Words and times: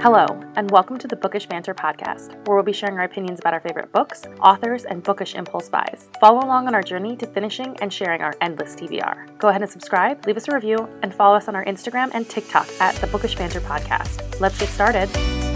Hello, 0.00 0.26
and 0.56 0.70
welcome 0.70 0.98
to 0.98 1.08
the 1.08 1.16
Bookish 1.16 1.46
Banter 1.46 1.74
podcast, 1.74 2.36
where 2.46 2.54
we'll 2.54 2.62
be 2.62 2.72
sharing 2.72 2.98
our 2.98 3.04
opinions 3.04 3.40
about 3.40 3.54
our 3.54 3.60
favorite 3.60 3.90
books, 3.92 4.24
authors, 4.42 4.84
and 4.84 5.02
bookish 5.02 5.34
impulse 5.34 5.70
buys. 5.70 6.10
Follow 6.20 6.44
along 6.44 6.68
on 6.68 6.74
our 6.74 6.82
journey 6.82 7.16
to 7.16 7.26
finishing 7.26 7.74
and 7.80 7.90
sharing 7.90 8.20
our 8.20 8.34
endless 8.42 8.76
TBR. 8.76 9.38
Go 9.38 9.48
ahead 9.48 9.62
and 9.62 9.70
subscribe, 9.70 10.26
leave 10.26 10.36
us 10.36 10.48
a 10.48 10.54
review, 10.54 10.86
and 11.02 11.14
follow 11.14 11.34
us 11.34 11.48
on 11.48 11.56
our 11.56 11.64
Instagram 11.64 12.10
and 12.12 12.28
TikTok 12.28 12.68
at 12.78 12.94
the 12.96 13.06
Bookish 13.06 13.36
Banter 13.36 13.60
podcast. 13.62 14.38
Let's 14.38 14.58
get 14.58 14.68
started. 14.68 15.55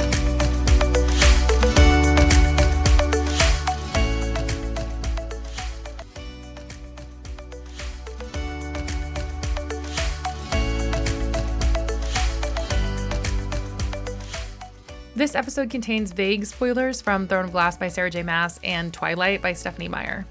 This 15.21 15.35
episode 15.35 15.69
contains 15.69 16.13
vague 16.13 16.47
spoilers 16.47 17.03
from 17.03 17.29
Throne 17.29 17.45
of 17.45 17.53
Glass 17.53 17.77
by 17.77 17.89
Sarah 17.89 18.09
J. 18.09 18.23
Maas 18.23 18.59
and 18.65 18.91
Twilight 18.91 19.43
by 19.43 19.53
Stephanie 19.53 19.87
Meyer. 19.87 20.25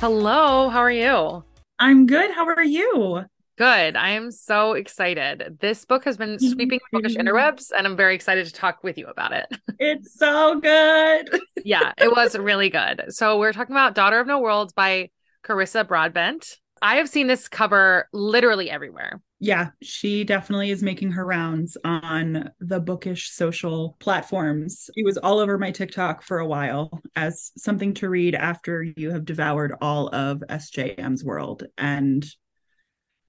Hello, 0.00 0.68
how 0.68 0.80
are 0.80 0.90
you? 0.90 1.44
I'm 1.78 2.06
good. 2.06 2.32
How 2.32 2.44
are 2.44 2.60
you? 2.60 3.24
Good. 3.56 3.94
I 3.94 4.08
am 4.08 4.32
so 4.32 4.72
excited. 4.72 5.58
This 5.60 5.84
book 5.84 6.04
has 6.06 6.16
been 6.16 6.40
sweeping 6.40 6.80
the 6.90 6.98
bookish 6.98 7.14
interwebs, 7.14 7.70
and 7.70 7.86
I'm 7.86 7.96
very 7.96 8.16
excited 8.16 8.46
to 8.46 8.52
talk 8.52 8.82
with 8.82 8.98
you 8.98 9.06
about 9.06 9.30
it. 9.30 9.46
It's 9.78 10.18
so 10.18 10.58
good. 10.58 11.40
yeah, 11.64 11.92
it 11.98 12.10
was 12.10 12.36
really 12.36 12.68
good. 12.68 13.04
So, 13.10 13.38
we're 13.38 13.52
talking 13.52 13.76
about 13.76 13.94
Daughter 13.94 14.18
of 14.18 14.26
No 14.26 14.40
Worlds 14.40 14.72
by 14.72 15.10
Carissa 15.44 15.86
Broadbent. 15.86 16.58
I 16.82 16.96
have 16.96 17.08
seen 17.08 17.26
this 17.26 17.48
cover 17.48 18.08
literally 18.12 18.70
everywhere. 18.70 19.20
Yeah, 19.38 19.70
she 19.82 20.24
definitely 20.24 20.70
is 20.70 20.82
making 20.82 21.12
her 21.12 21.24
rounds 21.24 21.76
on 21.84 22.50
the 22.58 22.80
bookish 22.80 23.30
social 23.30 23.96
platforms. 24.00 24.90
It 24.94 25.04
was 25.04 25.16
all 25.16 25.38
over 25.38 25.58
my 25.58 25.70
TikTok 25.70 26.22
for 26.22 26.38
a 26.38 26.46
while 26.46 27.00
as 27.16 27.52
something 27.56 27.94
to 27.94 28.08
read 28.08 28.34
after 28.34 28.82
you 28.82 29.10
have 29.10 29.24
devoured 29.24 29.74
all 29.80 30.08
of 30.14 30.42
SJM's 30.48 31.24
world. 31.24 31.64
And 31.78 32.26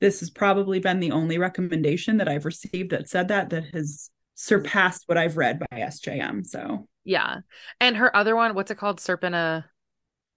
this 0.02 0.20
has 0.20 0.30
probably 0.30 0.80
been 0.80 1.00
the 1.00 1.12
only 1.12 1.38
recommendation 1.38 2.18
that 2.18 2.28
I've 2.28 2.46
received 2.46 2.92
that 2.92 3.08
said 3.08 3.30
that 3.30 3.52
that 3.52 3.66
has 3.74 4.10
surpassed 4.36 5.04
what 5.06 5.18
I've 5.18 5.38
read 5.38 5.60
by 5.60 5.78
SJM. 5.78 6.46
So 6.46 6.88
yeah. 7.06 7.38
And 7.80 7.96
her 7.98 8.14
other 8.16 8.36
one, 8.36 8.56
what's 8.56 8.72
it 8.72 8.78
called? 8.78 9.00
Serpent 9.00 9.36
uh 9.36 9.62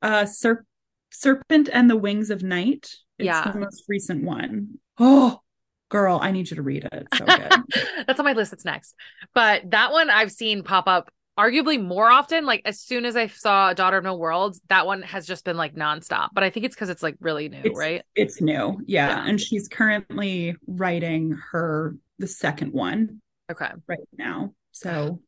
uh 0.03 0.25
Serp- 0.25 0.67
Serpent 1.11 1.69
and 1.73 1.89
the 1.89 1.97
Wings 1.97 2.31
of 2.31 2.43
Night. 2.43 2.91
It's 3.19 3.27
Yeah. 3.27 3.51
the 3.53 3.59
most 3.59 3.85
recent 3.89 4.25
one. 4.25 4.79
Oh, 4.99 5.41
girl, 5.89 6.19
I 6.21 6.31
need 6.33 6.51
you 6.51 6.57
to 6.57 6.63
read 6.63 6.85
it. 6.85 7.07
It's 7.13 7.19
so 7.19 7.25
good. 7.27 8.05
That's 8.07 8.19
on 8.19 8.25
my 8.25 8.33
list. 8.33 8.53
It's 8.53 8.65
next. 8.65 8.95
But 9.35 9.71
that 9.71 9.93
one 9.93 10.11
I've 10.11 10.33
seen 10.33 10.63
pop 10.63 10.87
up 10.89 11.11
arguably 11.39 11.83
more 11.83 12.09
often. 12.11 12.45
Like 12.47 12.63
as 12.65 12.81
soon 12.81 13.05
as 13.05 13.17
I 13.17 13.27
saw 13.29 13.73
Daughter 13.73 13.99
of 13.99 14.05
No 14.05 14.17
Worlds, 14.17 14.61
that 14.69 14.87
one 14.87 15.03
has 15.03 15.27
just 15.27 15.45
been 15.45 15.57
like 15.57 15.75
nonstop. 15.75 16.29
But 16.33 16.45
I 16.45 16.51
think 16.51 16.67
it's 16.67 16.75
because 16.75 16.89
it's 16.91 17.03
like 17.03 17.17
really 17.21 17.49
new, 17.49 17.59
It's- 17.59 17.77
right? 17.77 18.03
It's 18.15 18.41
new. 18.41 18.81
Yeah. 18.87 19.09
Yeah. 19.09 19.25
And 19.29 19.41
she's 19.41 19.69
currently 19.69 20.57
writing 20.67 21.39
her 21.53 21.97
the 22.19 22.27
second 22.29 22.73
one 22.73 23.21
Okay. 23.51 23.71
right 23.87 23.99
now. 24.17 24.55
So 24.73 25.21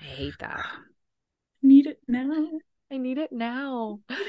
I 0.00 0.04
hate 0.04 0.34
that. 0.40 0.66
need 1.62 1.86
it 1.86 1.98
now. 2.08 2.48
I 2.92 2.96
need 2.98 3.18
it 3.18 3.30
now. 3.32 4.00
Need 4.08 4.18
it 4.18 4.18
now. 4.18 4.28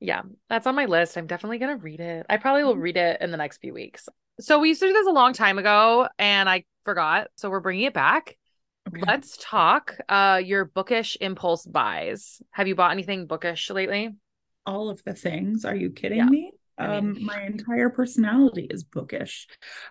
Yeah, 0.00 0.22
that's 0.48 0.66
on 0.66 0.74
my 0.74 0.84
list. 0.86 1.16
I'm 1.16 1.26
definitely 1.26 1.58
gonna 1.58 1.76
read 1.76 2.00
it. 2.00 2.26
I 2.28 2.36
probably 2.36 2.64
will 2.64 2.76
read 2.76 2.96
it 2.96 3.20
in 3.20 3.30
the 3.30 3.36
next 3.36 3.58
few 3.58 3.72
weeks. 3.72 4.08
So 4.40 4.58
we 4.58 4.68
used 4.68 4.80
to 4.80 4.86
do 4.88 4.92
this 4.92 5.06
a 5.06 5.10
long 5.12 5.32
time 5.32 5.58
ago, 5.58 6.08
and 6.18 6.48
I 6.48 6.64
forgot. 6.84 7.28
So 7.36 7.48
we're 7.48 7.60
bringing 7.60 7.84
it 7.84 7.94
back. 7.94 8.36
Okay. 8.88 9.00
Let's 9.06 9.36
talk. 9.40 9.96
Uh, 10.08 10.40
your 10.44 10.66
bookish 10.66 11.16
impulse 11.20 11.64
buys. 11.66 12.40
Have 12.50 12.68
you 12.68 12.74
bought 12.74 12.92
anything 12.92 13.26
bookish 13.26 13.70
lately? 13.70 14.14
All 14.66 14.90
of 14.90 15.02
the 15.04 15.14
things. 15.14 15.64
Are 15.64 15.74
you 15.74 15.90
kidding 15.90 16.18
Yeah. 16.18 16.26
me? 16.26 16.52
I 16.78 16.98
Um, 16.98 17.14
mean- 17.14 17.24
my 17.24 17.42
entire 17.42 17.88
personality 17.88 18.66
is 18.70 18.84
bookish. 18.84 19.48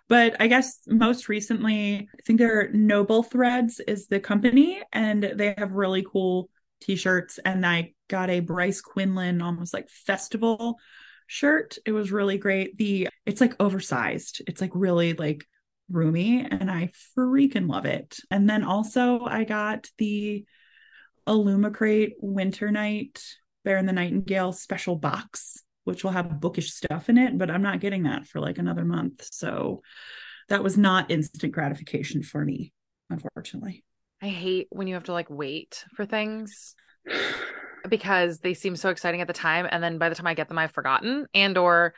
But 0.07 0.35
I 0.39 0.45
guess 0.47 0.79
most 0.88 1.27
recently, 1.27 2.07
I 2.13 2.21
think 2.25 2.38
they're 2.38 2.69
Noble 2.71 3.23
Threads 3.23 3.79
is 3.79 4.05
the 4.07 4.19
company, 4.19 4.83
and 4.94 5.23
they 5.23 5.55
have 5.57 5.71
really 5.71 6.05
cool 6.09 6.49
t-shirts. 6.81 7.40
And 7.44 7.66
I 7.66 7.94
got 8.08 8.30
a 8.30 8.40
Bryce 8.40 8.81
Quinlan 8.81 9.41
almost 9.41 9.74
like 9.74 9.90
festival 9.90 10.78
shirt. 11.28 11.78
It 11.86 11.91
was 11.91 12.12
really 12.12 12.38
great. 12.38 12.78
The 12.78 13.09
it's 13.25 13.41
like 13.41 13.56
oversized. 13.59 14.41
It's 14.47 14.62
like 14.62 14.72
really 14.74 15.13
like 15.13 15.46
roomy, 15.90 16.46
and 16.50 16.69
I 16.69 16.91
freaking 17.18 17.69
love 17.69 17.86
it. 17.86 18.19
And 18.31 18.50
then 18.50 18.63
also 18.63 19.24
I 19.25 19.44
got 19.44 19.90
the 19.97 20.46
Illumicrate 21.28 22.13
Winter 22.19 22.72
Night 22.72 23.24
Bear 23.63 23.78
and 23.78 23.88
the 23.88 23.94
Nightingale 23.94 24.53
special 24.53 24.96
box, 24.96 25.63
which 25.84 26.03
will 26.03 26.12
have 26.12 26.40
bookish 26.40 26.72
stuff 26.72 27.09
in 27.09 27.18
it, 27.18 27.38
but 27.38 27.50
I'm 27.50 27.63
not 27.63 27.80
getting 27.80 28.03
that 28.03 28.28
for 28.28 28.40
like 28.40 28.57
another 28.57 28.86
month. 28.86 29.28
So 29.31 29.81
that 30.50 30.63
was 30.63 30.78
not 30.78 31.09
instant 31.09 31.53
gratification 31.53 32.22
for 32.22 32.44
me, 32.44 32.74
unfortunately. 33.09 33.84
I 34.21 34.27
hate 34.27 34.67
when 34.71 34.87
you 34.87 34.95
have 34.95 35.05
to 35.05 35.13
like 35.13 35.29
wait 35.29 35.85
for 35.95 36.05
things 36.05 36.75
because 37.89 38.39
they 38.39 38.53
seem 38.53 38.75
so 38.75 38.89
exciting 38.89 39.21
at 39.21 39.27
the 39.27 39.33
time, 39.33 39.67
and 39.69 39.83
then 39.83 39.97
by 39.97 40.09
the 40.09 40.15
time 40.15 40.27
I 40.27 40.33
get 40.33 40.47
them, 40.47 40.57
I've 40.57 40.71
forgotten. 40.71 41.27
And 41.33 41.57
or 41.57 41.93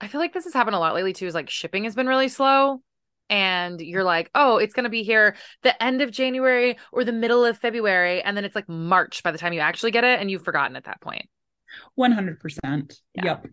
I 0.00 0.08
feel 0.08 0.20
like 0.20 0.32
this 0.32 0.44
has 0.44 0.54
happened 0.54 0.76
a 0.76 0.80
lot 0.80 0.94
lately 0.94 1.12
too. 1.12 1.26
Is 1.26 1.34
like 1.34 1.50
shipping 1.50 1.84
has 1.84 1.94
been 1.94 2.06
really 2.06 2.28
slow. 2.28 2.82
And 3.28 3.80
you're 3.80 4.02
like, 4.02 4.28
oh, 4.34 4.56
it's 4.56 4.74
going 4.74 4.84
to 4.84 4.90
be 4.90 5.04
here 5.04 5.36
the 5.62 5.80
end 5.80 6.02
of 6.02 6.10
January 6.10 6.76
or 6.90 7.04
the 7.04 7.12
middle 7.12 7.44
of 7.44 7.56
February. 7.56 8.20
And 8.20 8.36
then 8.36 8.44
it's 8.44 8.56
like 8.56 8.68
March 8.68 9.22
by 9.22 9.30
the 9.30 9.38
time 9.38 9.52
you 9.52 9.60
actually 9.60 9.92
get 9.92 10.02
it. 10.02 10.18
And 10.18 10.28
you've 10.28 10.42
forgotten 10.42 10.74
at 10.74 10.84
that 10.86 11.00
point. 11.00 11.28
100%. 11.96 12.40
Yeah. 13.14 13.24
Yep. 13.24 13.42
That 13.42 13.50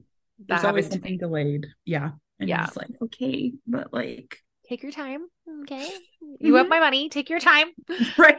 There's 0.48 0.64
always 0.64 0.90
something 0.90 1.20
delayed. 1.20 1.68
Yeah. 1.86 2.12
And 2.40 2.50
yeah. 2.50 2.66
it's 2.66 2.76
like, 2.76 2.90
okay, 3.04 3.54
but 3.68 3.94
like, 3.94 4.40
Take 4.68 4.84
your 4.84 4.92
time. 4.92 5.28
Okay. 5.64 5.90
You 6.40 6.56
have 6.56 6.68
my 6.68 6.80
money. 6.80 7.08
Take 7.10 7.30
your 7.30 7.40
time. 7.40 7.68
right. 8.18 8.36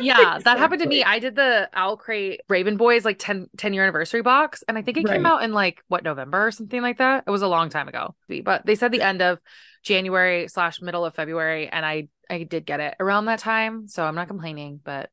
Yeah, 0.00 0.38
that 0.44 0.58
happened 0.58 0.80
to 0.82 0.88
me. 0.88 1.02
I 1.02 1.18
did 1.18 1.34
the 1.34 1.68
OwlCrate 1.76 2.38
Raven 2.48 2.76
Boys 2.76 3.04
like 3.04 3.18
10, 3.18 3.48
10 3.56 3.74
year 3.74 3.82
anniversary 3.82 4.22
box, 4.22 4.62
and 4.68 4.78
I 4.78 4.82
think 4.82 4.96
it 4.98 5.06
came 5.06 5.26
out 5.26 5.42
in 5.42 5.52
like 5.52 5.82
what 5.88 6.04
November 6.04 6.46
or 6.46 6.50
something 6.52 6.80
like 6.80 6.98
that. 6.98 7.24
It 7.26 7.30
was 7.30 7.42
a 7.42 7.48
long 7.48 7.68
time 7.68 7.88
ago, 7.88 8.14
but 8.44 8.64
they 8.64 8.76
said 8.76 8.92
the 8.92 9.02
end 9.02 9.22
of 9.22 9.38
January 9.82 10.46
slash 10.48 10.80
middle 10.80 11.04
of 11.04 11.14
February, 11.14 11.68
and 11.68 11.84
I 11.84 12.08
I 12.30 12.44
did 12.44 12.64
get 12.64 12.78
it 12.80 12.94
around 13.00 13.24
that 13.26 13.40
time, 13.40 13.88
so 13.88 14.04
I'm 14.04 14.14
not 14.14 14.28
complaining. 14.28 14.80
But 14.82 15.10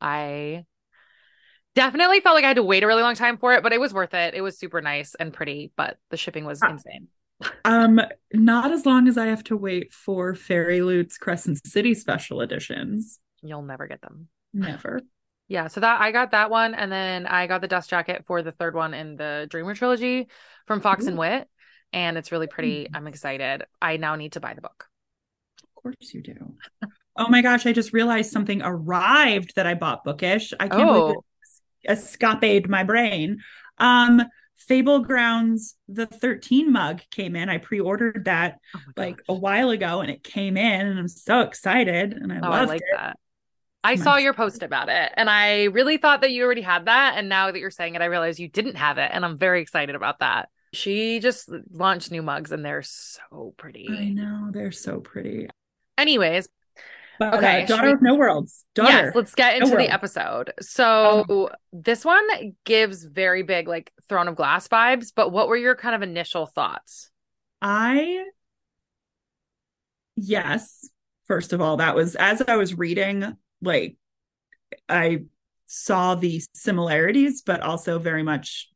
I 0.00 0.64
definitely 1.74 2.20
felt 2.20 2.34
like 2.34 2.44
I 2.44 2.48
had 2.48 2.56
to 2.56 2.62
wait 2.62 2.82
a 2.82 2.86
really 2.86 3.02
long 3.02 3.14
time 3.14 3.36
for 3.38 3.52
it, 3.52 3.62
but 3.62 3.72
it 3.72 3.80
was 3.80 3.92
worth 3.94 4.14
it. 4.14 4.34
It 4.34 4.40
was 4.40 4.58
super 4.58 4.80
nice 4.80 5.14
and 5.14 5.32
pretty, 5.32 5.70
but 5.76 5.98
the 6.10 6.16
shipping 6.16 6.44
was 6.44 6.60
Ah. 6.62 6.70
insane. 6.70 7.08
Um, 7.64 8.00
not 8.32 8.72
as 8.72 8.84
long 8.84 9.06
as 9.08 9.16
I 9.16 9.26
have 9.26 9.44
to 9.44 9.56
wait 9.56 9.92
for 9.92 10.34
FairyLoot's 10.34 11.18
Crescent 11.18 11.64
City 11.66 11.94
special 11.94 12.40
editions. 12.40 13.20
You'll 13.42 13.62
never 13.62 13.86
get 13.86 14.00
them. 14.00 14.28
Never. 14.52 15.00
Yeah, 15.46 15.68
so 15.68 15.80
that 15.80 16.00
I 16.00 16.12
got 16.12 16.32
that 16.32 16.50
one, 16.50 16.74
and 16.74 16.90
then 16.92 17.26
I 17.26 17.46
got 17.46 17.60
the 17.60 17.68
dust 17.68 17.88
jacket 17.88 18.24
for 18.26 18.42
the 18.42 18.52
third 18.52 18.74
one 18.74 18.92
in 18.92 19.16
the 19.16 19.46
Dreamer 19.48 19.74
trilogy 19.74 20.28
from 20.66 20.80
Fox 20.80 21.06
and 21.06 21.16
Wit, 21.16 21.48
and 21.92 22.18
it's 22.18 22.32
really 22.32 22.48
pretty. 22.48 22.84
Mm. 22.84 22.88
I'm 22.94 23.06
excited. 23.06 23.62
I 23.80 23.96
now 23.96 24.16
need 24.16 24.32
to 24.32 24.40
buy 24.40 24.54
the 24.54 24.60
book. 24.60 24.86
Of 25.62 25.82
course 25.82 26.12
you 26.12 26.22
do. 26.22 26.54
Oh 27.16 27.28
my 27.28 27.40
gosh, 27.40 27.66
I 27.66 27.72
just 27.72 27.92
realized 27.92 28.30
something 28.30 28.60
arrived 28.62 29.54
that 29.56 29.66
I 29.66 29.74
bought 29.74 30.04
bookish. 30.04 30.52
I 30.60 30.68
can't 30.68 30.86
believe 30.86 31.16
Oh, 31.16 31.24
it 31.82 31.90
escapade 31.90 32.68
my 32.68 32.84
brain. 32.84 33.38
Um 33.78 34.22
Fable 34.58 35.00
Grounds 35.00 35.76
the 35.88 36.06
13 36.06 36.70
mug 36.72 37.00
came 37.10 37.36
in. 37.36 37.48
I 37.48 37.58
pre-ordered 37.58 38.24
that 38.26 38.58
oh 38.76 38.80
like 38.96 39.16
gosh. 39.18 39.24
a 39.28 39.34
while 39.34 39.70
ago 39.70 40.00
and 40.00 40.10
it 40.10 40.22
came 40.22 40.56
in 40.56 40.86
and 40.86 40.98
I'm 40.98 41.08
so 41.08 41.40
excited 41.40 42.12
and 42.12 42.32
I 42.32 42.40
Oh, 42.42 42.50
I 42.50 42.64
like 42.64 42.80
it. 42.80 42.86
that. 42.92 43.16
I 43.84 43.94
saw 43.94 44.16
your 44.16 44.34
post 44.34 44.62
about 44.64 44.88
it, 44.88 45.12
and 45.16 45.30
I 45.30 45.64
really 45.64 45.98
thought 45.98 46.20
that 46.22 46.32
you 46.32 46.44
already 46.44 46.62
had 46.62 46.86
that. 46.86 47.14
And 47.16 47.28
now 47.28 47.50
that 47.50 47.58
you're 47.58 47.70
saying 47.70 47.94
it, 47.94 48.02
I 48.02 48.06
realize 48.06 48.38
you 48.40 48.48
didn't 48.48 48.74
have 48.74 48.98
it, 48.98 49.10
and 49.14 49.24
I'm 49.24 49.38
very 49.38 49.62
excited 49.62 49.94
about 49.94 50.18
that. 50.18 50.48
She 50.74 51.20
just 51.20 51.48
launched 51.70 52.10
new 52.10 52.20
mugs, 52.20 52.50
and 52.52 52.64
they're 52.64 52.82
so 52.82 53.54
pretty. 53.56 53.88
I 53.88 54.08
know 54.08 54.50
they're 54.52 54.72
so 54.72 55.00
pretty. 55.00 55.48
Anyways, 55.96 56.48
But 57.18 57.34
Okay, 57.34 57.64
uh, 57.64 57.66
Daughter 57.66 57.86
we- 57.88 57.92
of 57.94 58.02
No 58.02 58.14
Worlds. 58.14 58.64
Daughter. 58.74 58.90
Yes, 58.92 59.14
let's 59.14 59.34
get 59.34 59.56
into 59.56 59.70
the 59.70 59.76
world. 59.76 59.88
episode. 59.90 60.52
So 60.60 61.50
this 61.72 62.04
one 62.04 62.26
gives 62.64 63.02
very 63.04 63.42
big 63.42 63.66
like 63.66 63.92
Throne 64.08 64.28
of 64.28 64.36
Glass 64.36 64.68
vibes, 64.68 65.12
but 65.14 65.30
what 65.30 65.48
were 65.48 65.56
your 65.56 65.74
kind 65.74 65.94
of 65.96 66.02
initial 66.02 66.46
thoughts? 66.46 67.10
I 67.60 68.24
yes, 70.16 70.88
first 71.26 71.52
of 71.52 71.60
all, 71.60 71.78
that 71.78 71.94
was 71.94 72.14
as 72.14 72.42
I 72.46 72.56
was 72.56 72.76
reading, 72.76 73.36
like 73.62 73.96
I 74.88 75.24
saw 75.66 76.14
the 76.14 76.40
similarities, 76.54 77.42
but 77.42 77.60
also 77.60 77.98
very 77.98 78.22
much 78.22 78.68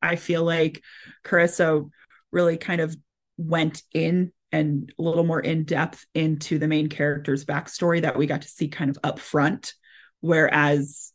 I 0.00 0.16
feel 0.16 0.44
like 0.44 0.82
Carissa 1.24 1.88
really 2.30 2.56
kind 2.56 2.80
of 2.80 2.96
went 3.36 3.82
in 3.94 4.32
and 4.52 4.92
a 4.98 5.02
little 5.02 5.24
more 5.24 5.40
in 5.40 5.64
depth 5.64 6.04
into 6.14 6.58
the 6.58 6.68
main 6.68 6.88
character's 6.88 7.44
backstory 7.44 8.02
that 8.02 8.16
we 8.16 8.26
got 8.26 8.42
to 8.42 8.48
see 8.48 8.68
kind 8.68 8.90
of 8.90 8.98
up 9.02 9.18
front. 9.18 9.74
Whereas 10.20 11.12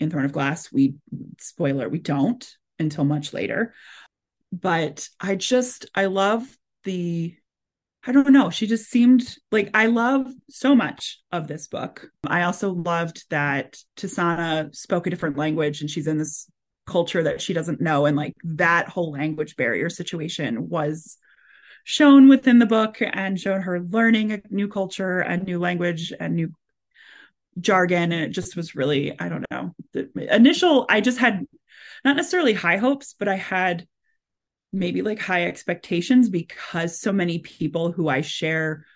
in 0.00 0.10
Throne 0.10 0.24
of 0.24 0.32
Glass, 0.32 0.72
we 0.72 0.94
spoiler, 1.38 1.88
we 1.88 1.98
don't 1.98 2.48
until 2.78 3.04
much 3.04 3.32
later. 3.32 3.74
But 4.52 5.06
I 5.20 5.36
just 5.36 5.86
I 5.94 6.06
love 6.06 6.44
the 6.84 7.36
I 8.06 8.12
don't 8.12 8.32
know. 8.32 8.48
She 8.48 8.66
just 8.66 8.90
seemed 8.90 9.36
like 9.52 9.70
I 9.74 9.86
love 9.86 10.26
so 10.48 10.74
much 10.74 11.20
of 11.32 11.46
this 11.46 11.66
book. 11.66 12.08
I 12.26 12.44
also 12.44 12.70
loved 12.72 13.24
that 13.28 13.76
Tisaanah 13.98 14.74
spoke 14.74 15.06
a 15.06 15.10
different 15.10 15.36
language 15.36 15.82
and 15.82 15.90
she's 15.90 16.06
in 16.06 16.16
this 16.16 16.50
culture 16.86 17.22
that 17.22 17.42
she 17.42 17.52
doesn't 17.52 17.82
know. 17.82 18.06
And 18.06 18.16
like 18.16 18.34
that 18.42 18.88
whole 18.88 19.12
language 19.12 19.54
barrier 19.56 19.90
situation 19.90 20.70
was 20.70 21.18
shown 21.84 22.28
within 22.28 22.58
the 22.58 22.66
book 22.66 22.98
and 23.00 23.40
shown 23.40 23.62
her 23.62 23.80
learning 23.80 24.32
a 24.32 24.40
new 24.50 24.68
culture 24.68 25.20
and 25.20 25.44
new 25.44 25.58
language 25.58 26.12
and 26.18 26.34
new 26.34 26.52
jargon. 27.58 28.12
And 28.12 28.24
it 28.24 28.30
just 28.30 28.56
was 28.56 28.74
really, 28.74 29.18
I 29.18 29.28
don't 29.28 29.46
know. 29.50 29.74
The 29.92 30.34
initial, 30.34 30.86
I 30.88 31.00
just 31.00 31.18
had 31.18 31.46
not 32.04 32.16
necessarily 32.16 32.52
high 32.52 32.76
hopes, 32.76 33.14
but 33.18 33.28
I 33.28 33.36
had 33.36 33.86
maybe 34.72 35.02
like 35.02 35.18
high 35.18 35.46
expectations 35.46 36.28
because 36.28 37.00
so 37.00 37.12
many 37.12 37.38
people 37.38 37.92
who 37.92 38.08
I 38.08 38.20
share 38.20 38.86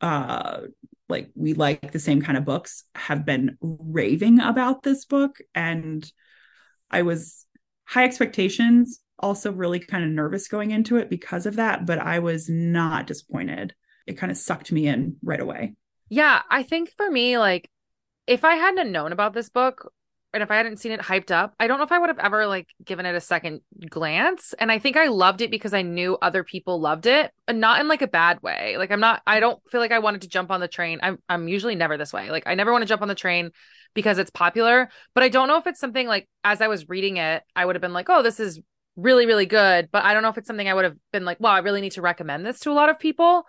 uh 0.00 0.62
like 1.08 1.30
we 1.34 1.52
like 1.52 1.92
the 1.92 1.98
same 1.98 2.22
kind 2.22 2.38
of 2.38 2.44
books 2.44 2.84
have 2.94 3.26
been 3.26 3.58
raving 3.60 4.40
about 4.40 4.82
this 4.82 5.04
book 5.04 5.38
and 5.54 6.10
I 6.90 7.02
was 7.02 7.46
high 7.84 8.04
expectations 8.04 9.00
also 9.20 9.52
really 9.52 9.78
kind 9.78 10.04
of 10.04 10.10
nervous 10.10 10.48
going 10.48 10.70
into 10.70 10.96
it 10.96 11.08
because 11.08 11.46
of 11.46 11.56
that 11.56 11.86
but 11.86 11.98
I 11.98 12.18
was 12.18 12.48
not 12.48 13.06
disappointed 13.06 13.74
it 14.06 14.18
kind 14.18 14.30
of 14.30 14.38
sucked 14.38 14.72
me 14.72 14.86
in 14.86 15.16
right 15.22 15.40
away 15.40 15.74
yeah 16.08 16.42
I 16.50 16.62
think 16.62 16.92
for 16.96 17.10
me 17.10 17.38
like 17.38 17.68
if 18.26 18.44
I 18.44 18.54
hadn't 18.54 18.92
known 18.92 19.12
about 19.12 19.34
this 19.34 19.48
book 19.48 19.92
and 20.32 20.42
if 20.42 20.50
I 20.50 20.56
hadn't 20.56 20.78
seen 20.78 20.92
it 20.92 21.00
hyped 21.00 21.32
up, 21.32 21.54
I 21.58 21.66
don't 21.66 21.78
know 21.78 21.84
if 21.84 21.92
I 21.92 21.98
would 21.98 22.08
have 22.08 22.18
ever 22.18 22.46
like 22.46 22.68
given 22.84 23.04
it 23.04 23.16
a 23.16 23.20
second 23.20 23.62
glance. 23.88 24.54
And 24.58 24.70
I 24.70 24.78
think 24.78 24.96
I 24.96 25.06
loved 25.08 25.40
it 25.40 25.50
because 25.50 25.74
I 25.74 25.82
knew 25.82 26.16
other 26.22 26.44
people 26.44 26.80
loved 26.80 27.06
it, 27.06 27.32
and 27.48 27.60
not 27.60 27.80
in 27.80 27.88
like 27.88 28.02
a 28.02 28.06
bad 28.06 28.40
way. 28.42 28.76
Like 28.78 28.92
I'm 28.92 29.00
not 29.00 29.22
I 29.26 29.40
don't 29.40 29.60
feel 29.70 29.80
like 29.80 29.90
I 29.92 29.98
wanted 29.98 30.22
to 30.22 30.28
jump 30.28 30.50
on 30.50 30.60
the 30.60 30.68
train. 30.68 31.00
I'm 31.02 31.18
I'm 31.28 31.48
usually 31.48 31.74
never 31.74 31.96
this 31.96 32.12
way. 32.12 32.30
Like 32.30 32.44
I 32.46 32.54
never 32.54 32.70
want 32.70 32.82
to 32.82 32.88
jump 32.88 33.02
on 33.02 33.08
the 33.08 33.14
train 33.14 33.50
because 33.94 34.18
it's 34.18 34.30
popular, 34.30 34.88
but 35.14 35.24
I 35.24 35.28
don't 35.28 35.48
know 35.48 35.58
if 35.58 35.66
it's 35.66 35.80
something 35.80 36.06
like 36.06 36.28
as 36.44 36.60
I 36.60 36.68
was 36.68 36.88
reading 36.88 37.16
it, 37.16 37.42
I 37.56 37.64
would 37.64 37.74
have 37.74 37.82
been 37.82 37.92
like, 37.92 38.08
"Oh, 38.08 38.22
this 38.22 38.38
is 38.38 38.60
really 38.96 39.26
really 39.26 39.46
good." 39.46 39.88
But 39.90 40.04
I 40.04 40.14
don't 40.14 40.22
know 40.22 40.28
if 40.28 40.38
it's 40.38 40.46
something 40.46 40.68
I 40.68 40.74
would 40.74 40.84
have 40.84 40.96
been 41.12 41.24
like, 41.24 41.38
"Well, 41.40 41.52
I 41.52 41.58
really 41.58 41.80
need 41.80 41.92
to 41.92 42.02
recommend 42.02 42.44
this 42.44 42.60
to 42.60 42.70
a 42.70 42.74
lot 42.74 42.88
of 42.88 42.98
people." 42.98 43.44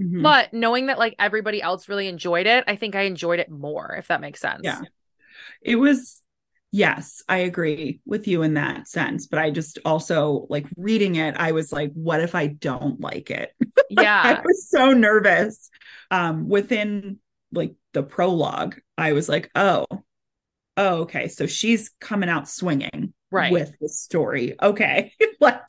Mm-hmm. 0.00 0.22
But 0.22 0.52
knowing 0.52 0.86
that 0.86 0.98
like 0.98 1.14
everybody 1.18 1.60
else 1.62 1.88
really 1.88 2.08
enjoyed 2.08 2.46
it, 2.46 2.64
I 2.66 2.76
think 2.76 2.94
I 2.94 3.02
enjoyed 3.02 3.40
it 3.40 3.50
more, 3.50 3.94
if 3.98 4.08
that 4.08 4.20
makes 4.20 4.40
sense. 4.40 4.62
Yeah. 4.62 4.80
It 5.60 5.76
was 5.76 6.22
yes, 6.72 7.22
I 7.28 7.38
agree 7.38 8.00
with 8.06 8.26
you 8.26 8.42
in 8.42 8.54
that 8.54 8.88
sense. 8.88 9.26
But 9.26 9.38
I 9.38 9.50
just 9.50 9.78
also 9.84 10.46
like 10.48 10.66
reading 10.76 11.16
it, 11.16 11.36
I 11.36 11.52
was 11.52 11.72
like, 11.72 11.92
what 11.92 12.20
if 12.20 12.34
I 12.34 12.48
don't 12.48 13.00
like 13.00 13.30
it? 13.30 13.52
Yeah. 13.90 14.22
I 14.24 14.40
was 14.42 14.70
so 14.70 14.92
nervous. 14.92 15.68
Um, 16.10 16.48
within 16.48 17.18
like 17.52 17.74
the 17.92 18.02
prologue, 18.02 18.80
I 18.96 19.12
was 19.12 19.28
like, 19.28 19.50
oh, 19.54 19.84
oh, 20.78 21.02
okay. 21.02 21.28
So 21.28 21.46
she's 21.46 21.90
coming 22.00 22.30
out 22.30 22.48
swinging 22.48 23.12
right 23.32 23.52
with 23.52 23.74
the 23.80 23.88
story. 23.88 24.54
Okay. 24.62 25.12
like 25.40 25.62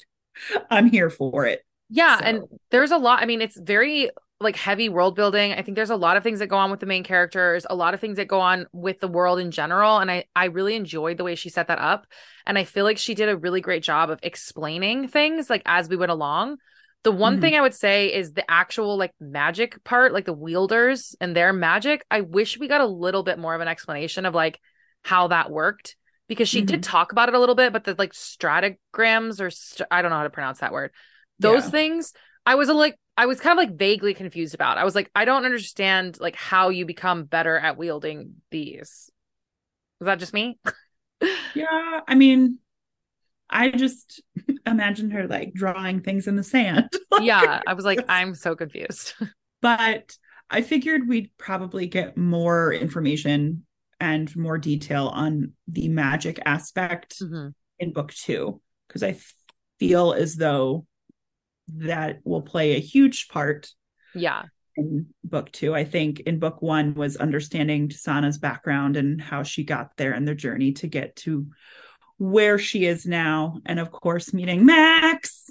I'm 0.69 0.89
here 0.89 1.09
for 1.09 1.45
it. 1.45 1.61
Yeah. 1.89 2.17
So. 2.17 2.25
And 2.25 2.43
there's 2.71 2.91
a 2.91 2.97
lot. 2.97 3.21
I 3.21 3.25
mean, 3.25 3.41
it's 3.41 3.59
very 3.59 4.09
like 4.39 4.55
heavy 4.55 4.89
world 4.89 5.15
building. 5.15 5.53
I 5.53 5.61
think 5.61 5.75
there's 5.75 5.89
a 5.89 5.95
lot 5.95 6.17
of 6.17 6.23
things 6.23 6.39
that 6.39 6.47
go 6.47 6.57
on 6.57 6.69
with 6.69 6.79
the 6.79 6.85
main 6.85 7.03
characters, 7.03 7.65
a 7.69 7.75
lot 7.75 7.93
of 7.93 7.99
things 7.99 8.17
that 8.17 8.27
go 8.27 8.39
on 8.39 8.67
with 8.73 8.99
the 8.99 9.07
world 9.07 9.39
in 9.39 9.51
general. 9.51 9.99
And 9.99 10.11
I, 10.11 10.25
I 10.35 10.45
really 10.45 10.75
enjoyed 10.75 11.17
the 11.17 11.23
way 11.23 11.35
she 11.35 11.49
set 11.49 11.67
that 11.67 11.79
up. 11.79 12.05
And 12.45 12.57
I 12.57 12.65
feel 12.65 12.83
like 12.83 12.97
she 12.97 13.15
did 13.15 13.29
a 13.29 13.37
really 13.37 13.61
great 13.61 13.83
job 13.83 14.09
of 14.09 14.19
explaining 14.21 15.07
things 15.07 15.49
like 15.49 15.63
as 15.65 15.89
we 15.89 15.95
went 15.95 16.11
along. 16.11 16.57
The 17.03 17.11
one 17.11 17.33
mm-hmm. 17.33 17.41
thing 17.41 17.55
I 17.55 17.61
would 17.61 17.73
say 17.73 18.13
is 18.13 18.33
the 18.33 18.49
actual 18.49 18.97
like 18.97 19.13
magic 19.19 19.83
part, 19.83 20.13
like 20.13 20.25
the 20.25 20.33
wielders 20.33 21.15
and 21.19 21.35
their 21.35 21.53
magic. 21.53 22.05
I 22.11 22.21
wish 22.21 22.57
we 22.57 22.67
got 22.67 22.81
a 22.81 22.85
little 22.85 23.23
bit 23.23 23.39
more 23.39 23.55
of 23.55 23.61
an 23.61 23.67
explanation 23.67 24.25
of 24.25 24.33
like 24.33 24.59
how 25.03 25.27
that 25.27 25.51
worked 25.51 25.95
because 26.27 26.49
she 26.49 26.59
mm-hmm. 26.59 26.67
did 26.67 26.83
talk 26.83 27.11
about 27.11 27.29
it 27.29 27.35
a 27.35 27.39
little 27.39 27.55
bit, 27.55 27.73
but 27.73 27.83
the 27.83 27.95
like 27.97 28.13
stratagrams 28.13 29.39
or 29.41 29.49
st- 29.49 29.87
I 29.91 30.01
don't 30.01 30.11
know 30.11 30.17
how 30.17 30.23
to 30.23 30.29
pronounce 30.29 30.59
that 30.59 30.71
word. 30.71 30.91
Those 31.39 31.65
yeah. 31.65 31.71
things 31.71 32.13
I 32.45 32.55
was 32.55 32.69
like 32.69 32.97
I 33.15 33.27
was 33.27 33.39
kind 33.39 33.57
of 33.57 33.57
like 33.57 33.77
vaguely 33.77 34.13
confused 34.13 34.55
about. 34.55 34.77
I 34.77 34.83
was 34.83 34.95
like, 34.95 35.11
I 35.13 35.25
don't 35.25 35.45
understand 35.45 36.19
like 36.19 36.35
how 36.35 36.69
you 36.69 36.85
become 36.85 37.25
better 37.25 37.57
at 37.57 37.77
wielding 37.77 38.35
these. 38.49 39.11
Is 40.01 40.05
that 40.05 40.19
just 40.19 40.33
me? 40.33 40.57
yeah, 41.53 42.01
I 42.07 42.15
mean, 42.15 42.57
I 43.49 43.69
just 43.69 44.21
imagined 44.65 45.13
her 45.13 45.27
like 45.27 45.53
drawing 45.53 46.01
things 46.01 46.27
in 46.27 46.35
the 46.35 46.43
sand. 46.43 46.89
yeah, 47.21 47.61
I 47.67 47.73
was 47.73 47.85
like, 47.85 48.03
I'm 48.09 48.33
so 48.33 48.55
confused. 48.55 49.13
but 49.61 50.17
I 50.49 50.61
figured 50.61 51.07
we'd 51.07 51.31
probably 51.37 51.85
get 51.85 52.17
more 52.17 52.73
information 52.73 53.65
and 54.03 54.35
more 54.35 54.57
detail 54.57 55.07
on 55.07 55.53
the 55.69 55.87
magic 55.87 56.37
aspect 56.45 57.19
mm-hmm. 57.21 57.49
in 57.79 57.93
book 57.93 58.13
two 58.13 58.59
because 58.85 59.01
I 59.01 59.15
feel 59.79 60.11
as 60.11 60.35
though 60.35 60.85
that 61.69 62.19
will 62.25 62.41
play 62.41 62.75
a 62.75 62.81
huge 62.81 63.29
part. 63.29 63.69
Yeah. 64.13 64.43
In 64.75 65.07
book 65.23 65.53
two, 65.53 65.73
I 65.73 65.85
think 65.85 66.19
in 66.19 66.39
book 66.39 66.61
one 66.61 66.95
was 66.95 67.15
understanding 67.15 67.87
Tisaanah's 67.87 68.39
background 68.39 68.97
and 68.97 69.21
how 69.21 69.43
she 69.43 69.63
got 69.63 69.95
there 69.95 70.11
and 70.11 70.27
their 70.27 70.35
journey 70.35 70.73
to 70.73 70.87
get 70.87 71.15
to 71.17 71.47
where 72.17 72.59
she 72.59 72.85
is 72.85 73.05
now. 73.05 73.61
And 73.65 73.79
of 73.79 73.89
course, 73.89 74.33
meeting 74.33 74.65
Max. 74.65 75.49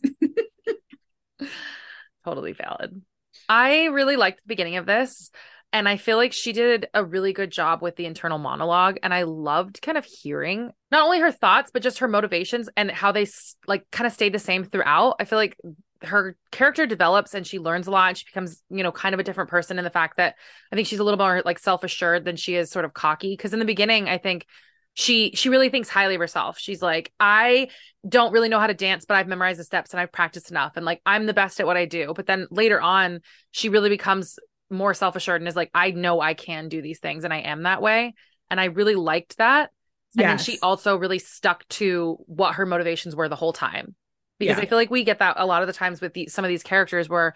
totally 2.27 2.53
valid. 2.53 3.01
I 3.49 3.87
really 3.87 4.17
liked 4.17 4.43
the 4.43 4.49
beginning 4.49 4.77
of 4.77 4.85
this. 4.85 5.31
And 5.73 5.89
I 5.89 5.97
feel 5.97 6.17
like 6.17 6.33
she 6.33 6.53
did 6.53 6.87
a 6.93 7.05
really 7.05 7.33
good 7.33 7.51
job 7.51 7.81
with 7.81 7.97
the 7.97 8.07
internal 8.07 8.39
monologue. 8.39 8.99
And 9.03 9.15
I 9.15 9.23
loved 9.23 9.81
kind 9.81 9.97
of 9.97 10.05
hearing 10.05 10.71
not 10.91 11.05
only 11.05 11.21
her 11.21 11.33
thoughts, 11.33 11.71
but 11.73 11.83
just 11.83 11.99
her 11.99 12.09
motivations 12.09 12.69
and 12.77 12.91
how 12.91 13.13
they 13.13 13.27
like 13.67 13.91
kind 13.91 14.07
of 14.07 14.13
stayed 14.13 14.35
the 14.35 14.39
same 14.39 14.65
throughout. 14.65 15.17
I 15.19 15.25
feel 15.25 15.39
like 15.39 15.57
her 16.05 16.37
character 16.51 16.87
develops 16.87 17.35
and 17.35 17.47
she 17.47 17.59
learns 17.59 17.87
a 17.87 17.91
lot 17.91 18.09
and 18.09 18.19
she 18.19 18.25
becomes 18.25 18.63
you 18.71 18.83
know 18.83 18.93
kind 18.93 19.15
of 19.15 19.21
a 19.21 19.23
different 19.23 19.51
person 19.51 19.79
in 19.79 19.85
the 19.85 19.91
fact 19.91 20.17
that 20.17 20.35
i 20.73 20.77
think 20.77 20.89
she's 20.89 20.99
a 20.99 21.05
little 21.05 21.19
more 21.19 21.43
like 21.45 21.59
self-assured 21.59 22.25
than 22.25 22.37
she 22.37 22.55
is 22.55 22.71
sort 22.71 22.85
of 22.85 22.93
cocky 22.93 23.33
because 23.33 23.53
in 23.53 23.59
the 23.59 23.65
beginning 23.65 24.09
i 24.09 24.19
think 24.19 24.47
she 24.95 25.31
she 25.35 25.49
really 25.49 25.69
thinks 25.69 25.89
highly 25.89 26.17
of 26.17 26.21
herself 26.21 26.59
she's 26.59 26.83
like 26.83 27.13
i 27.19 27.69
don't 28.07 28.33
really 28.33 28.49
know 28.49 28.59
how 28.59 28.67
to 28.67 28.75
dance 28.75 29.05
but 29.05 29.17
i've 29.17 29.29
memorized 29.29 29.59
the 29.59 29.65
steps 29.65 29.93
and 29.93 30.01
i've 30.01 30.13
practiced 30.13 30.51
enough 30.51 30.73
and 30.77 30.85
like 30.85 31.01
i'm 31.07 31.27
the 31.27 31.35
best 31.35 31.61
at 31.61 31.67
what 31.67 31.77
i 31.77 31.87
do 31.87 32.13
but 32.15 32.27
then 32.27 32.47
later 32.51 32.81
on 32.81 33.21
she 33.53 33.69
really 33.69 33.89
becomes 33.89 34.39
more 34.73 34.95
self-assured 34.95 35.41
and 35.41 35.49
is 35.49 35.57
like 35.57 35.71
i 35.75 35.91
know 35.91 36.21
i 36.21 36.35
can 36.35 36.69
do 36.69 36.83
these 36.83 36.99
things 36.99 37.25
and 37.25 37.33
i 37.33 37.39
am 37.39 37.63
that 37.63 37.83
way 37.83 38.15
and 38.51 38.61
i 38.61 38.65
really 38.65 38.95
liked 38.95 39.37
that 39.39 39.71
and 40.15 40.23
yes. 40.23 40.29
then 40.47 40.55
she 40.55 40.61
also 40.61 40.97
really 40.97 41.19
stuck 41.19 41.67
to 41.69 42.19
what 42.27 42.57
her 42.57 42.67
motivations 42.67 43.15
were 43.15 43.29
the 43.29 43.37
whole 43.37 43.53
time 43.53 43.95
because 44.43 44.57
yeah. 44.57 44.63
I 44.63 44.67
feel 44.67 44.79
like 44.79 44.91
we 44.91 45.05
get 45.05 45.21
that 45.21 45.37
a 45.39 45.47
lot 45.47 45.63
of 45.63 45.69
the 45.69 45.73
times 45.73 46.01
with 46.01 46.15
the, 46.15 46.27
some 46.27 46.45
of 46.45 46.49
these 46.49 46.65
characters 46.65 47.09
where 47.09 47.35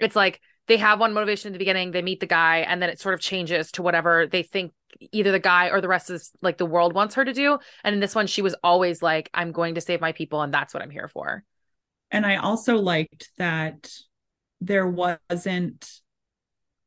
it's 0.00 0.16
like 0.16 0.40
they 0.66 0.76
have 0.78 0.98
one 0.98 1.12
motivation 1.12 1.48
in 1.48 1.52
the 1.52 1.58
beginning, 1.58 1.92
they 1.92 2.02
meet 2.02 2.20
the 2.20 2.26
guy, 2.26 2.58
and 2.58 2.82
then 2.82 2.90
it 2.90 3.00
sort 3.00 3.14
of 3.14 3.20
changes 3.20 3.70
to 3.72 3.82
whatever 3.82 4.26
they 4.26 4.42
think 4.42 4.72
either 5.12 5.30
the 5.32 5.38
guy 5.38 5.70
or 5.70 5.80
the 5.80 5.88
rest 5.88 6.10
of 6.10 6.22
like 6.42 6.58
the 6.58 6.66
world 6.66 6.92
wants 6.92 7.14
her 7.14 7.24
to 7.24 7.32
do. 7.32 7.58
And 7.84 7.94
in 7.94 8.00
this 8.00 8.14
one, 8.14 8.26
she 8.26 8.42
was 8.42 8.54
always 8.62 9.02
like, 9.02 9.30
I'm 9.32 9.52
going 9.52 9.76
to 9.76 9.80
save 9.80 10.00
my 10.00 10.12
people, 10.12 10.42
and 10.42 10.52
that's 10.52 10.74
what 10.74 10.82
I'm 10.82 10.90
here 10.90 11.08
for. 11.08 11.44
And 12.10 12.26
I 12.26 12.36
also 12.36 12.76
liked 12.76 13.30
that 13.38 13.90
there 14.60 14.88
wasn't, 14.88 15.88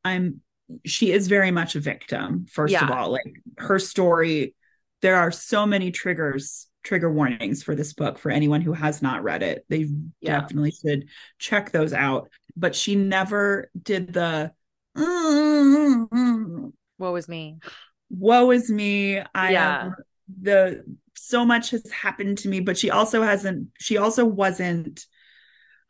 I'm, 0.04 0.40
she 0.84 1.12
is 1.12 1.28
very 1.28 1.50
much 1.50 1.76
a 1.76 1.80
victim, 1.80 2.46
first 2.50 2.72
yeah. 2.72 2.84
of 2.84 2.90
all. 2.90 3.10
Like 3.10 3.42
her 3.58 3.78
story, 3.78 4.54
there 5.02 5.16
are 5.16 5.30
so 5.30 5.66
many 5.66 5.90
triggers 5.90 6.68
trigger 6.84 7.10
warnings 7.10 7.62
for 7.62 7.74
this 7.74 7.94
book 7.94 8.18
for 8.18 8.30
anyone 8.30 8.60
who 8.60 8.72
has 8.72 9.02
not 9.02 9.24
read 9.24 9.42
it. 9.42 9.64
They 9.68 9.88
yeah. 10.20 10.40
definitely 10.40 10.72
should 10.72 11.08
check 11.38 11.72
those 11.72 11.92
out. 11.92 12.28
But 12.56 12.76
she 12.76 12.94
never 12.94 13.70
did 13.80 14.12
the 14.12 14.52
woe 14.94 17.16
is 17.16 17.28
me. 17.28 17.58
Woe 18.10 18.50
is 18.52 18.70
me. 18.70 19.20
I 19.34 19.50
yeah. 19.50 19.90
the 20.40 20.84
so 21.16 21.44
much 21.44 21.70
has 21.70 21.90
happened 21.90 22.38
to 22.38 22.48
me, 22.48 22.60
but 22.60 22.78
she 22.78 22.90
also 22.90 23.22
hasn't 23.22 23.68
she 23.80 23.96
also 23.96 24.24
wasn't 24.24 25.04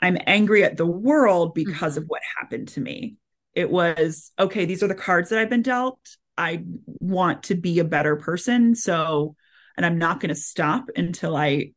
I'm 0.01 0.17
angry 0.27 0.65
at 0.65 0.77
the 0.77 0.87
world 0.87 1.55
because 1.55 1.95
mm-hmm. 1.95 2.05
of 2.05 2.09
what 2.09 2.23
happened 2.41 2.69
to 2.69 2.81
me. 2.81 3.17
It 3.55 3.71
was 3.71 4.33
okay, 4.39 4.65
these 4.65 4.83
are 4.83 4.89
the 4.89 4.95
cards 4.95 5.31
that 5.31 5.39
I've 5.39 5.51
been 5.51 5.63
dealt. 5.63 5.99
I 6.37 6.65
want 6.87 7.45
to 7.45 7.55
be 7.55 7.79
a 7.79 7.85
better 7.85 8.17
person. 8.17 8.75
So 8.75 9.37
and 9.77 9.85
I'm 9.85 9.99
not 9.99 10.21
going 10.21 10.29
to 10.31 10.35
stop 10.35 10.87
until 10.97 11.37
I 11.37 11.73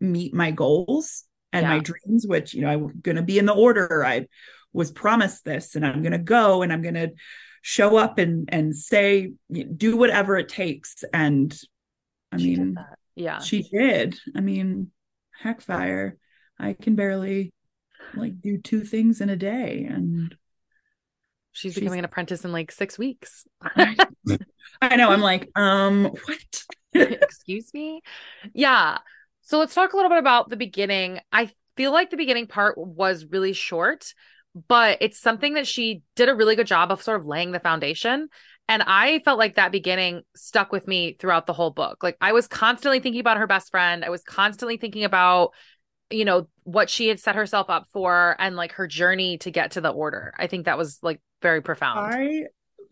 meet 0.00 0.34
my 0.34 0.50
goals 0.50 1.24
and 1.52 1.64
Yeah. 1.64 1.70
my 1.74 1.78
dreams, 1.80 2.26
which, 2.26 2.54
you 2.54 2.62
know, 2.62 2.68
I'm 2.68 3.00
going 3.00 3.16
to 3.16 3.22
be 3.22 3.38
in 3.38 3.46
the 3.46 3.52
order. 3.54 4.04
I 4.04 4.26
was 4.72 4.90
promised 4.90 5.44
this 5.44 5.74
and 5.76 5.84
I'm 5.84 6.02
going 6.02 6.12
to 6.12 6.18
go 6.18 6.62
and 6.62 6.72
I'm 6.72 6.82
going 6.82 6.94
to 6.94 7.10
show 7.60 7.96
up 7.96 8.18
and, 8.18 8.48
and 8.50 8.74
say, 8.74 9.32
do 9.50 9.96
whatever 9.96 10.36
it 10.38 10.48
takes. 10.48 11.04
And 11.12 11.54
I 12.32 12.38
She 12.38 12.56
mean, 12.56 12.74
yeah. 13.14 13.38
she 13.40 13.62
did. 13.62 14.18
I 14.34 14.40
mean, 14.40 14.90
heck 15.38 15.60
fire. 15.60 16.16
I 16.58 16.72
can 16.72 16.94
barely 16.94 17.52
like 18.14 18.40
do 18.40 18.58
two 18.58 18.82
things 18.84 19.20
in 19.20 19.28
a 19.30 19.36
day. 19.36 19.86
And 19.88 20.34
She's 21.52 21.74
she's- 21.74 21.80
becoming 21.80 22.00
an 22.00 22.04
apprentice 22.04 22.44
in 22.44 22.52
like 22.52 22.72
six 22.72 22.98
weeks. 22.98 23.46
I 23.76 24.96
know. 24.96 25.10
I'm 25.10 25.20
like, 25.20 25.50
um, 25.54 26.04
what? 26.24 26.64
Excuse 26.94 27.72
me? 27.72 28.02
Yeah. 28.52 28.98
So 29.42 29.58
let's 29.58 29.74
talk 29.74 29.92
a 29.92 29.96
little 29.96 30.10
bit 30.10 30.18
about 30.18 30.48
the 30.50 30.56
beginning. 30.56 31.20
I 31.32 31.50
feel 31.76 31.92
like 31.92 32.10
the 32.10 32.16
beginning 32.16 32.46
part 32.46 32.76
was 32.78 33.26
really 33.26 33.52
short, 33.52 34.14
but 34.68 34.98
it's 35.00 35.20
something 35.20 35.54
that 35.54 35.66
she 35.66 36.02
did 36.16 36.28
a 36.28 36.34
really 36.34 36.56
good 36.56 36.66
job 36.66 36.90
of 36.92 37.02
sort 37.02 37.20
of 37.20 37.26
laying 37.26 37.52
the 37.52 37.60
foundation. 37.60 38.28
And 38.68 38.82
I 38.86 39.20
felt 39.24 39.38
like 39.38 39.56
that 39.56 39.72
beginning 39.72 40.22
stuck 40.36 40.70
with 40.72 40.86
me 40.86 41.16
throughout 41.18 41.46
the 41.46 41.52
whole 41.52 41.70
book. 41.70 42.02
Like 42.02 42.16
I 42.20 42.32
was 42.32 42.46
constantly 42.46 43.00
thinking 43.00 43.20
about 43.20 43.38
her 43.38 43.46
best 43.46 43.70
friend. 43.70 44.04
I 44.04 44.10
was 44.10 44.22
constantly 44.22 44.76
thinking 44.76 45.04
about, 45.04 45.50
you 46.10 46.24
know, 46.24 46.48
what 46.62 46.88
she 46.88 47.08
had 47.08 47.18
set 47.18 47.34
herself 47.34 47.68
up 47.68 47.86
for 47.92 48.36
and 48.38 48.54
like 48.54 48.72
her 48.72 48.86
journey 48.86 49.38
to 49.38 49.50
get 49.50 49.72
to 49.72 49.80
the 49.80 49.90
order. 49.90 50.32
I 50.38 50.46
think 50.46 50.66
that 50.66 50.78
was 50.78 50.98
like 51.02 51.20
very 51.42 51.60
profound 51.60 52.14
I 52.14 52.44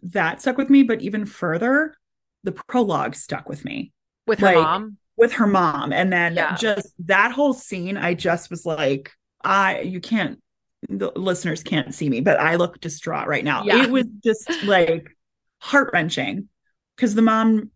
that 0.02 0.40
stuck 0.40 0.57
with 0.57 0.71
me, 0.71 0.83
but 0.83 1.00
even 1.02 1.26
further, 1.26 1.97
the 2.45 2.52
prologue 2.52 3.14
stuck 3.14 3.49
with 3.49 3.64
me 3.64 3.92
with 4.26 4.38
her 4.40 4.47
like, 4.47 4.57
mom. 4.57 4.97
with 5.16 5.35
her 5.35 5.47
mom. 5.47 5.92
And 5.92 6.12
then 6.12 6.35
Yeah. 6.35 6.57
just 6.57 6.92
that 7.07 7.33
whole 7.33 7.52
scene, 7.52 7.97
I 7.97 8.14
just 8.14 8.50
was 8.50 8.64
like, 8.66 9.12
I 9.42 9.80
you 9.80 10.00
can't 10.00 10.40
the 10.88 11.12
listeners 11.14 11.62
can't 11.62 11.95
see 11.95 12.09
me, 12.09 12.21
but 12.21 12.40
I 12.40 12.57
look 12.57 12.80
distraught 12.80 13.28
right 13.28 13.45
now. 13.45 13.64
Yeah. 13.64 13.83
It 13.85 13.90
was 13.90 14.07
just 14.25 14.50
like 14.64 15.14
heart 15.59 15.90
wrenching 15.92 16.49
because 16.97 17.14
the 17.14 17.21
mom 17.23 17.71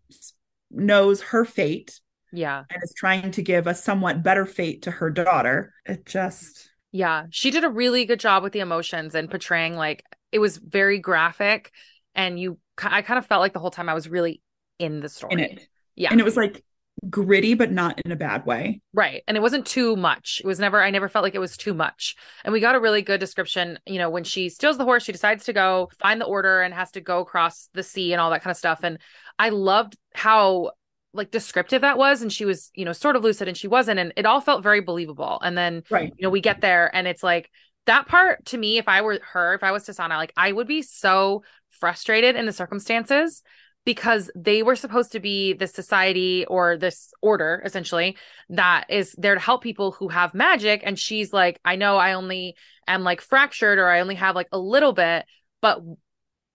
knows 0.71 1.21
her 1.21 1.45
fate 1.45 1.99
Yeah. 2.33 2.63
and 2.69 2.81
is 2.83 2.93
trying 2.97 3.29
to 3.31 3.43
give 3.43 3.67
a 3.67 3.75
somewhat 3.75 4.23
better 4.23 4.47
fate 4.47 4.81
to 4.83 4.91
her 4.91 5.11
daughter. 5.11 5.73
It 5.85 6.07
just 6.07 6.71
Yeah, 6.91 7.25
she 7.29 7.51
did 7.51 7.63
a 7.63 7.69
really 7.69 8.05
good 8.05 8.19
job 8.19 8.41
with 8.41 8.53
the 8.53 8.59
emotions 8.61 9.13
and 9.13 9.29
portraying 9.29 9.75
like 9.75 10.03
it 10.31 10.39
was 10.39 10.57
very 10.57 10.99
graphic 10.99 11.71
and 12.13 12.39
you 12.39 12.57
I 12.81 13.01
kind 13.03 13.17
of 13.17 13.25
felt 13.25 13.39
like 13.41 13.53
the 13.53 13.59
whole 13.59 13.71
time 13.71 13.87
I 13.87 13.93
was 13.93 14.09
really 14.09 14.41
in 14.79 14.99
the 14.99 15.09
story. 15.09 15.33
in 15.33 15.39
it. 15.39 15.67
Yeah. 15.95 16.09
And 16.11 16.19
it 16.19 16.23
was 16.23 16.35
like 16.35 16.63
gritty, 17.09 17.53
but 17.53 17.71
not 17.71 18.01
in 18.03 18.11
a 18.11 18.15
bad 18.17 18.45
way. 18.45 18.81
Right. 18.93 19.23
And 19.27 19.37
it 19.37 19.39
wasn't 19.41 19.65
too 19.65 19.95
much. 19.95 20.41
It 20.43 20.47
was 20.47 20.59
never, 20.59 20.81
I 20.83 20.89
never 20.89 21.07
felt 21.07 21.23
like 21.23 21.35
it 21.35 21.39
was 21.39 21.55
too 21.55 21.73
much. 21.73 22.15
And 22.43 22.51
we 22.51 22.59
got 22.59 22.75
a 22.75 22.79
really 22.81 23.01
good 23.01 23.19
description. 23.21 23.79
You 23.85 23.97
know, 23.97 24.09
when 24.09 24.25
she 24.25 24.49
steals 24.49 24.77
the 24.77 24.83
horse, 24.83 25.03
she 25.03 25.13
decides 25.13 25.45
to 25.45 25.53
go 25.53 25.89
find 25.99 26.19
the 26.19 26.25
order 26.25 26.61
and 26.61 26.73
has 26.73 26.91
to 26.91 27.01
go 27.01 27.19
across 27.19 27.69
the 27.73 27.83
sea 27.83 28.11
and 28.11 28.19
all 28.19 28.31
that 28.31 28.41
kind 28.43 28.51
of 28.51 28.57
stuff. 28.57 28.81
And 28.83 28.97
I 29.39 29.49
loved 29.49 29.95
how 30.13 30.71
like 31.13 31.31
descriptive 31.31 31.81
that 31.81 31.97
was. 31.97 32.21
And 32.21 32.33
she 32.33 32.43
was, 32.43 32.71
you 32.75 32.83
know, 32.83 32.91
sort 32.91 33.15
of 33.15 33.23
lucid 33.23 33.47
and 33.47 33.55
she 33.55 33.69
wasn't. 33.69 33.99
And 33.99 34.11
it 34.17 34.25
all 34.25 34.41
felt 34.41 34.63
very 34.63 34.81
believable. 34.81 35.39
And 35.41 35.57
then, 35.57 35.83
Right. 35.89 36.11
you 36.17 36.23
know, 36.23 36.29
we 36.29 36.41
get 36.41 36.59
there 36.59 36.93
and 36.93 37.07
it's 37.07 37.23
like 37.23 37.49
that 37.85 38.07
part 38.07 38.45
to 38.47 38.57
me, 38.57 38.77
if 38.77 38.87
I 38.87 39.01
were 39.01 39.19
her, 39.33 39.53
if 39.53 39.63
I 39.63 39.71
was 39.71 39.85
Tisaanah, 39.85 40.17
like 40.17 40.33
I 40.35 40.51
would 40.51 40.67
be 40.67 40.81
so 40.81 41.43
frustrated 41.69 42.35
in 42.35 42.45
the 42.45 42.53
circumstances 42.53 43.43
because 43.85 44.31
they 44.35 44.63
were 44.63 44.75
supposed 44.75 45.11
to 45.11 45.19
be 45.19 45.53
this 45.53 45.73
society 45.73 46.45
or 46.47 46.77
this 46.77 47.13
order 47.21 47.61
essentially 47.63 48.17
that 48.49 48.85
is 48.89 49.13
there 49.17 49.35
to 49.35 49.39
help 49.39 49.61
people 49.61 49.91
who 49.91 50.07
have 50.09 50.33
magic. 50.33 50.81
And 50.83 50.97
she's 50.97 51.31
like 51.31 51.59
i 51.63 51.75
know 51.75 51.97
i 51.97 52.13
only 52.13 52.55
am 52.87 53.03
like 53.03 53.21
fractured 53.21 53.77
or 53.77 53.87
i 53.87 54.01
only 54.01 54.15
have 54.15 54.35
like 54.35 54.49
a 54.51 54.59
little 54.59 54.93
bit 54.93 55.25
but 55.61 55.81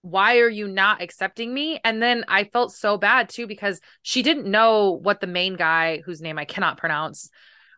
why 0.02 0.38
are 0.38 0.48
you 0.48 0.66
not 0.66 1.02
accepting 1.02 1.52
me? 1.52 1.78
And 1.84 2.02
then 2.02 2.24
i 2.26 2.44
felt 2.44 2.72
so 2.72 2.96
bad 2.96 3.28
too 3.28 3.46
because 3.46 3.80
she 4.02 4.22
didn't 4.22 4.50
know 4.50 4.98
what 5.02 5.20
the 5.20 5.26
main 5.26 5.54
guy 5.56 6.02
whose 6.04 6.20
name 6.20 6.38
i 6.38 6.44
cannot 6.44 6.78
pronounce 6.78 7.30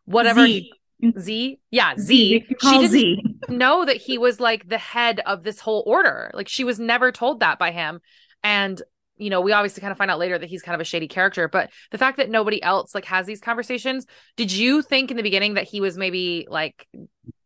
whatever 0.05 0.45
he- 0.47 0.73
Mm-hmm. 1.03 1.19
z 1.21 1.59
yeah 1.71 1.95
z, 1.99 2.45
Z. 2.49 2.57
she 2.61 2.79
didn't 2.79 2.91
Z. 2.91 3.23
know 3.49 3.85
that 3.85 3.97
he 3.97 4.19
was 4.19 4.39
like 4.39 4.69
the 4.69 4.79
head 4.79 5.21
of 5.27 5.43
this 5.43 5.59
whole 5.59 5.83
order. 5.87 6.31
Like 6.33 6.49
she 6.49 6.63
was 6.65 6.79
never 6.79 7.11
told 7.11 7.41
that 7.41 7.59
by 7.59 7.73
him. 7.73 8.01
And 8.45 8.81
you 9.17 9.31
know, 9.31 9.41
we 9.41 9.53
obviously 9.53 9.81
kind 9.81 9.93
of 9.93 9.99
find 9.99 10.11
out 10.11 10.19
later 10.19 10.39
that 10.39 10.49
he's 10.49 10.63
kind 10.63 10.75
of 10.75 10.81
a 10.81 10.85
shady 10.85 11.07
character, 11.09 11.47
but 11.49 11.71
the 11.91 11.99
fact 11.99 12.17
that 12.17 12.31
nobody 12.31 12.63
else 12.63 12.95
like 12.95 13.05
has 13.05 13.27
these 13.27 13.41
conversations, 13.41 14.07
did 14.37 14.51
you 14.53 14.83
think 14.83 15.11
in 15.11 15.17
the 15.17 15.23
beginning 15.23 15.55
that 15.55 15.65
he 15.69 15.81
was 15.81 15.97
maybe 15.99 16.47
like 16.51 16.89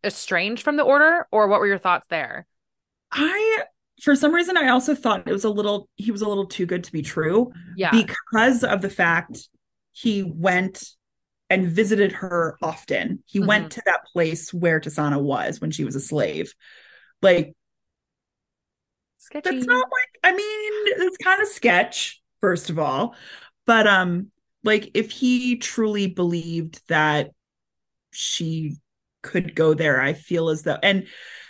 estranged 0.05 0.63
from 0.63 0.77
the 0.77 0.83
order 0.85 1.27
or 1.33 1.49
what 1.49 1.61
were 1.61 1.67
your 1.67 1.79
thoughts 1.79 2.07
there? 2.09 2.47
I 3.13 3.63
for 4.03 4.15
some 4.15 4.35
reason 4.35 4.57
I 4.57 4.69
also 4.69 4.95
thought 4.95 5.27
it 5.27 5.33
was 5.33 5.45
a 5.45 5.51
little 5.51 5.89
he 5.97 6.11
was 6.13 6.23
a 6.23 6.29
little 6.29 6.47
too 6.47 6.67
good 6.67 6.85
to 6.85 6.93
be 6.93 7.03
true 7.03 7.53
Yeah. 7.77 7.91
because 7.91 8.65
of 8.65 8.83
the 8.83 8.91
fact 8.91 9.49
he 9.93 10.23
went 10.23 10.83
and 11.49 11.69
visited 11.69 12.12
her 12.12 12.57
often. 12.62 13.23
He 13.26 13.41
Mhm. 13.41 13.47
went 13.47 13.73
to 13.73 13.83
that 13.87 14.05
place 14.07 14.53
where 14.53 14.81
Tisaanah 14.81 15.23
was 15.23 15.61
when 15.61 15.71
she 15.71 15.85
was 15.85 15.95
a 15.95 16.00
slave. 16.00 16.55
Like 17.23 17.55
Sketchy. 19.19 19.50
that's 19.50 19.67
not 19.67 19.88
like 19.91 20.09
I 20.25 20.33
mean, 20.33 21.07
it's 21.07 21.17
kind 21.19 21.41
of 21.41 21.49
sketch, 21.49 22.23
first 22.41 22.71
of 22.71 22.79
all. 22.79 23.15
But 23.65 23.87
um, 23.87 24.31
like 24.65 24.91
if 24.95 25.11
he 25.11 25.57
truly 25.57 26.07
believed 26.07 26.81
that 26.88 27.31
she 28.12 28.76
could 29.23 29.55
go 29.55 29.75
there, 29.75 30.00
I 30.00 30.12
feel 30.12 30.49
as 30.49 30.62
though 30.62 30.79
and 30.83 31.07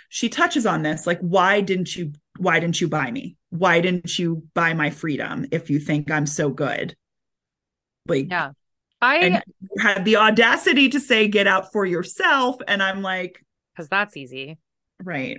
she 0.09 0.29
touches 0.29 0.67
on 0.67 0.83
this, 0.83 1.07
like, 1.07 1.19
why 1.21 1.61
didn't 1.61 1.95
you 1.97 2.13
why 2.39 2.61
didn't 2.61 2.81
you 2.81 2.89
buy 2.89 3.11
me? 3.11 3.37
Why 3.51 3.81
didn't 3.81 4.19
you 4.19 4.45
buy 4.55 4.75
my 4.75 4.91
freedom 4.91 5.47
if 5.51 5.71
you 5.71 5.79
think 5.79 6.11
I'm 6.11 6.27
so 6.27 6.51
good? 6.51 6.97
Like 8.07 8.29
yeah. 8.31 8.53
I 9.01 9.17
and 9.19 9.43
had 9.79 10.05
the 10.05 10.17
audacity 10.17 10.89
to 10.89 11.01
say 11.01 11.29
get 11.29 11.47
out 11.47 11.73
for 11.73 11.85
yourself. 11.85 12.57
And 12.67 12.83
I'm 12.83 13.03
like, 13.03 13.45
because 13.75 13.89
that's 13.89 14.17
easy. 14.17 14.59
right. 15.03 15.39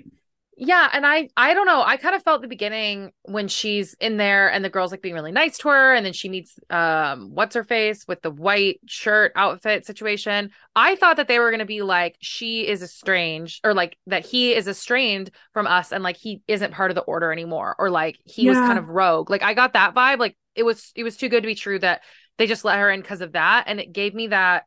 Yeah, 0.59 0.89
and 0.91 1.05
I 1.05 1.29
I 1.37 1.53
don't 1.53 1.67
know. 1.67 1.83
I 1.83 1.97
kind 1.97 2.15
of 2.15 2.23
felt 2.23 2.41
the 2.41 2.47
beginning 2.47 3.11
when 3.21 3.47
she's 3.47 3.93
in 3.99 4.17
there 4.17 4.51
and 4.51 4.65
the 4.65 4.71
girl's 4.71 4.89
like 4.89 5.03
being 5.03 5.13
really 5.13 5.31
nice 5.31 5.59
to 5.59 5.69
her 5.69 5.93
and 5.93 6.03
then 6.03 6.13
she 6.13 6.29
meets 6.29 6.59
um 6.71 7.29
what's 7.31 7.53
her 7.53 7.63
face 7.63 8.05
with 8.07 8.23
the 8.23 8.31
white 8.31 8.79
shirt 8.87 9.33
outfit 9.35 9.85
situation. 9.85 10.49
I 10.75 10.95
thought 10.95 11.17
that 11.17 11.27
they 11.27 11.37
were 11.37 11.51
going 11.51 11.59
to 11.59 11.65
be 11.65 11.83
like 11.83 12.15
she 12.21 12.67
is 12.67 12.81
estranged 12.81 13.61
or 13.63 13.75
like 13.75 13.99
that 14.07 14.25
he 14.25 14.55
is 14.55 14.67
estranged 14.67 15.29
from 15.53 15.67
us 15.67 15.91
and 15.91 16.03
like 16.03 16.17
he 16.17 16.41
isn't 16.47 16.73
part 16.73 16.89
of 16.89 16.95
the 16.95 17.01
order 17.01 17.31
anymore 17.31 17.75
or 17.77 17.91
like 17.91 18.17
he 18.25 18.49
was 18.49 18.57
kind 18.57 18.79
of 18.79 18.89
rogue. 18.89 19.29
Like 19.29 19.43
I 19.43 19.53
got 19.53 19.73
that 19.73 19.93
vibe 19.93 20.17
like 20.17 20.35
it 20.55 20.63
was 20.63 20.91
it 20.95 21.03
was 21.03 21.17
too 21.17 21.29
good 21.29 21.43
to 21.43 21.47
be 21.47 21.53
true 21.53 21.77
that 21.79 22.01
they 22.37 22.47
just 22.47 22.65
let 22.65 22.79
her 22.79 22.89
in 22.89 23.01
because 23.01 23.21
of 23.21 23.33
that 23.33 23.65
and 23.67 23.79
it 23.79 23.93
gave 23.93 24.13
me 24.13 24.27
that 24.27 24.65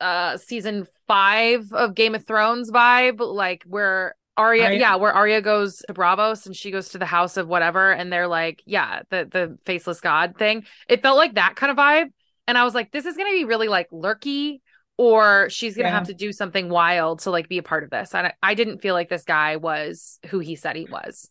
uh 0.00 0.36
season 0.36 0.86
5 1.06 1.72
of 1.72 1.94
Game 1.94 2.14
of 2.14 2.26
Thrones 2.26 2.70
vibe 2.70 3.20
like 3.20 3.62
where 3.66 4.14
Arya, 4.36 4.68
I- 4.68 4.72
yeah, 4.72 4.96
where 4.96 5.12
Arya 5.12 5.42
goes 5.42 5.82
to 5.86 5.92
Braavos 5.92 6.46
and 6.46 6.56
she 6.56 6.70
goes 6.70 6.90
to 6.90 6.98
the 6.98 7.04
house 7.04 7.36
of 7.36 7.46
whatever, 7.46 7.90
and 7.92 8.10
they're 8.10 8.28
like, 8.28 8.62
yeah, 8.64 9.02
the 9.10 9.28
the 9.30 9.58
faceless 9.66 10.00
god 10.00 10.38
thing. 10.38 10.64
It 10.88 11.02
felt 11.02 11.18
like 11.18 11.34
that 11.34 11.56
kind 11.56 11.70
of 11.70 11.76
vibe, 11.76 12.06
and 12.48 12.56
I 12.56 12.64
was 12.64 12.74
like, 12.74 12.90
this 12.90 13.04
is 13.04 13.16
gonna 13.18 13.32
be 13.32 13.44
really 13.44 13.68
like 13.68 13.88
lurky, 13.92 14.62
or 14.96 15.50
she's 15.50 15.76
gonna 15.76 15.88
Yeah. 15.88 15.94
have 15.96 16.06
to 16.06 16.14
do 16.14 16.32
something 16.32 16.70
wild 16.70 17.18
to 17.20 17.30
like 17.30 17.48
be 17.48 17.58
a 17.58 17.62
part 17.62 17.84
of 17.84 17.90
this. 17.90 18.14
And 18.14 18.28
I, 18.28 18.32
I 18.42 18.54
didn't 18.54 18.78
feel 18.80 18.94
like 18.94 19.10
this 19.10 19.24
guy 19.24 19.56
was 19.56 20.18
who 20.28 20.38
he 20.38 20.56
said 20.56 20.74
he 20.76 20.86
was. 20.86 21.28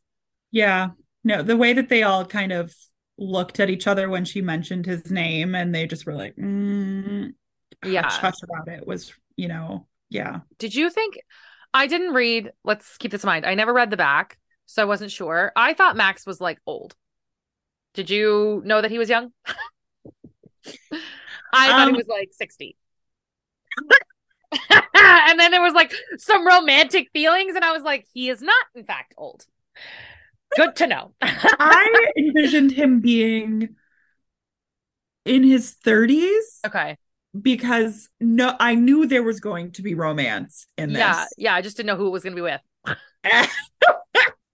Yeah. 0.51 0.89
No, 1.23 1.41
the 1.41 1.57
way 1.57 1.73
that 1.73 1.89
they 1.89 2.03
all 2.03 2.25
kind 2.25 2.51
of 2.51 2.71
looked 3.19 3.59
at 3.59 3.69
each 3.69 3.87
other 3.87 4.09
when 4.09 4.25
she 4.25 4.41
mentioned 4.41 4.85
his 4.85 5.11
name 5.11 5.55
and 5.55 5.73
they 5.75 5.85
just 5.87 6.05
were 6.05 6.13
like, 6.15 6.35
mm, 6.37 7.33
Yeah. 7.83 8.03
hush, 8.03 8.17
hush 8.17 8.43
about 8.43 8.67
it 8.67 8.87
was, 8.87 9.13
you 9.35 9.47
know, 9.47 9.87
yeah. 10.09 10.39
Did 10.57 10.73
you 10.73 10.89
think? 10.89 11.19
I 11.73 11.87
didn't 11.87 12.13
read. 12.13 12.51
Let's 12.63 12.97
keep 12.97 13.11
this 13.11 13.23
in 13.23 13.27
mind. 13.27 13.45
I 13.45 13.53
never 13.55 13.73
read 13.73 13.91
the 13.91 13.97
back, 13.97 14.37
so 14.65 14.81
I 14.81 14.85
wasn't 14.85 15.11
sure. 15.11 15.51
I 15.55 15.73
thought 15.73 15.95
Max 15.97 16.25
was 16.25 16.41
like 16.41 16.59
old. 16.65 16.95
Did 17.93 18.09
you 18.09 18.61
know 18.65 18.81
that 18.81 18.91
he 18.91 18.97
was 18.97 19.09
young? 19.09 19.31
I 21.53 21.73
thought 21.73 21.87
he 21.87 21.91
Um, 21.91 21.95
was 21.95 22.07
like 22.07 22.29
60. 22.31 22.75
and 24.93 25.39
then 25.39 25.51
there 25.51 25.61
was 25.61 25.73
like 25.73 25.93
some 26.17 26.45
romantic 26.45 27.09
feelings, 27.13 27.55
and 27.55 27.63
I 27.63 27.71
was 27.71 27.83
like, 27.83 28.05
he 28.13 28.29
is 28.29 28.41
not, 28.41 28.65
in 28.75 28.83
fact, 28.83 29.13
old. 29.17 29.45
Good 30.55 30.75
to 30.77 30.87
know. 30.87 31.13
I 31.21 32.11
envisioned 32.17 32.71
him 32.71 32.99
being 33.01 33.75
in 35.25 35.43
his 35.43 35.75
30s 35.85 36.65
okay. 36.65 36.97
because 37.39 38.09
no, 38.19 38.55
I 38.59 38.75
knew 38.75 39.05
there 39.05 39.23
was 39.23 39.39
going 39.39 39.71
to 39.73 39.81
be 39.81 39.93
romance 39.93 40.65
in 40.77 40.93
this. 40.93 40.99
Yeah. 40.99 41.25
Yeah. 41.37 41.55
I 41.55 41.61
just 41.61 41.77
didn't 41.77 41.87
know 41.87 41.95
who 41.97 42.07
it 42.07 42.11
was 42.11 42.23
going 42.23 42.35
to 42.35 42.41
be 42.41 42.41
with. 42.41 42.61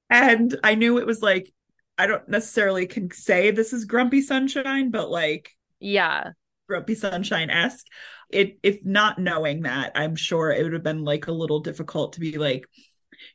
and 0.09 0.57
I 0.63 0.75
knew 0.75 0.97
it 0.97 1.05
was 1.05 1.21
like, 1.21 1.51
I 1.97 2.07
don't 2.07 2.27
necessarily 2.27 2.87
can 2.87 3.09
say 3.11 3.51
this 3.51 3.71
is 3.71 3.85
grumpy 3.85 4.21
sunshine, 4.21 4.91
but 4.91 5.09
like, 5.09 5.51
Yeah. 5.79 6.31
Grumpy 6.67 6.95
Sunshine 6.95 7.49
esque. 7.51 7.85
It 8.31 8.57
if 8.63 8.83
not 8.83 9.19
knowing 9.19 9.61
that, 9.61 9.91
I'm 9.95 10.15
sure 10.15 10.51
it 10.51 10.63
would 10.63 10.73
have 10.73 10.83
been 10.83 11.03
like 11.03 11.27
a 11.27 11.31
little 11.31 11.59
difficult 11.59 12.13
to 12.13 12.19
be 12.19 12.37
like, 12.39 12.65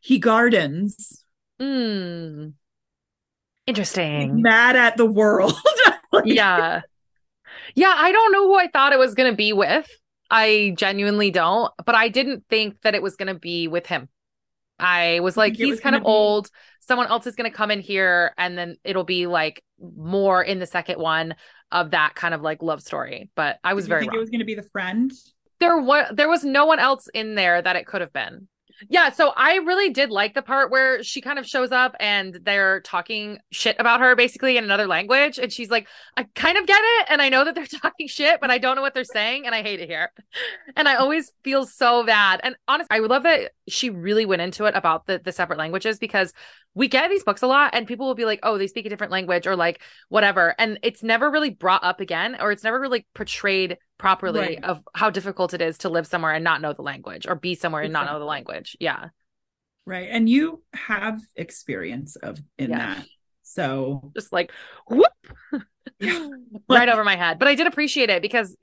he 0.00 0.18
gardens. 0.18 1.24
Mm. 1.60 2.54
Interesting. 3.66 4.42
Mad 4.42 4.76
at 4.76 4.96
the 4.96 5.06
world. 5.06 5.54
Like, 6.12 6.24
yeah. 6.26 6.80
Yeah, 7.76 7.94
I 7.96 8.10
don't 8.10 8.32
know 8.32 8.48
who 8.48 8.56
I 8.58 8.66
thought 8.66 8.92
it 8.92 8.98
was 8.98 9.14
going 9.14 9.30
to 9.32 9.36
be 9.36 9.52
with. 9.52 9.86
I 10.28 10.74
genuinely 10.76 11.30
don't, 11.30 11.72
but 11.86 11.94
I 11.94 12.08
didn't 12.08 12.44
think 12.50 12.80
that 12.82 12.96
it 12.96 13.02
was 13.02 13.14
going 13.14 13.32
to 13.32 13.38
be 13.38 13.68
with 13.68 13.86
him. 13.86 14.08
I 14.80 15.20
was 15.20 15.36
like, 15.36 15.54
he's 15.54 15.68
was 15.70 15.80
kind 15.80 15.94
of 15.94 16.02
be- 16.02 16.06
old. 16.06 16.50
Someone 16.80 17.06
else 17.06 17.28
is 17.28 17.36
going 17.36 17.48
to 17.48 17.56
come 17.56 17.70
in 17.70 17.78
here, 17.78 18.34
and 18.36 18.58
then 18.58 18.76
it'll 18.82 19.04
be 19.04 19.28
like 19.28 19.62
more 19.80 20.42
in 20.42 20.58
the 20.58 20.66
second 20.66 20.98
one 20.98 21.36
of 21.70 21.92
that 21.92 22.16
kind 22.16 22.34
of 22.34 22.40
like 22.42 22.60
love 22.60 22.82
story. 22.82 23.30
But 23.36 23.60
I 23.62 23.74
was 23.74 23.84
Did 23.84 23.86
you 23.86 23.90
very 23.90 24.00
think 24.00 24.12
wrong. 24.12 24.16
it 24.16 24.20
was 24.22 24.30
going 24.30 24.40
to 24.40 24.44
be 24.46 24.56
the 24.56 24.64
friend. 24.72 25.12
there 25.60 25.80
was 25.80 26.06
there 26.12 26.28
was 26.28 26.42
no 26.42 26.66
one 26.66 26.80
else 26.80 27.06
in 27.14 27.36
there 27.36 27.62
that 27.62 27.76
it 27.76 27.86
could 27.86 28.00
have 28.00 28.12
been. 28.12 28.48
Yeah, 28.88 29.10
so 29.10 29.32
I 29.36 29.56
really 29.56 29.90
did 29.90 30.10
like 30.10 30.34
the 30.34 30.42
part 30.42 30.70
where 30.70 31.02
she 31.02 31.20
kind 31.20 31.38
of 31.38 31.46
shows 31.46 31.70
up 31.72 31.94
and 32.00 32.38
they're 32.42 32.80
talking 32.80 33.38
shit 33.50 33.76
about 33.78 34.00
her 34.00 34.16
basically 34.16 34.56
in 34.56 34.64
another 34.64 34.86
language 34.86 35.38
and 35.38 35.52
she's 35.52 35.70
like 35.70 35.86
I 36.16 36.24
kind 36.34 36.56
of 36.56 36.66
get 36.66 36.80
it 36.80 37.06
and 37.10 37.20
I 37.20 37.28
know 37.28 37.44
that 37.44 37.54
they're 37.54 37.66
talking 37.82 38.08
shit 38.08 38.40
but 38.40 38.50
I 38.50 38.58
don't 38.58 38.76
know 38.76 38.82
what 38.82 38.94
they're 38.94 39.04
saying 39.04 39.46
and 39.46 39.54
I 39.54 39.62
hate 39.62 39.80
it 39.80 39.88
here. 39.88 40.10
And 40.76 40.88
I 40.88 40.94
always 40.94 41.32
feel 41.42 41.66
so 41.66 42.04
bad. 42.04 42.40
And 42.42 42.54
honestly, 42.68 42.88
I 42.90 43.00
would 43.00 43.10
love 43.10 43.24
that 43.24 43.52
she 43.68 43.90
really 43.90 44.24
went 44.24 44.40
into 44.40 44.64
it 44.64 44.74
about 44.76 45.06
the 45.06 45.20
the 45.22 45.32
separate 45.32 45.58
languages 45.58 45.98
because 45.98 46.32
we 46.74 46.88
get 46.88 47.10
these 47.10 47.24
books 47.24 47.42
a 47.42 47.46
lot 47.46 47.74
and 47.74 47.86
people 47.86 48.06
will 48.06 48.14
be 48.14 48.24
like, 48.24 48.40
"Oh, 48.42 48.56
they 48.56 48.66
speak 48.68 48.86
a 48.86 48.88
different 48.88 49.12
language" 49.12 49.46
or 49.46 49.56
like 49.56 49.82
whatever. 50.08 50.54
And 50.58 50.78
it's 50.82 51.02
never 51.02 51.30
really 51.30 51.50
brought 51.50 51.84
up 51.84 52.00
again 52.00 52.36
or 52.40 52.52
it's 52.52 52.64
never 52.64 52.80
really 52.80 53.06
portrayed 53.14 53.78
properly 54.00 54.40
Right. 54.40 54.64
of 54.64 54.82
how 54.94 55.10
difficult 55.10 55.54
it 55.54 55.60
is 55.60 55.78
to 55.78 55.88
live 55.88 56.06
somewhere 56.06 56.32
and 56.32 56.42
not 56.42 56.60
know 56.60 56.72
the 56.72 56.82
language 56.82 57.26
or 57.28 57.34
be 57.34 57.54
somewhere 57.54 57.82
and 57.82 57.92
not 57.92 58.06
know 58.06 58.18
the 58.18 58.24
language. 58.24 58.76
Yeah. 58.80 59.10
Right. 59.86 60.08
And 60.10 60.28
you 60.28 60.62
have 60.74 61.20
experience 61.36 62.16
of 62.16 62.38
in 62.58 62.70
Yeah. 62.70 62.94
that. 62.94 63.06
So 63.42 64.10
Just 64.16 64.32
like 64.32 64.52
whoop 64.88 65.12
Yeah. 66.00 66.28
right 66.68 66.88
over 66.88 67.04
my 67.04 67.16
head. 67.16 67.38
But 67.38 67.48
I 67.48 67.54
did 67.54 67.66
appreciate 67.66 68.10
it 68.10 68.22
because 68.22 68.56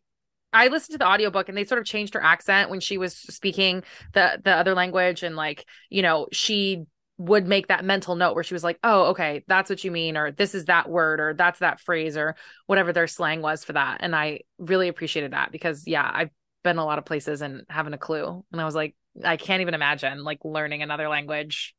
I 0.54 0.70
listened 0.70 0.94
to 0.94 0.98
the 1.00 1.08
audiobook 1.08 1.50
and 1.50 1.58
they 1.58 1.66
sort 1.66 1.80
of 1.80 1.86
changed 1.86 2.14
her 2.16 2.24
accent 2.24 2.70
when 2.70 2.80
she 2.80 2.98
was 2.98 3.16
speaking 3.16 3.84
the 4.14 4.42
the 4.44 4.52
other 4.52 4.74
language 4.74 5.22
and 5.24 5.36
like, 5.36 5.66
you 5.90 6.02
know, 6.02 6.28
she 6.32 6.86
would 7.18 7.48
make 7.48 7.68
that 7.68 7.84
mental 7.86 8.16
note 8.16 8.36
where 8.36 8.44
she 8.44 8.54
was 8.54 8.64
like, 8.64 8.80
"Oh, 8.84 9.06
okay, 9.08 9.44
that's 9.48 9.70
what 9.70 9.84
you 9.84 9.92
mean 9.92 10.18
or 10.18 10.32
this 10.32 10.54
is 10.56 10.66
that 10.66 10.90
word 10.90 11.20
or 11.20 11.34
that's 11.34 11.60
that 11.60 11.80
phrase 11.80 12.16
or 12.18 12.36
whatever 12.68 12.94
their 12.94 13.08
slang 13.08 13.42
was 13.42 13.64
for 13.64 13.74
that." 13.74 14.00
And 14.02 14.16
I 14.16 14.42
really 14.60 14.88
appreciated 14.88 15.32
that 15.34 15.52
because 15.52 15.88
yeah, 15.88 16.10
I've 16.14 16.30
been 16.64 16.78
a 16.78 16.86
lot 16.86 17.00
of 17.00 17.06
places 17.06 17.42
and 17.42 17.64
having 17.70 17.94
a 17.94 17.98
clue. 17.98 18.44
And 18.52 18.62
I 18.62 18.66
was 18.66 18.76
like, 18.76 18.96
I 19.24 19.38
can't 19.38 19.62
even 19.62 19.74
imagine 19.74 20.24
like 20.24 20.40
learning 20.44 20.84
another 20.84 21.10
language. 21.10 21.76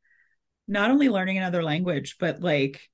not 0.67 0.91
only 0.91 1.09
learning 1.09 1.39
another 1.39 1.63
language, 1.63 2.17
but 2.19 2.41
like 2.41 2.89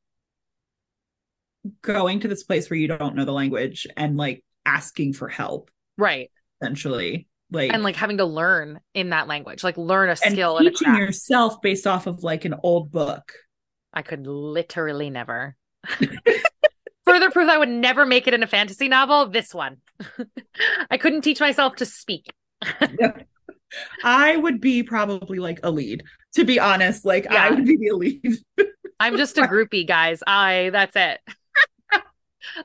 going 1.82 2.20
to 2.20 2.28
this 2.28 2.42
place 2.44 2.68
where 2.68 2.78
you 2.78 2.88
don't 2.88 3.14
know 3.16 3.24
the 3.24 3.32
language 3.32 3.86
and 3.96 4.16
like 4.16 4.44
asking 4.66 5.12
for 5.12 5.28
help, 5.28 5.70
Right. 5.96 6.30
essentially. 6.62 7.28
Like 7.50 7.72
And 7.72 7.82
like 7.82 7.96
having 7.96 8.18
to 8.18 8.24
learn 8.24 8.80
in 8.94 9.10
that 9.10 9.28
language, 9.28 9.62
like 9.62 9.76
learn 9.76 10.08
a 10.08 10.16
skill 10.16 10.58
and 10.58 10.66
a 10.66 10.70
teaching 10.70 10.96
yourself 10.96 11.60
based 11.62 11.86
off 11.86 12.06
of 12.06 12.22
like 12.22 12.44
an 12.44 12.54
old 12.62 12.90
book. 12.90 13.32
I 13.92 14.02
could 14.02 14.26
literally 14.26 15.10
never. 15.10 15.56
Further 17.04 17.30
proof 17.30 17.48
I 17.48 17.58
would 17.58 17.68
never 17.68 18.06
make 18.06 18.26
it 18.26 18.34
in 18.34 18.42
a 18.42 18.46
fantasy 18.46 18.88
novel. 18.88 19.26
This 19.26 19.54
one. 19.54 19.76
I 20.90 20.96
couldn't 20.96 21.22
teach 21.22 21.38
myself 21.38 21.76
to 21.76 21.86
speak. 21.86 22.32
I 24.02 24.36
would 24.36 24.60
be 24.60 24.82
probably 24.82 25.38
like 25.38 25.60
a 25.62 25.70
lead, 25.70 26.02
to 26.34 26.44
be 26.44 26.58
honest. 26.58 27.04
Like 27.04 27.26
I 27.26 27.50
would 27.50 27.64
be 27.64 27.76
the 27.76 27.92
lead. 27.92 28.36
I'm 29.00 29.16
just 29.16 29.38
a 29.38 29.42
groupie, 29.42 29.86
guys. 29.86 30.22
I 30.26 30.70
that's 30.72 30.96
it. 30.96 31.20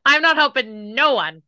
I'm 0.05 0.21
not 0.21 0.37
helping 0.37 0.93
no 0.93 1.15
one. 1.15 1.41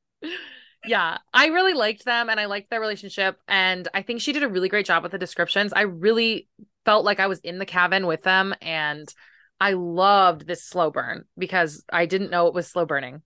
Yeah, 0.85 1.19
I 1.33 1.47
really 1.47 1.73
liked 1.73 2.05
them 2.05 2.29
and 2.29 2.39
I 2.39 2.45
liked 2.45 2.69
their 2.69 2.81
relationship. 2.81 3.39
And 3.47 3.87
I 3.93 4.01
think 4.01 4.21
she 4.21 4.33
did 4.33 4.43
a 4.43 4.49
really 4.49 4.69
great 4.69 4.85
job 4.85 5.03
with 5.03 5.11
the 5.11 5.17
descriptions. 5.17 5.73
I 5.73 5.81
really 5.81 6.47
felt 6.85 7.05
like 7.05 7.19
I 7.19 7.27
was 7.27 7.39
in 7.39 7.59
the 7.59 7.65
cabin 7.65 8.07
with 8.07 8.23
them 8.23 8.55
and 8.61 9.07
I 9.59 9.73
loved 9.73 10.47
this 10.47 10.63
slow 10.63 10.89
burn 10.89 11.25
because 11.37 11.83
I 11.91 12.07
didn't 12.07 12.31
know 12.31 12.47
it 12.47 12.53
was 12.55 12.67
slow 12.67 12.85
burning. 12.85 13.21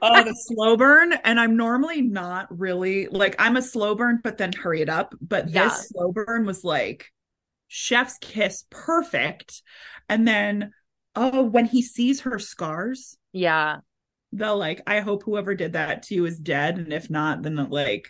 oh, 0.00 0.24
the 0.24 0.34
slow 0.34 0.76
burn. 0.76 1.12
And 1.12 1.38
I'm 1.38 1.56
normally 1.56 2.00
not 2.02 2.46
really 2.58 3.06
like 3.08 3.36
I'm 3.38 3.56
a 3.56 3.62
slow 3.62 3.94
burn, 3.94 4.20
but 4.22 4.38
then 4.38 4.52
hurry 4.52 4.80
it 4.80 4.88
up. 4.88 5.14
But 5.20 5.50
Yeah. 5.50 5.64
this 5.64 5.88
slow 5.88 6.12
burn 6.12 6.46
was 6.46 6.64
like 6.64 7.06
chef's 7.68 8.18
kiss, 8.18 8.64
perfect. 8.70 9.62
And 10.08 10.26
then 10.26 10.72
oh, 11.14 11.42
when 11.42 11.66
he 11.66 11.82
sees 11.82 12.22
her 12.22 12.38
scars, 12.38 13.16
Yeah. 13.32 13.80
The 14.32 14.52
like, 14.54 14.82
I 14.86 15.00
hope 15.00 15.22
whoever 15.24 15.54
did 15.54 15.74
that 15.74 16.04
to 16.04 16.14
you 16.14 16.24
is 16.26 16.38
dead. 16.38 16.78
And 16.78 16.92
if 16.92 17.10
not, 17.10 17.42
then 17.42 17.56
like 17.70 18.08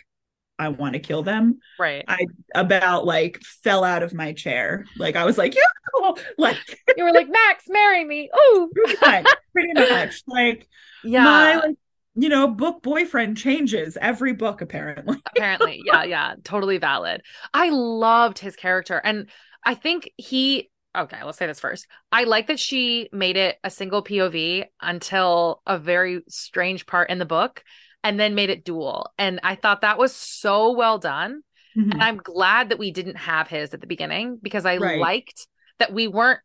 I 0.59 0.69
want 0.69 0.93
to 0.93 0.99
kill 0.99 1.23
them. 1.23 1.59
Right. 1.79 2.05
I 2.07 2.25
about 2.55 3.05
like 3.05 3.39
fell 3.63 3.83
out 3.83 4.03
of 4.03 4.13
my 4.13 4.33
chair. 4.33 4.85
Like 4.97 5.15
I 5.15 5.25
was 5.25 5.37
like, 5.37 5.55
yeah, 5.55 6.11
like 6.37 6.57
You 6.95 7.03
were 7.03 7.11
like, 7.11 7.29
Max, 7.29 7.65
marry 7.67 8.05
me. 8.05 8.29
oh 8.33 8.69
pretty 8.75 8.97
much, 9.01 9.25
pretty 9.53 9.73
much. 9.73 10.21
Like 10.27 10.67
Yeah. 11.03 11.23
my 11.23 11.55
like, 11.55 11.75
you 12.15 12.29
know, 12.29 12.47
book 12.47 12.83
boyfriend 12.83 13.37
changes 13.37 13.97
every 13.99 14.33
book 14.33 14.61
apparently. 14.61 15.17
apparently. 15.35 15.81
Yeah, 15.83 16.03
yeah. 16.03 16.35
Totally 16.43 16.77
valid. 16.77 17.21
I 17.53 17.69
loved 17.69 18.37
his 18.39 18.55
character. 18.55 19.01
And 19.03 19.29
I 19.65 19.73
think 19.75 20.11
he 20.17 20.69
okay, 20.95 21.23
let's 21.23 21.37
say 21.37 21.47
this 21.47 21.59
first. 21.59 21.87
I 22.11 22.23
like 22.25 22.47
that 22.47 22.59
she 22.59 23.09
made 23.11 23.37
it 23.37 23.57
a 23.63 23.69
single 23.69 24.03
POV 24.03 24.65
until 24.81 25.61
a 25.65 25.77
very 25.77 26.21
strange 26.29 26.85
part 26.85 27.09
in 27.09 27.19
the 27.19 27.25
book 27.25 27.63
and 28.03 28.19
then 28.19 28.35
made 28.35 28.49
it 28.49 28.65
dual. 28.65 29.11
And 29.17 29.39
I 29.43 29.55
thought 29.55 29.81
that 29.81 29.97
was 29.97 30.15
so 30.15 30.71
well 30.73 30.99
done. 30.99 31.41
Mm-hmm. 31.77 31.91
And 31.91 32.03
I'm 32.03 32.17
glad 32.17 32.69
that 32.69 32.79
we 32.79 32.91
didn't 32.91 33.15
have 33.17 33.47
his 33.47 33.73
at 33.73 33.81
the 33.81 33.87
beginning 33.87 34.37
because 34.41 34.65
I 34.65 34.77
Right. 34.77 34.99
liked 34.99 35.47
that 35.79 35.93
we 35.93 36.07
weren't. 36.07 36.39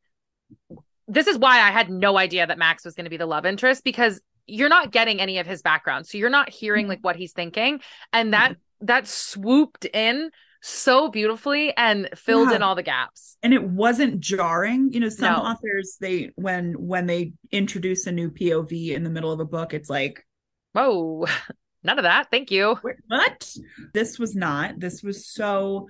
This 1.07 1.27
is 1.27 1.39
why 1.39 1.61
I 1.61 1.71
had 1.71 1.91
no 1.91 2.17
idea 2.19 2.47
that 2.47 2.59
Max 2.59 2.85
was 2.85 2.95
going 2.95 3.05
to 3.05 3.11
be 3.11 3.17
the 3.17 3.27
love 3.27 3.47
interest 3.47 3.83
because 3.85 4.21
you're 4.47 4.69
not 4.69 4.93
getting 4.93 5.21
any 5.21 5.39
of 5.39 5.47
his 5.47 5.61
background. 5.63 6.07
So 6.07 6.17
you're 6.17 6.31
not 6.31 6.49
hearing 6.49 6.87
Mhm. 6.87 6.91
like 6.91 7.01
what 7.03 7.17
he's 7.17 7.33
thinking. 7.33 7.81
And 8.13 8.33
that 8.33 8.57
that 8.81 9.09
swooped 9.09 9.85
in 9.87 10.31
so 10.61 11.09
beautifully 11.09 11.77
and 11.77 12.09
filled 12.17 12.51
in 12.53 12.63
all 12.63 12.75
the 12.75 12.83
gaps. 12.83 13.37
and 13.43 13.55
it 13.55 13.63
wasn't 13.63 14.21
jarring. 14.21 14.93
You 14.93 15.01
know, 15.01 15.09
some 15.09 15.33
No. 15.33 15.39
authors 15.41 15.97
they 16.01 16.31
when 16.37 16.73
when 16.75 17.07
they 17.07 17.33
introduce 17.53 18.07
a 18.07 18.13
new 18.13 18.31
POV 18.31 18.91
in 18.95 19.05
the 19.05 19.11
middle 19.11 19.33
of 19.33 19.41
a 19.41 19.45
book, 19.45 19.73
it's 19.75 19.89
like, 19.91 20.27
Whoa. 20.73 21.27
None 21.85 21.99
of 21.99 22.03
that. 22.03 22.29
Thank 22.33 22.51
you. 22.51 22.77
"Wait, 22.83 22.97
what? 23.07 23.55
This 23.95 24.19
was 24.19 24.35
not. 24.35 24.81
This 24.81 25.03
was 25.03 25.27
so 25.27 25.89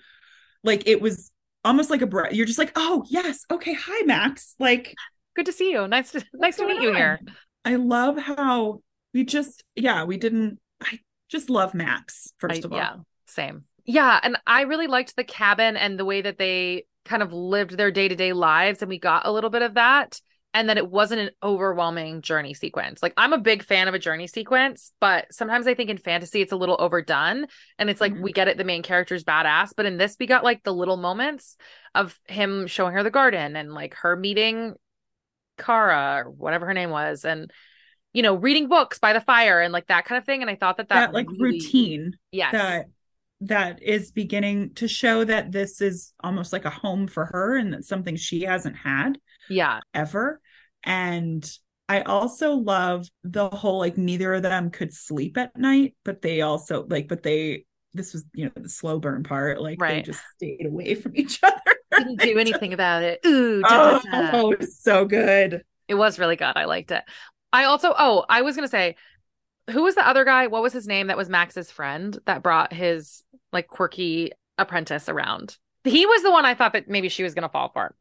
like 0.63 0.87
it 0.87 1.01
was 1.01 1.31
almost 1.65 1.89
like 1.91 2.03
a 2.03 2.07
breath. 2.07 2.35
You're 2.35 2.45
just 2.47 2.59
like, 2.59 2.73
oh 2.77 3.05
yes, 3.09 3.41
okay, 3.51 3.73
hi 3.73 4.05
Max. 4.05 4.55
Like 4.59 4.95
Good 5.35 5.47
to 5.47 5.53
see 5.53 5.71
you. 5.73 5.89
Nice 5.89 6.11
to 6.13 6.23
nice 6.35 6.57
to 6.57 6.67
meet 6.67 6.83
you 6.83 6.93
here. 6.95 7.21
I 7.65 7.77
love 7.77 8.19
how 8.19 8.83
we 9.15 9.25
just 9.25 9.65
yeah, 9.77 10.05
we 10.05 10.19
didn't 10.19 10.59
I 10.83 11.01
just 11.31 11.49
love 11.49 11.73
Max, 11.75 12.33
first 12.39 12.57
I- 12.65 12.67
of 12.67 12.73
all. 12.73 12.79
Yeah, 12.79 12.97
same. 13.27 13.65
Yeah, 13.91 14.21
and 14.23 14.37
I 14.47 14.63
really 14.63 14.87
liked 14.87 15.17
the 15.17 15.25
cabin 15.25 15.79
and 15.79 15.99
the 15.99 16.05
way 16.05 16.21
that 16.21 16.37
they 16.37 16.85
kind 17.07 17.23
of 17.23 17.33
lived 17.33 17.71
their 17.75 17.91
day-to-day 17.91 18.35
lives 18.35 18.83
and 18.83 18.89
we 18.91 18.99
got 18.99 19.27
a 19.27 19.33
little 19.33 19.49
bit 19.49 19.63
of 19.63 19.75
that 19.75 20.21
and 20.53 20.69
that 20.69 20.77
it 20.77 20.91
wasn't 20.91 21.23
an 21.23 21.31
overwhelming 21.43 22.21
journey 22.21 22.53
sequence. 22.53 23.03
Like 23.03 23.15
I'm 23.17 23.33
a 23.33 23.39
big 23.39 23.63
fan 23.65 23.89
of 23.89 23.95
a 23.95 23.99
journey 23.99 24.27
sequence, 24.27 24.93
but 25.01 25.33
sometimes 25.33 25.67
I 25.67 25.73
think 25.73 25.89
in 25.89 25.97
fantasy 25.97 26.43
it's 26.43 26.53
a 26.53 26.57
little 26.57 26.77
overdone 26.79 27.47
and 27.79 27.89
it's 27.89 28.01
like 28.01 28.13
Mhm. 28.13 28.21
we 28.21 28.33
get 28.35 28.47
it 28.47 28.59
the 28.59 28.65
main 28.65 28.83
character's 28.83 29.25
badass, 29.25 29.71
but 29.75 29.87
in 29.87 29.97
this 29.97 30.17
we 30.21 30.27
got 30.27 30.45
like 30.45 30.63
the 30.65 30.75
little 30.75 30.99
moments 30.99 31.57
of 31.95 32.19
him 32.27 32.67
showing 32.67 32.93
her 32.93 33.03
the 33.03 33.11
garden 33.11 33.57
and 33.57 33.73
like 33.73 33.95
her 34.03 34.17
meeting 34.17 34.75
Kara 35.57 36.25
or 36.27 36.31
whatever 36.31 36.67
her 36.67 36.75
name 36.75 36.91
was 36.91 37.25
and 37.25 37.51
you 38.13 38.23
know 38.23 38.35
reading 38.35 38.69
books 38.69 38.99
by 38.99 39.15
the 39.15 39.21
fire 39.23 39.61
and 39.63 39.73
like 39.73 39.87
that 39.87 40.05
kind 40.05 40.19
of 40.19 40.25
thing 40.27 40.43
and 40.43 40.51
I 40.51 40.57
thought 40.57 40.77
that 40.77 40.91
that, 40.91 41.07
That, 41.07 41.15
like 41.15 41.27
really- 41.31 41.55
routine 41.59 42.17
yes 42.33 42.53
that 42.53 42.87
that 43.41 43.83
is 43.83 44.11
beginning 44.11 44.75
to 44.75 44.89
show 44.89 45.25
that 45.25 45.53
this 45.53 45.81
is 45.81 46.13
almost 46.23 46.53
like 46.53 46.65
a 46.65 46.71
home 46.71 47.07
for 47.07 47.27
her 47.27 47.57
and 47.57 47.73
that's 47.73 47.89
something 47.89 48.17
she 48.17 48.43
hasn't 48.43 48.77
had 48.77 49.19
yeah 49.49 49.81
ever. 49.95 50.41
And 50.85 51.49
I 51.89 52.03
also 52.03 52.53
love 52.53 53.09
the 53.25 53.49
whole 53.49 53.79
like 53.79 53.97
neither 53.97 54.35
of 54.35 54.43
them 54.43 54.71
could 54.71 54.93
sleep 54.93 55.39
at 55.39 55.57
night, 55.57 55.95
but 56.05 56.21
they 56.21 56.43
also 56.43 56.87
like, 56.87 57.09
but 57.09 57.23
they 57.23 57.65
this 57.95 58.13
was 58.13 58.25
you 58.35 58.45
know 58.45 58.53
the 58.57 58.69
slow 58.69 58.99
burn 58.99 59.23
part. 59.23 59.61
Like 59.61 59.79
they 59.79 60.03
just 60.03 60.23
stayed 60.37 60.67
away 60.67 60.95
from 60.95 61.17
each 61.17 61.41
other. 61.43 61.57
didn't 61.97 62.21
do 62.21 62.39
anything 62.39 62.75
about 62.75 63.03
it. 63.03 63.21
Ooh, 63.27 63.63
da, 63.63 63.99
da, 63.99 63.99
da. 63.99 64.31
Oh, 64.35 64.53
it 64.53 64.61
was 64.61 64.79
so 64.79 65.05
good. 65.05 65.63
it 65.89 65.95
was 65.95 66.19
really 66.19 66.37
good. 66.37 66.53
I 66.55 66.67
liked 66.67 66.91
it. 66.91 67.03
I 67.53 67.65
also, 67.65 67.95
oh, 67.99 68.27
I 68.29 68.43
was 68.43 68.55
gonna 68.55 68.69
say, 68.69 68.97
who 69.71 69.83
was 69.83 69.95
the 69.95 70.07
other 70.07 70.25
guy? 70.25 70.47
What 70.47 70.63
was 70.63 70.73
his 70.73 70.87
name? 70.87 71.09
That 71.09 71.17
was 71.17 71.29
Max's 71.29 71.71
friend 71.71 72.19
that 72.27 72.43
brought 72.43 72.73
his 72.73 73.23
like 73.53 73.69
quirky 73.69 74.33
apprentice 74.57 75.09
around. 75.09 75.57
He 75.85 76.07
was 76.07 76.23
the 76.23 76.31
one 76.31 76.45
I 76.45 76.55
thought 76.55 76.73
that 76.73 76.89
maybe 76.89 77.09
she 77.09 77.23
was 77.23 77.35
gonna 77.35 77.49
fall 77.49 77.71
for. 77.73 77.95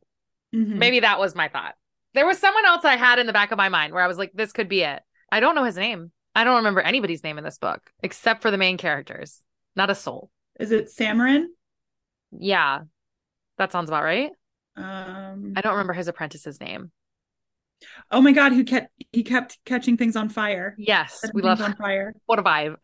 Mhm. 0.54 0.76
Maybe 0.78 1.00
that 1.02 1.20
was 1.20 1.36
my 1.36 1.48
thought. 1.48 1.76
There 2.14 2.26
was 2.26 2.40
someone 2.40 2.66
else 2.66 2.84
I 2.86 2.96
had 2.96 3.20
in 3.20 3.28
the 3.28 3.34
back 3.34 3.52
of 3.52 3.58
my 3.58 3.70
mind 3.70 3.94
where 3.94 4.04
I 4.04 4.08
was 4.08 4.18
like, 4.18 4.32
this 4.34 4.52
could 4.52 4.70
be 4.70 4.82
it. 4.82 5.02
I 5.32 5.40
don't 5.40 5.56
know 5.56 5.64
his 5.66 5.78
name. 5.78 6.12
I 6.34 6.44
don't 6.44 6.58
remember 6.58 6.82
anybody's 6.82 7.24
name 7.24 7.38
in 7.38 7.44
this 7.44 7.58
book 7.58 7.92
except 8.02 8.42
for 8.42 8.52
the 8.52 8.58
main 8.58 8.78
characters. 8.78 9.42
Not 9.76 9.90
a 9.90 9.96
soul. 9.96 10.32
Is 10.60 10.72
it 10.72 10.88
Sammerin? 10.88 11.46
Yeah. 12.32 12.82
That 13.58 13.72
sounds 13.72 13.90
about 13.90 14.04
right. 14.04 14.32
Um, 14.76 15.54
I 15.56 15.62
don't 15.62 15.74
remember 15.74 15.94
his 15.94 16.08
apprentice's 16.08 16.60
name. 16.60 16.92
Oh 18.12 18.22
my 18.22 18.32
god, 18.32 18.54
who 18.54 18.64
kept 18.64 18.92
he 19.12 19.24
kept 19.24 19.58
catching 19.66 19.98
things 19.98 20.16
on 20.16 20.30
fire. 20.30 20.76
Yes, 20.78 21.32
we 21.34 21.42
things 21.42 21.46
love 21.46 21.62
on 21.62 21.76
fire. 21.76 22.14
what 22.26 22.40
a 22.40 22.44
vibe. 22.44 22.76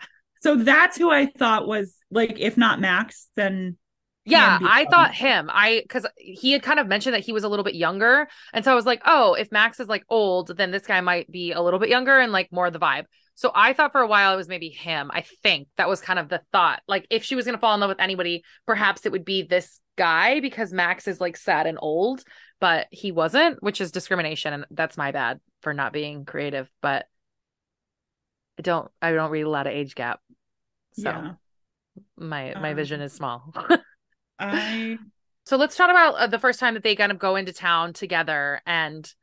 So 0.41 0.56
that's 0.56 0.97
who 0.97 1.10
I 1.10 1.27
thought 1.27 1.67
was 1.67 1.95
like, 2.12 2.39
if 2.39 2.58
not 2.58 2.82
Max, 2.82 3.29
then 3.36 3.77
Yeah, 4.25 4.60
I 4.62 4.86
thought 4.86 5.13
him. 5.13 5.49
I 5.51 5.82
because 5.82 6.06
he 6.17 6.51
had 6.51 6.63
kind 6.63 6.79
of 6.79 6.88
mentioned 6.88 7.13
that 7.15 7.23
he 7.23 7.34
was 7.34 7.43
a 7.43 7.49
little 7.49 7.65
bit 7.65 7.75
younger, 7.75 8.27
and 8.53 8.63
so 8.63 8.71
I 8.71 8.75
was 8.75 8.86
like, 8.86 9.01
oh, 9.06 9.34
if 9.34 9.51
Max 9.51 9.79
is 9.79 9.88
like 9.88 10.03
old, 10.10 10.56
then 10.58 10.71
this 10.71 10.86
guy 10.86 11.01
might 11.01 11.32
be 11.32 11.51
a 11.51 11.62
little 11.62 11.79
bit 11.79 11.89
younger 11.89 12.19
and 12.19 12.32
like 12.32 12.51
more 12.51 12.67
of 12.67 12.73
the 12.73 12.79
vibe. 12.79 13.06
So 13.36 13.51
I 13.53 13.73
thought 13.73 13.91
for 13.91 14.01
a 14.01 14.08
while 14.08 14.34
it 14.34 14.38
was 14.38 14.47
maybe 14.47 14.69
him. 14.69 15.10
I 15.13 15.21
think 15.41 15.67
that 15.77 15.89
was 15.89 16.01
kind 16.01 16.19
of 16.19 16.29
the 16.29 16.41
thought. 16.51 16.82
Like 16.88 17.08
if 17.10 17.23
she 17.23 17.36
was 17.36 17.45
gonna 17.45 17.58
fall 17.58 17.73
in 17.73 17.79
love 17.79 17.89
with 17.89 17.99
anybody, 17.99 18.43
perhaps 18.65 19.06
it 19.06 19.12
would 19.12 19.25
be 19.25 19.41
this 19.43 19.79
guy 19.97 20.39
because 20.39 20.73
Max 20.73 21.08
is 21.08 21.19
like 21.19 21.38
sad 21.38 21.67
and 21.67 21.77
old, 21.82 22.23
but 22.63 22.88
he 22.91 23.12
wasn't, 23.12 23.62
which 23.62 23.82
is 23.82 23.91
discrimination, 23.91 24.54
and 24.54 24.65
that's 24.71 24.95
my 24.95 25.12
bad 25.12 25.41
for 25.60 25.73
not 25.73 25.91
being 25.91 26.23
creative. 26.23 26.71
But 26.82 27.10
I 28.58 28.62
don't, 28.62 28.89
I 29.02 29.12
don't 29.12 29.32
read 29.32 29.41
a 29.41 29.49
lot 29.49 29.67
of 29.67 29.73
age 29.73 29.95
gap, 29.95 30.21
so 30.93 31.10
yeah. 31.10 31.32
my 32.15 32.56
my 32.62 32.69
Um, 32.69 32.76
vision 32.78 33.02
is 33.02 33.12
small. 33.12 33.54
I 34.39 34.97
So 35.45 35.58
let's 35.58 35.76
talk 35.76 35.89
about 35.89 36.15
uh, 36.15 36.28
the 36.28 36.39
first 36.39 36.62
time 36.62 36.76
that 36.76 36.84
they 36.84 36.95
kind 36.95 37.12
of 37.12 37.19
go 37.19 37.36
into 37.36 37.52
town 37.52 37.91
together 37.91 38.62
and 38.65 39.13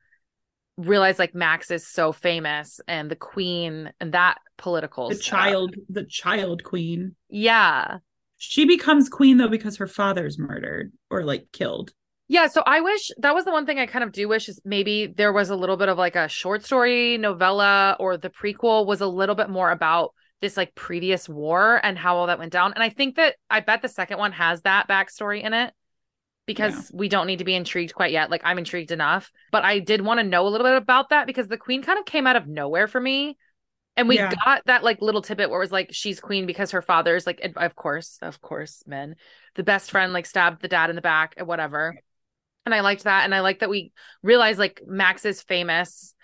realize 0.76 1.18
like 1.18 1.34
Max 1.34 1.70
is 1.70 1.86
so 1.86 2.12
famous 2.12 2.78
and 2.86 3.10
the 3.10 3.16
queen 3.16 3.90
and 4.00 4.12
that 4.12 4.36
political 4.58 5.08
the 5.08 5.14
stuff. 5.14 5.40
child, 5.40 5.76
the 5.88 6.04
child 6.04 6.62
queen. 6.62 7.16
Yeah. 7.30 8.00
She 8.36 8.66
becomes 8.66 9.08
queen 9.08 9.38
though 9.38 9.48
because 9.48 9.78
her 9.78 9.86
father's 9.86 10.38
murdered 10.38 10.92
or 11.08 11.24
like 11.24 11.46
killed. 11.52 11.94
Yeah, 12.32 12.46
so 12.46 12.62
I 12.64 12.80
wish 12.80 13.10
that 13.18 13.34
was 13.34 13.44
the 13.44 13.50
one 13.50 13.66
thing 13.66 13.80
I 13.80 13.86
kind 13.86 14.04
of 14.04 14.12
do 14.12 14.28
wish 14.28 14.48
is 14.48 14.60
maybe 14.64 15.08
there 15.08 15.32
was 15.32 15.50
a 15.50 15.56
little 15.56 15.76
bit 15.76 15.88
of 15.88 15.98
like 15.98 16.14
a 16.14 16.28
short 16.28 16.64
story 16.64 17.18
novella 17.18 17.96
or 17.98 18.16
the 18.16 18.30
prequel 18.30 18.86
was 18.86 19.00
a 19.00 19.06
little 19.08 19.34
bit 19.34 19.50
more 19.50 19.68
about 19.72 20.14
this 20.40 20.56
like 20.56 20.76
previous 20.76 21.28
war 21.28 21.80
and 21.82 21.98
how 21.98 22.16
all 22.16 22.28
that 22.28 22.38
went 22.38 22.52
down. 22.52 22.72
And 22.72 22.84
I 22.84 22.88
think 22.88 23.16
that 23.16 23.34
I 23.50 23.58
bet 23.58 23.82
the 23.82 23.88
second 23.88 24.18
one 24.18 24.30
has 24.30 24.62
that 24.62 24.86
backstory 24.88 25.42
in 25.42 25.52
it 25.52 25.74
because 26.46 26.72
Yeah. 26.92 26.98
we 26.98 27.08
don't 27.08 27.26
need 27.26 27.40
to 27.40 27.44
be 27.44 27.54
intrigued 27.56 27.94
quite 27.94 28.12
yet. 28.12 28.30
Like 28.30 28.42
I'm 28.44 28.58
intrigued 28.58 28.92
enough, 28.92 29.32
but 29.50 29.64
I 29.64 29.80
did 29.80 30.00
want 30.00 30.20
to 30.20 30.24
know 30.24 30.46
a 30.46 30.50
little 30.50 30.66
bit 30.68 30.76
about 30.76 31.08
that 31.08 31.26
because 31.26 31.48
the 31.48 31.58
queen 31.58 31.82
kind 31.82 31.98
of 31.98 32.04
came 32.04 32.28
out 32.28 32.36
of 32.36 32.46
nowhere 32.46 32.86
for 32.86 33.00
me. 33.00 33.36
And 33.96 34.06
we 34.08 34.14
Yeah. 34.14 34.32
got 34.44 34.64
that 34.66 34.84
like 34.84 35.02
little 35.02 35.20
tidbit 35.20 35.50
where 35.50 35.58
it 35.58 35.64
was 35.64 35.72
like 35.72 35.88
she's 35.90 36.20
queen 36.20 36.46
because 36.46 36.70
her 36.70 36.80
father's 36.80 37.26
like 37.26 37.40
of 37.56 37.74
course, 37.74 38.18
of 38.22 38.40
course, 38.40 38.84
men. 38.86 39.16
The 39.56 39.64
best 39.64 39.90
friend 39.90 40.12
like 40.12 40.26
stabbed 40.26 40.62
the 40.62 40.68
dad 40.68 40.90
in 40.90 40.96
the 40.96 41.02
back 41.02 41.34
and 41.36 41.48
whatever. 41.48 41.96
And 42.66 42.74
I 42.74 42.80
liked 42.80 43.04
that. 43.04 43.24
And 43.24 43.34
I 43.34 43.40
like 43.40 43.60
that 43.60 43.70
we 43.70 43.92
realized 44.22 44.58
like 44.58 44.82
Max 44.86 45.24
is 45.24 45.42
famous 45.42 46.14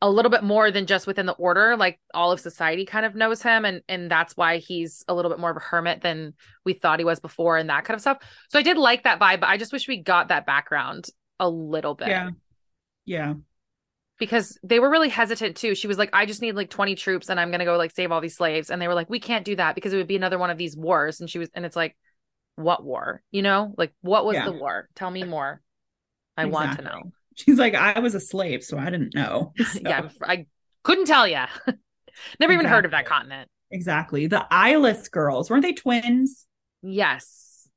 a 0.00 0.10
little 0.10 0.30
bit 0.30 0.42
more 0.42 0.72
than 0.72 0.86
just 0.86 1.06
within 1.06 1.26
the 1.26 1.32
order. 1.34 1.76
Like 1.76 2.00
all 2.12 2.32
of 2.32 2.40
society 2.40 2.84
kind 2.84 3.06
of 3.06 3.14
knows 3.14 3.40
him. 3.40 3.64
And 3.64 3.82
and 3.88 4.10
that's 4.10 4.36
why 4.36 4.58
he's 4.58 5.04
a 5.06 5.14
little 5.14 5.30
bit 5.30 5.38
more 5.38 5.50
of 5.50 5.56
a 5.56 5.60
hermit 5.60 6.00
than 6.02 6.34
we 6.64 6.72
thought 6.72 6.98
he 6.98 7.04
was 7.04 7.20
before 7.20 7.56
and 7.56 7.70
that 7.70 7.84
kind 7.84 7.94
of 7.94 8.00
stuff. 8.00 8.18
So 8.48 8.58
I 8.58 8.62
did 8.62 8.78
like 8.78 9.04
that 9.04 9.20
vibe, 9.20 9.40
but 9.40 9.48
I 9.48 9.58
just 9.58 9.72
wish 9.72 9.86
we 9.86 10.02
got 10.02 10.28
that 10.28 10.44
background 10.46 11.06
a 11.38 11.48
little 11.48 11.94
bit. 11.94 12.08
Yeah. 12.08 12.30
Yeah. 13.04 13.34
Because 14.18 14.58
they 14.62 14.80
were 14.80 14.90
really 14.90 15.08
hesitant 15.08 15.56
too. 15.56 15.74
She 15.74 15.88
was 15.88 15.98
like, 15.98 16.10
I 16.12 16.26
just 16.26 16.42
need 16.42 16.54
like 16.54 16.70
20 16.70 16.94
troops 16.94 17.28
and 17.28 17.38
I'm 17.38 17.50
gonna 17.50 17.64
go 17.64 17.76
like 17.76 17.92
save 17.94 18.10
all 18.10 18.20
these 18.20 18.36
slaves. 18.36 18.70
And 18.70 18.80
they 18.82 18.88
were 18.88 18.94
like, 18.94 19.10
We 19.10 19.20
can't 19.20 19.44
do 19.44 19.56
that 19.56 19.74
because 19.74 19.92
it 19.92 19.96
would 19.96 20.08
be 20.08 20.16
another 20.16 20.38
one 20.38 20.50
of 20.50 20.58
these 20.58 20.76
wars. 20.76 21.20
And 21.20 21.30
she 21.30 21.38
was 21.38 21.48
and 21.54 21.64
it's 21.64 21.76
like, 21.76 21.96
what 22.56 22.84
war? 22.84 23.22
You 23.30 23.42
know, 23.42 23.74
like 23.78 23.92
what 24.00 24.24
was 24.24 24.34
Yeah. 24.34 24.46
the 24.46 24.52
war? 24.52 24.88
Tell 24.94 25.10
me 25.10 25.24
more. 25.24 25.60
I 26.36 26.46
want 26.46 26.78
to 26.78 26.84
know. 26.84 27.12
She's 27.34 27.58
like, 27.58 27.74
I 27.74 27.98
was 28.00 28.14
a 28.14 28.20
slave, 28.20 28.62
so 28.62 28.78
I 28.78 28.90
didn't 28.90 29.14
know. 29.14 29.52
So- 29.64 29.80
yeah, 29.82 30.08
I 30.22 30.46
couldn't 30.82 31.06
tell 31.06 31.26
you. 31.26 31.44
Never 32.40 32.52
even 32.52 32.66
heard 32.66 32.84
of 32.84 32.90
that 32.90 33.06
continent. 33.06 33.48
Exactly. 33.70 34.26
The 34.26 34.46
eyeless 34.50 35.08
girls. 35.08 35.48
Weren't 35.48 35.62
they 35.62 35.72
twins? 35.72 36.46
Yes. 36.82 37.68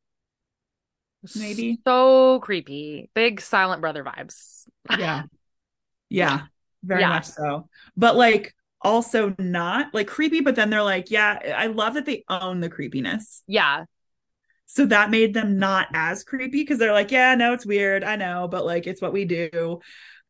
Maybe. 1.35 1.79
So 1.87 2.39
creepy. 2.41 3.09
Big 3.15 3.41
silent 3.41 3.81
brother 3.81 4.03
vibes. 4.03 4.65
Yeah. 4.99 5.23
Yeah. 6.09 6.41
Very 6.83 7.01
Yeah. 7.01 7.09
much 7.09 7.25
so. 7.25 7.69
But 7.97 8.15
like 8.15 8.53
also 8.81 9.33
not 9.39 9.93
like 9.93 10.07
creepy, 10.07 10.41
but 10.41 10.55
then 10.55 10.69
they're 10.69 10.83
like, 10.83 11.09
yeah, 11.09 11.55
I 11.57 11.67
love 11.67 11.95
that 11.95 12.05
they 12.05 12.23
own 12.29 12.59
the 12.59 12.69
creepiness. 12.69 13.41
Yeah. 13.47 13.85
So 14.75 14.85
that 14.88 15.09
made 15.09 15.33
them 15.33 15.57
not 15.57 15.88
as 15.93 16.23
creepy 16.23 16.61
because 16.61 16.79
they're 16.79 16.91
like, 16.93 17.11
yeah, 17.11 17.33
no, 17.35 17.53
it's 17.53 17.65
weird. 17.65 18.03
I 18.03 18.15
know, 18.17 18.47
but 18.49 18.65
like 18.65 18.88
it's 18.88 19.01
what 19.01 19.13
we 19.13 19.25
do. 19.25 19.79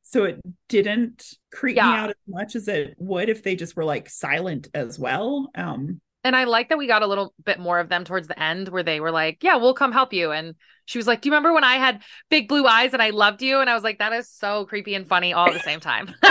So 0.04 0.26
it 0.26 0.40
didn't 0.70 1.26
creep 1.52 1.78
Yeah. 1.78 1.92
me 1.92 1.98
out 1.98 2.10
as 2.12 2.16
much 2.28 2.56
as 2.56 2.68
it 2.68 2.96
would 3.00 3.28
if 3.30 3.42
they 3.42 3.56
just 3.56 3.76
were 3.76 3.86
like 3.86 4.08
silent 4.10 4.68
as 4.74 5.00
well. 5.00 5.50
Um 5.56 6.00
And 6.24 6.36
I 6.36 6.44
like 6.44 6.70
that 6.70 6.78
we 6.78 6.86
got 6.88 7.02
a 7.02 7.08
little 7.08 7.34
bit 7.44 7.60
more 7.60 7.80
of 7.80 7.90
them 7.90 8.04
towards 8.04 8.28
the 8.28 8.40
end 8.42 8.70
where 8.70 8.84
they 8.84 9.00
were 9.00 9.12
like, 9.12 9.44
Yeah, 9.44 9.56
we'll 9.56 9.74
come 9.74 9.92
help 9.92 10.14
you. 10.14 10.32
And 10.32 10.56
she 10.86 11.00
was 11.00 11.08
like, 11.08 11.22
Do 11.22 11.30
you 11.30 11.34
remember 11.34 11.52
when 11.54 11.64
I 11.64 11.78
had 11.78 12.04
big 12.30 12.48
blue 12.48 12.68
eyes 12.68 12.94
and 12.94 13.02
I 13.02 13.10
loved 13.10 13.42
you? 13.42 13.62
And 13.62 13.70
I 13.70 13.74
was 13.74 13.84
like, 13.84 13.98
That 13.98 14.14
is 14.14 14.30
so 14.30 14.66
creepy 14.66 14.94
and 14.94 15.08
funny 15.08 15.34
all 15.34 15.48
at 15.48 15.54
the 15.54 15.60
same 15.60 15.80
time. 15.80 16.14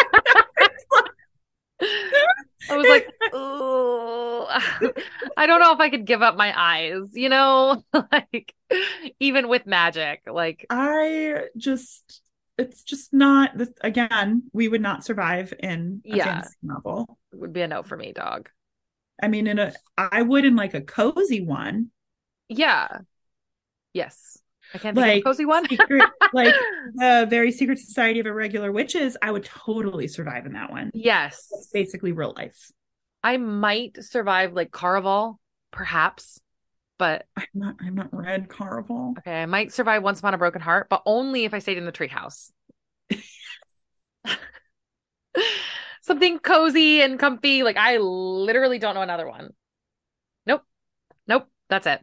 I 2.68 2.77
was 2.77 2.88
like, 2.88 3.09
Ooh, 3.35 4.46
I 5.37 5.46
don't 5.46 5.61
know 5.61 5.72
if 5.72 5.81
I 5.81 5.90
could 5.90 6.05
give 6.07 6.22
up 6.22 6.37
my 6.37 6.53
eyes, 6.57 7.11
you 7.14 7.29
know, 7.29 7.83
like 8.12 8.55
even 9.20 9.48
with 9.48 9.66
magic. 9.66 10.22
Like, 10.31 10.70
I 10.70 11.46
just 11.57 12.22
it's 12.57 12.83
just 12.83 13.12
not 13.12 13.57
this 13.59 13.72
again, 13.81 14.44
we 14.53 14.68
would 14.68 14.81
not 14.81 15.05
survive 15.05 15.53
in 15.59 16.03
a 16.12 16.18
Yeah. 16.18 16.18
fantasy 16.18 16.57
novel. 16.62 17.18
it 17.33 17.38
would 17.38 17.53
be 17.53 17.62
a 17.62 17.68
no 17.68 17.83
for 17.83 17.96
me, 17.96 18.12
dog. 18.12 18.50
I 19.22 19.29
mean, 19.29 19.46
in 19.46 19.59
a 19.59 19.72
I 19.96 20.22
would 20.22 20.44
in 20.44 20.57
like 20.57 20.74
a 20.74 20.81
cozy 20.81 21.40
one, 21.40 21.90
Yeah. 22.48 23.00
Yes. 23.94 24.42
I 24.72 24.79
can't 24.79 24.96
think 24.96 25.07
of 25.07 25.12
like 25.12 25.20
a 25.20 25.22
cozy 25.22 25.44
one. 25.44 25.68
secret, 25.68 26.03
like 26.33 26.55
the 26.94 27.27
very 27.29 27.53
secret 27.53 27.79
society 27.79 28.20
of 28.20 28.27
irregular 28.27 28.72
witches. 28.72 29.16
I 29.20 29.31
would 29.31 29.44
totally 29.44 30.09
survive 30.09 30.46
in 30.46 30.53
that 30.55 30.70
one. 30.70 30.90
yes. 30.94 31.48
It's 31.53 31.70
basically 31.72 32.12
real 32.12 32.33
life. 32.37 32.70
I 33.22 33.37
might 33.37 34.03
survive 34.03 34.53
like 34.53 34.70
Caraval, 34.70 35.37
perhaps. 35.70 36.40
But 36.98 37.27
I'm 37.37 37.46
not. 37.55 37.74
I'm 37.81 37.94
not 37.96 38.14
read 38.14 38.48
Caraval. 38.48 39.18
okay, 39.18 39.42
I 39.42 39.46
might 39.46 39.72
survive 39.72 40.03
Once 40.03 40.20
Upon 40.20 40.33
a 40.35 40.38
Broken 40.38 40.61
Heart, 40.61 40.87
but 40.88 41.03
only 41.07 41.44
if 41.44 41.53
I 41.53 41.59
stayed 41.59 41.77
in 41.79 41.87
the 41.87 41.92
treehouse. 41.92 42.50
Something 46.03 46.38
cozy 46.38 47.00
and 47.03 47.18
comfy. 47.18 47.62
Like 47.62 47.77
I 47.77 47.96
literally 47.96 48.79
don't 48.79 48.94
know 48.94 49.03
another 49.03 49.27
one. 49.29 49.50
Nope. 50.46 50.62
Nope. 51.27 51.48
That's 51.68 51.87
it. 51.87 52.00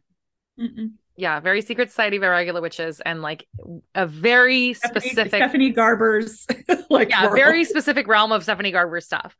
Mm-mm. 0.60 0.93
Yeah, 1.22 1.40
very 1.40 1.62
secret 1.62 1.92
society 1.92 2.18
of 2.18 2.24
irregular 2.24 2.62
witches 2.62 3.00
and 3.00 3.22
like 3.22 3.46
a 3.94 4.08
very 4.08 4.74
Stephanie, 4.74 5.02
specific 5.02 5.36
Stephanie 5.36 5.70
Garber's 5.70 6.48
like 6.90 7.12
yeah, 7.12 7.26
world. 7.26 7.36
very 7.36 7.64
specific 7.64 8.08
realm 8.08 8.32
of 8.32 8.42
Stephanie 8.42 8.72
Garber 8.72 9.00
stuff. 9.02 9.38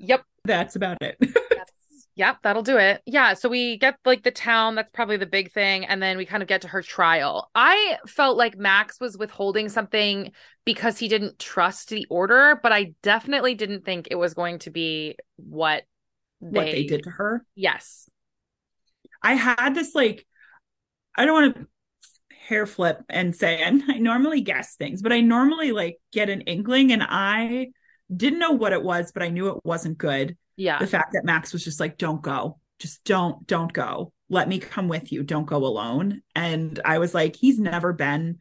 Yep. 0.00 0.24
That's 0.44 0.74
about 0.74 0.98
it. 1.00 1.16
Yep, 2.16 2.38
that'll 2.42 2.64
do 2.64 2.76
it. 2.76 3.02
Yeah, 3.06 3.34
so 3.34 3.48
we 3.48 3.78
get 3.78 3.94
like 4.04 4.24
the 4.24 4.32
town, 4.32 4.74
that's 4.74 4.90
probably 4.90 5.16
the 5.16 5.26
big 5.26 5.52
thing, 5.52 5.84
and 5.84 6.02
then 6.02 6.16
we 6.16 6.26
kind 6.26 6.42
of 6.42 6.48
get 6.48 6.62
to 6.62 6.68
her 6.68 6.82
trial. 6.82 7.48
I 7.54 7.98
felt 8.08 8.36
like 8.36 8.58
Max 8.58 8.98
was 9.00 9.16
withholding 9.16 9.68
something 9.68 10.32
because 10.64 10.98
he 10.98 11.06
didn't 11.06 11.38
trust 11.38 11.88
the 11.88 12.04
order, 12.10 12.58
but 12.60 12.72
I 12.72 12.94
definitely 13.04 13.54
didn't 13.54 13.84
think 13.84 14.08
it 14.10 14.16
was 14.16 14.34
going 14.34 14.58
to 14.58 14.70
be 14.70 15.14
what 15.36 15.84
they, 16.40 16.58
what 16.58 16.66
they 16.66 16.84
did 16.84 17.04
to 17.04 17.10
her. 17.10 17.46
Yes. 17.54 18.10
I 19.22 19.34
had 19.34 19.76
this 19.76 19.94
like, 19.94 20.26
I 21.14 21.24
don't 21.24 21.42
want 21.42 21.56
to 21.56 21.66
hair 22.48 22.66
flip 22.66 23.02
and 23.08 23.34
say 23.34 23.62
and 23.62 23.82
I 23.88 23.98
normally 23.98 24.40
guess 24.40 24.76
things, 24.76 25.02
but 25.02 25.12
I 25.12 25.20
normally 25.20 25.72
like 25.72 25.98
get 26.12 26.28
an 26.30 26.42
inkling, 26.42 26.92
and 26.92 27.02
I 27.02 27.68
didn't 28.14 28.38
know 28.40 28.52
what 28.52 28.72
it 28.72 28.82
was, 28.82 29.12
but 29.12 29.22
I 29.22 29.28
knew 29.28 29.48
it 29.48 29.64
wasn't 29.64 29.98
good. 29.98 30.36
Yeah. 30.56 30.78
The 30.78 30.86
fact 30.86 31.14
that 31.14 31.24
Max 31.24 31.52
was 31.52 31.64
just 31.64 31.80
like, 31.80 31.96
"Don't 31.98 32.22
go, 32.22 32.58
just 32.78 33.04
don't, 33.04 33.46
don't 33.46 33.72
go. 33.72 34.12
Let 34.28 34.48
me 34.48 34.58
come 34.58 34.88
with 34.88 35.12
you. 35.12 35.22
Don't 35.22 35.46
go 35.46 35.64
alone." 35.64 36.22
And 36.34 36.78
I 36.84 36.98
was 36.98 37.14
like, 37.14 37.36
he's 37.36 37.58
never 37.58 37.92
been 37.92 38.38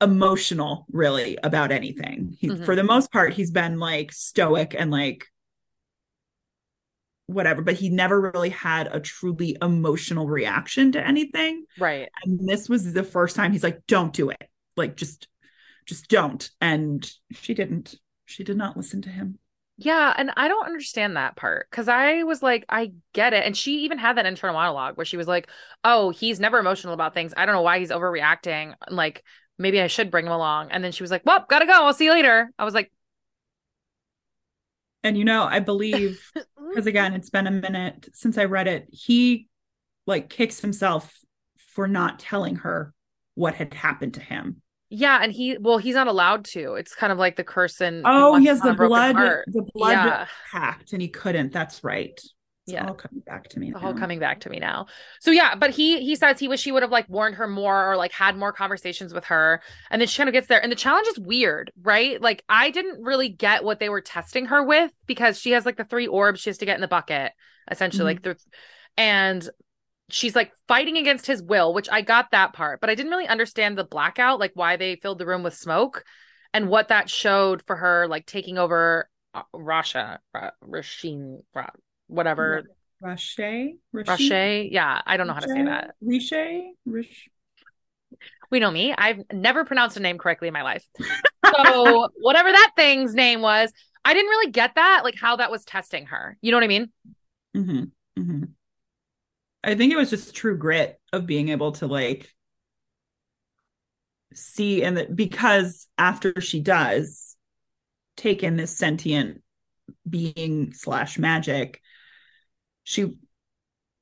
emotional 0.00 0.86
really 0.90 1.38
about 1.42 1.72
anything. 1.72 2.36
He, 2.38 2.48
Mhm. 2.48 2.64
For 2.64 2.76
the 2.76 2.82
most 2.82 3.12
part, 3.12 3.32
he's 3.32 3.50
been 3.50 3.78
like 3.78 4.12
stoic 4.12 4.74
and 4.76 4.90
like 4.90 5.26
whatever, 7.26 7.62
but 7.62 7.74
he 7.74 7.88
never 7.88 8.20
really 8.20 8.50
had 8.50 8.88
a 8.88 9.00
truly 9.00 9.56
emotional 9.62 10.26
reaction 10.26 10.92
to 10.92 11.06
anything. 11.06 11.64
Right. 11.78 12.08
And 12.24 12.48
this 12.48 12.68
was 12.68 12.92
the 12.92 13.04
first 13.04 13.36
time 13.36 13.52
he's 13.52 13.64
like, 13.64 13.86
don't 13.86 14.12
do 14.12 14.30
it. 14.30 14.50
Like, 14.76 14.96
just, 14.96 15.28
just 15.86 16.08
don't. 16.08 16.48
And 16.60 17.08
she 17.32 17.54
didn't. 17.54 17.94
She 18.26 18.44
did 18.44 18.56
not 18.56 18.76
listen 18.76 19.02
to 19.02 19.10
him. 19.10 19.38
Yeah, 19.76 20.14
and 20.16 20.30
I 20.36 20.46
don't 20.46 20.66
understand 20.66 21.16
that 21.16 21.34
part 21.34 21.68
because 21.68 21.88
I 21.88 22.22
was 22.22 22.42
like, 22.42 22.64
I 22.68 22.92
get 23.12 23.32
it. 23.32 23.44
And 23.44 23.56
she 23.56 23.84
even 23.84 23.98
had 23.98 24.16
that 24.16 24.26
internal 24.26 24.54
monologue 24.54 24.96
where 24.96 25.04
she 25.04 25.16
was 25.16 25.26
like, 25.26 25.48
Oh, 25.82 26.10
he's 26.10 26.38
never 26.38 26.58
emotional 26.58 26.94
about 26.94 27.12
things. 27.12 27.34
I 27.36 27.44
don't 27.44 27.56
know 27.56 27.62
why 27.62 27.80
he's 27.80 27.90
overreacting. 27.90 28.74
Like, 28.88 29.24
maybe 29.58 29.80
I 29.80 29.88
should 29.88 30.12
bring 30.12 30.26
him 30.26 30.32
along. 30.32 30.70
And 30.70 30.84
then 30.84 30.92
she 30.92 31.02
was 31.02 31.10
like, 31.10 31.22
Well, 31.26 31.44
gotta 31.48 31.66
go. 31.66 31.72
I'll 31.72 31.92
see 31.92 32.04
you 32.04 32.12
later. 32.12 32.52
I 32.56 32.64
was 32.64 32.74
like, 32.74 32.92
And 35.04 35.16
you 35.16 35.24
know, 35.24 35.44
I 35.44 35.60
believe 35.60 36.32
because 36.68 36.86
again, 36.86 37.14
it's 37.14 37.30
been 37.30 37.46
a 37.46 37.52
minute 37.52 38.08
since 38.14 38.38
I 38.38 38.46
read 38.46 38.66
it. 38.66 38.88
He 38.90 39.46
like 40.06 40.28
kicks 40.28 40.60
himself 40.60 41.14
for 41.68 41.86
not 41.86 42.18
telling 42.18 42.56
her 42.56 42.92
what 43.34 43.54
had 43.54 43.74
happened 43.74 44.14
to 44.14 44.20
him. 44.20 44.62
Yeah, 44.88 45.20
and 45.22 45.32
he 45.32 45.58
well, 45.58 45.78
he's 45.78 45.94
not 45.94 46.06
allowed 46.06 46.44
to. 46.46 46.74
It's 46.74 46.94
kind 46.94 47.12
of 47.12 47.18
like 47.18 47.36
the 47.36 47.44
curse 47.44 47.80
and 47.80 48.02
Oh, 48.04 48.36
he 48.36 48.46
has 48.46 48.60
the 48.60 48.74
blood, 48.74 49.16
the 49.46 49.66
blood 49.74 50.28
pact, 50.50 50.92
and 50.92 51.02
he 51.02 51.08
couldn't. 51.08 51.52
That's 51.52 51.84
right. 51.84 52.20
It's 52.66 52.72
Yeah. 52.72 52.86
all 52.88 52.94
coming 52.94 53.20
back 53.26 53.48
to 53.50 53.60
me. 53.60 53.68
It's 53.68 53.76
all 53.76 53.92
now. 53.92 53.98
coming 53.98 54.18
back 54.18 54.40
to 54.40 54.50
me 54.50 54.58
now. 54.58 54.86
So 55.20 55.30
yeah, 55.30 55.54
but 55.54 55.70
he 55.70 56.02
he 56.02 56.16
says 56.16 56.38
he 56.38 56.48
wish 56.48 56.64
he 56.64 56.72
would 56.72 56.82
have 56.82 56.90
like 56.90 57.08
warned 57.08 57.34
her 57.36 57.46
more 57.46 57.90
or 57.92 57.96
like 57.96 58.12
had 58.12 58.36
more 58.36 58.52
conversations 58.52 59.12
with 59.12 59.24
her. 59.26 59.60
And 59.90 60.00
then 60.00 60.08
she 60.08 60.16
kind 60.16 60.28
of 60.28 60.32
gets 60.32 60.46
there. 60.46 60.62
And 60.62 60.72
the 60.72 60.76
challenge 60.76 61.06
is 61.08 61.18
weird, 61.18 61.72
right? 61.82 62.20
Like 62.20 62.42
I 62.48 62.70
didn't 62.70 63.02
really 63.02 63.28
get 63.28 63.64
what 63.64 63.80
they 63.80 63.88
were 63.90 64.00
testing 64.00 64.46
her 64.46 64.64
with 64.64 64.90
because 65.06 65.38
she 65.38 65.50
has 65.50 65.66
like 65.66 65.76
the 65.76 65.84
three 65.84 66.06
orbs 66.06 66.40
she 66.40 66.48
has 66.50 66.58
to 66.58 66.66
get 66.66 66.76
in 66.76 66.80
the 66.80 66.88
bucket, 66.88 67.32
essentially. 67.70 68.04
Like 68.14 68.22
the 68.22 68.36
and 68.96 69.46
she's 70.10 70.34
like 70.34 70.52
fighting 70.68 70.96
against 70.96 71.26
his 71.26 71.42
will, 71.42 71.74
which 71.74 71.88
I 71.90 72.00
got 72.00 72.30
that 72.30 72.52
part, 72.54 72.80
but 72.80 72.88
I 72.90 72.94
didn't 72.94 73.10
really 73.12 73.26
understand 73.26 73.76
the 73.76 73.84
blackout, 73.84 74.38
like 74.40 74.52
why 74.54 74.76
they 74.76 74.96
filled 74.96 75.18
the 75.18 75.26
room 75.26 75.42
with 75.42 75.54
smoke 75.54 76.04
and 76.52 76.68
what 76.68 76.88
that 76.88 77.10
showed 77.10 77.62
for 77.66 77.76
her, 77.76 78.06
like 78.08 78.24
taking 78.26 78.56
over 78.56 79.08
uh, 79.34 79.42
Russia, 79.52 80.20
Rasheen, 80.62 81.40
Ra- 81.54 81.70
whatever. 82.06 82.64
Roche, 83.00 83.38
Roche. 83.92 84.30
Yeah, 84.70 85.00
I 85.06 85.16
don't 85.16 85.26
know 85.26 85.34
how 85.34 85.40
to 85.40 85.48
say 85.48 85.62
that. 85.62 85.94
Riche, 86.00 86.74
Riche. 86.86 87.30
We 88.50 88.60
know 88.60 88.70
me. 88.70 88.94
I've 88.96 89.20
never 89.32 89.64
pronounced 89.64 89.96
a 89.96 90.00
name 90.00 90.18
correctly 90.18 90.48
in 90.48 90.54
my 90.54 90.62
life. 90.62 90.86
So 91.54 92.08
whatever 92.20 92.50
that 92.50 92.72
thing's 92.76 93.14
name 93.14 93.40
was, 93.40 93.72
I 94.04 94.14
didn't 94.14 94.30
really 94.30 94.52
get 94.52 94.74
that, 94.76 95.00
like 95.02 95.16
how 95.18 95.36
that 95.36 95.50
was 95.50 95.64
testing 95.64 96.06
her. 96.06 96.36
You 96.40 96.52
know 96.52 96.58
what 96.58 96.64
I 96.64 96.68
mean? 96.68 96.92
hmm 97.54 97.84
hmm 98.16 98.44
I 99.62 99.74
think 99.74 99.92
it 99.92 99.96
was 99.96 100.10
just 100.10 100.34
true 100.34 100.58
grit 100.58 101.00
of 101.12 101.26
being 101.26 101.48
able 101.48 101.72
to 101.72 101.86
like 101.86 102.30
see 104.34 104.82
and 104.82 104.96
that 104.96 105.14
because 105.14 105.86
after 105.96 106.38
she 106.40 106.60
does 106.60 107.36
take 108.16 108.42
in 108.42 108.56
this 108.56 108.76
sentient 108.76 109.42
being 110.08 110.72
slash 110.72 111.18
magic, 111.18 111.80
she 112.84 113.16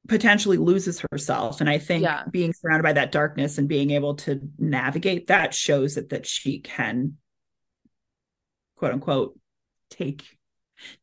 potentially 0.09 0.57
loses 0.57 1.03
herself. 1.11 1.61
And 1.61 1.71
I 1.71 1.79
think 1.79 2.03
Yeah. 2.03 2.25
being 2.31 2.53
surrounded 2.53 2.83
by 2.83 2.93
that 2.95 3.13
darkness 3.13 3.57
and 3.59 3.69
being 3.69 3.91
able 3.91 4.17
to 4.17 4.41
navigate 4.59 5.29
that 5.29 5.55
shows 5.55 5.97
it 5.97 6.11
that 6.11 6.27
she 6.27 6.59
can 6.61 7.17
quote 8.77 8.93
unquote 8.93 9.39
take 9.91 10.25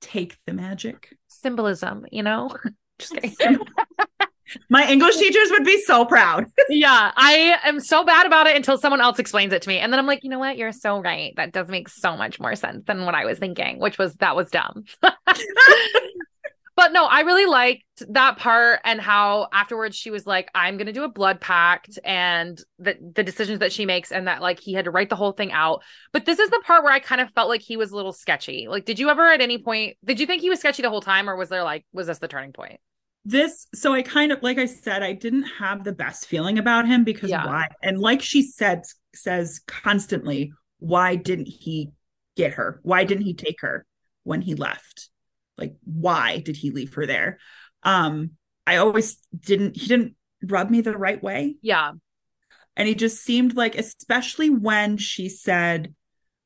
take 0.02 0.38
the 0.46 0.54
magic. 0.54 1.16
Symbolism, 1.28 2.06
you 2.12 2.22
know? 2.24 2.50
Just 3.00 3.14
kidding. 3.16 3.60
My 4.70 4.92
English 4.92 5.16
teachers 5.16 5.50
would 5.52 5.64
be 5.64 5.80
so 5.84 6.04
proud. 6.06 6.48
yeah, 6.70 7.12
I 7.16 7.60
am 7.64 7.80
so 7.80 8.04
bad 8.04 8.26
about 8.26 8.48
it 8.48 8.58
until 8.58 8.78
someone 8.80 9.00
else 9.00 9.20
explains 9.20 9.54
it 9.54 9.62
to 9.62 9.70
me. 9.70 9.78
And 9.78 9.94
then 9.94 10.00
I'm 10.00 10.08
like, 10.08 10.24
you 10.24 10.30
know 10.30 10.40
what? 10.40 10.58
You're 10.58 10.72
so 10.74 11.00
right. 11.00 11.34
That 11.38 11.54
does 11.54 11.70
make 11.70 11.88
so 11.88 12.18
much 12.18 12.40
more 12.40 12.56
sense 12.56 12.84
than 12.86 13.06
what 13.06 13.16
I 13.16 13.26
was 13.26 13.38
thinking, 13.40 13.80
which 13.80 13.98
was 13.98 14.16
that 14.16 14.36
was 14.36 14.50
dumb. 14.50 14.84
but 16.80 16.94
no, 16.94 17.06
I 17.06 17.22
really 17.22 17.46
liked 17.46 17.84
that 18.10 18.38
part 18.38 18.80
and 18.86 19.02
how 19.02 19.50
afterwards 19.52 19.98
she 19.98 20.12
was 20.12 20.26
like, 20.26 20.50
I'm 20.56 20.78
gonna 20.78 20.94
do 20.94 21.04
a 21.04 21.10
blood 21.10 21.42
pact 21.42 22.00
and 22.06 22.58
the 22.78 22.96
the 23.16 23.24
decisions 23.24 23.60
that 23.60 23.74
she 23.74 23.86
makes 23.86 24.14
and 24.14 24.28
that 24.28 24.42
like 24.42 24.60
he 24.62 24.72
had 24.74 24.86
to 24.86 24.92
write 24.92 25.10
the 25.10 25.18
whole 25.18 25.34
thing 25.34 25.52
out. 25.52 25.84
But 26.14 26.26
this 26.26 26.40
is 26.40 26.50
the 26.50 26.62
part 26.66 26.84
where 26.86 26.94
I 26.94 27.00
kind 27.00 27.20
of 27.20 27.30
felt 27.32 27.50
like 27.50 27.62
he 27.62 27.76
was 27.76 27.92
a 27.92 27.96
little 27.98 28.14
sketchy. 28.14 28.68
Like, 28.70 28.86
did 28.86 28.98
you 28.98 29.10
ever 29.10 29.28
at 29.28 29.42
any 29.42 29.58
point 29.58 29.98
did 30.06 30.20
you 30.22 30.26
think 30.26 30.42
he 30.42 30.50
was 30.50 30.60
sketchy 30.60 30.82
the 30.82 30.90
whole 30.90 31.02
time 31.02 31.30
or 31.30 31.36
was 31.36 31.50
there 31.50 31.64
like 31.64 31.86
was 31.92 32.08
this 32.08 32.20
the 32.20 32.28
turning 32.30 32.54
point? 32.54 32.80
this 33.26 33.68
so 33.76 33.92
i 33.94 34.02
kind 34.02 34.32
of 34.32 34.42
like 34.42 34.58
i 34.58 34.66
said 34.66 35.04
i 35.04 35.12
didn't 35.12 35.44
have 35.44 35.84
the 35.84 35.92
best 35.92 36.26
feeling 36.26 36.58
about 36.58 36.88
him 36.88 37.04
because 37.04 37.30
Yeah. 37.30 37.46
why 37.46 37.68
and 37.84 38.00
like 38.00 38.22
she 38.22 38.42
said 38.42 38.84
says 39.14 39.60
constantly 39.68 40.54
why 40.80 41.18
didn't 41.18 41.50
he 41.50 41.92
get 42.38 42.54
her 42.54 42.80
why 42.84 43.04
didn't 43.04 43.26
he 43.26 43.34
take 43.34 43.60
her 43.60 43.86
when 44.24 44.42
he 44.42 44.56
left 44.56 45.10
like 45.60 45.76
why 45.84 46.40
did 46.40 46.56
he 46.56 46.72
leave 46.72 46.94
her 46.96 47.06
there? 47.06 47.38
Um 47.84 48.32
i 48.66 48.78
always 48.78 49.18
didn't 49.38 49.76
he 49.78 49.88
didn't 49.88 50.16
rub 50.44 50.70
me 50.70 50.82
the 50.82 50.98
right 50.98 51.22
way. 51.22 51.56
Yeah. 51.62 51.92
and 52.78 52.88
he 52.88 52.96
just 52.96 53.24
seemed 53.24 53.56
like 53.56 53.76
especially 53.76 54.50
when 54.50 54.98
she 54.98 55.28
said 55.30 55.94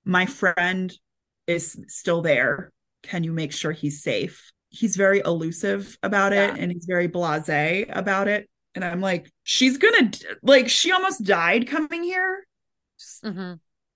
my 0.06 0.26
friend 0.26 0.94
is 1.48 1.78
still 1.88 2.22
there. 2.22 2.72
Can 3.04 3.24
you 3.24 3.32
make 3.34 3.52
sure 3.54 3.72
he's 3.72 4.02
safe? 4.02 4.52
He's 4.70 4.96
very 4.96 5.22
elusive 5.24 5.98
about 6.02 6.34
it 6.34 6.50
Yeah. 6.56 6.62
and 6.62 6.72
he's 6.72 6.86
very 6.86 7.08
blasé 7.08 7.86
about 7.96 8.28
it. 8.28 8.50
And 8.76 8.84
i'm 8.84 9.02
like 9.02 9.30
she's 9.44 9.78
gonna 9.78 10.10
like 10.42 10.68
she 10.70 10.92
almost 10.92 11.24
died 11.24 11.68
coming 11.68 12.04
here. 12.04 12.46
Hmm 13.24 13.54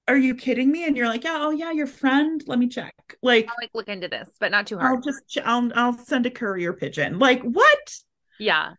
are 0.08 0.18
you 0.18 0.36
kidding 0.36 0.72
me 0.72 0.86
and 0.86 0.96
you're 0.96 1.08
like 1.08 1.24
yeah 1.24 1.38
oh 1.40 1.52
yeah 1.52 1.72
your 1.72 1.88
friend 1.88 2.44
let 2.48 2.60
me 2.60 2.68
check 2.68 2.94
like 3.22 3.48
I'll 3.50 3.56
like 3.62 3.72
look 3.74 3.88
into 3.88 4.08
this, 4.08 4.30
but 4.40 4.52
not 4.52 4.68
too 4.68 4.78
hard. 4.78 4.96
i'll 4.96 5.02
just 5.02 5.38
i'll 5.44 5.72
i'll 5.76 5.98
send 5.98 6.26
a 6.26 6.32
courier 6.32 6.74
pigeon 6.74 7.20
like 7.20 7.42
what 7.42 8.00
Yeah. 8.40 8.74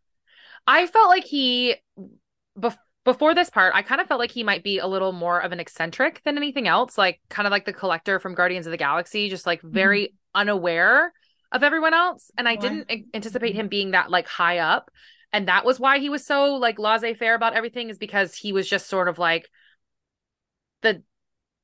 I 0.66 0.86
felt 0.86 1.08
like 1.08 1.24
he 1.24 1.76
bef- 2.58 2.76
before 3.04 3.34
this 3.34 3.48
part, 3.48 3.74
I 3.74 3.80
kind 3.80 4.02
of 4.02 4.06
felt 4.06 4.20
like 4.20 4.30
he 4.30 4.44
might 4.44 4.62
be 4.62 4.78
a 4.78 4.86
little 4.86 5.12
more 5.12 5.40
of 5.40 5.50
an 5.52 5.60
eccentric 5.60 6.22
than 6.24 6.36
anything 6.36 6.68
else, 6.68 6.98
like 6.98 7.20
kind 7.30 7.46
of 7.46 7.50
like 7.50 7.64
the 7.64 7.72
collector 7.72 8.20
from 8.20 8.34
Guardians 8.34 8.66
of 8.66 8.70
the 8.70 8.76
Galaxy, 8.76 9.30
just 9.30 9.46
like 9.46 9.60
mm-hmm. 9.60 9.72
very 9.74 10.14
unaware 10.34 11.14
of 11.50 11.62
everyone 11.62 11.94
else, 11.94 12.30
and 12.36 12.46
I 12.46 12.56
Why? 12.56 12.60
didn't 12.60 12.90
anticipate 13.14 13.52
mm-hmm. 13.52 13.60
him 13.60 13.68
being 13.68 13.90
that 13.92 14.10
like 14.10 14.26
high 14.28 14.58
up. 14.58 14.90
And 15.32 15.48
that 15.48 15.64
was 15.64 15.80
why 15.80 15.98
he 16.00 16.10
was 16.10 16.26
so 16.26 16.56
like 16.56 16.78
laissez-faire 16.78 17.34
about 17.34 17.54
everything 17.54 17.88
is 17.88 17.96
because 17.96 18.34
he 18.34 18.52
was 18.52 18.68
just 18.68 18.88
sort 18.88 19.08
of 19.08 19.18
like 19.18 19.48
the 20.82 21.02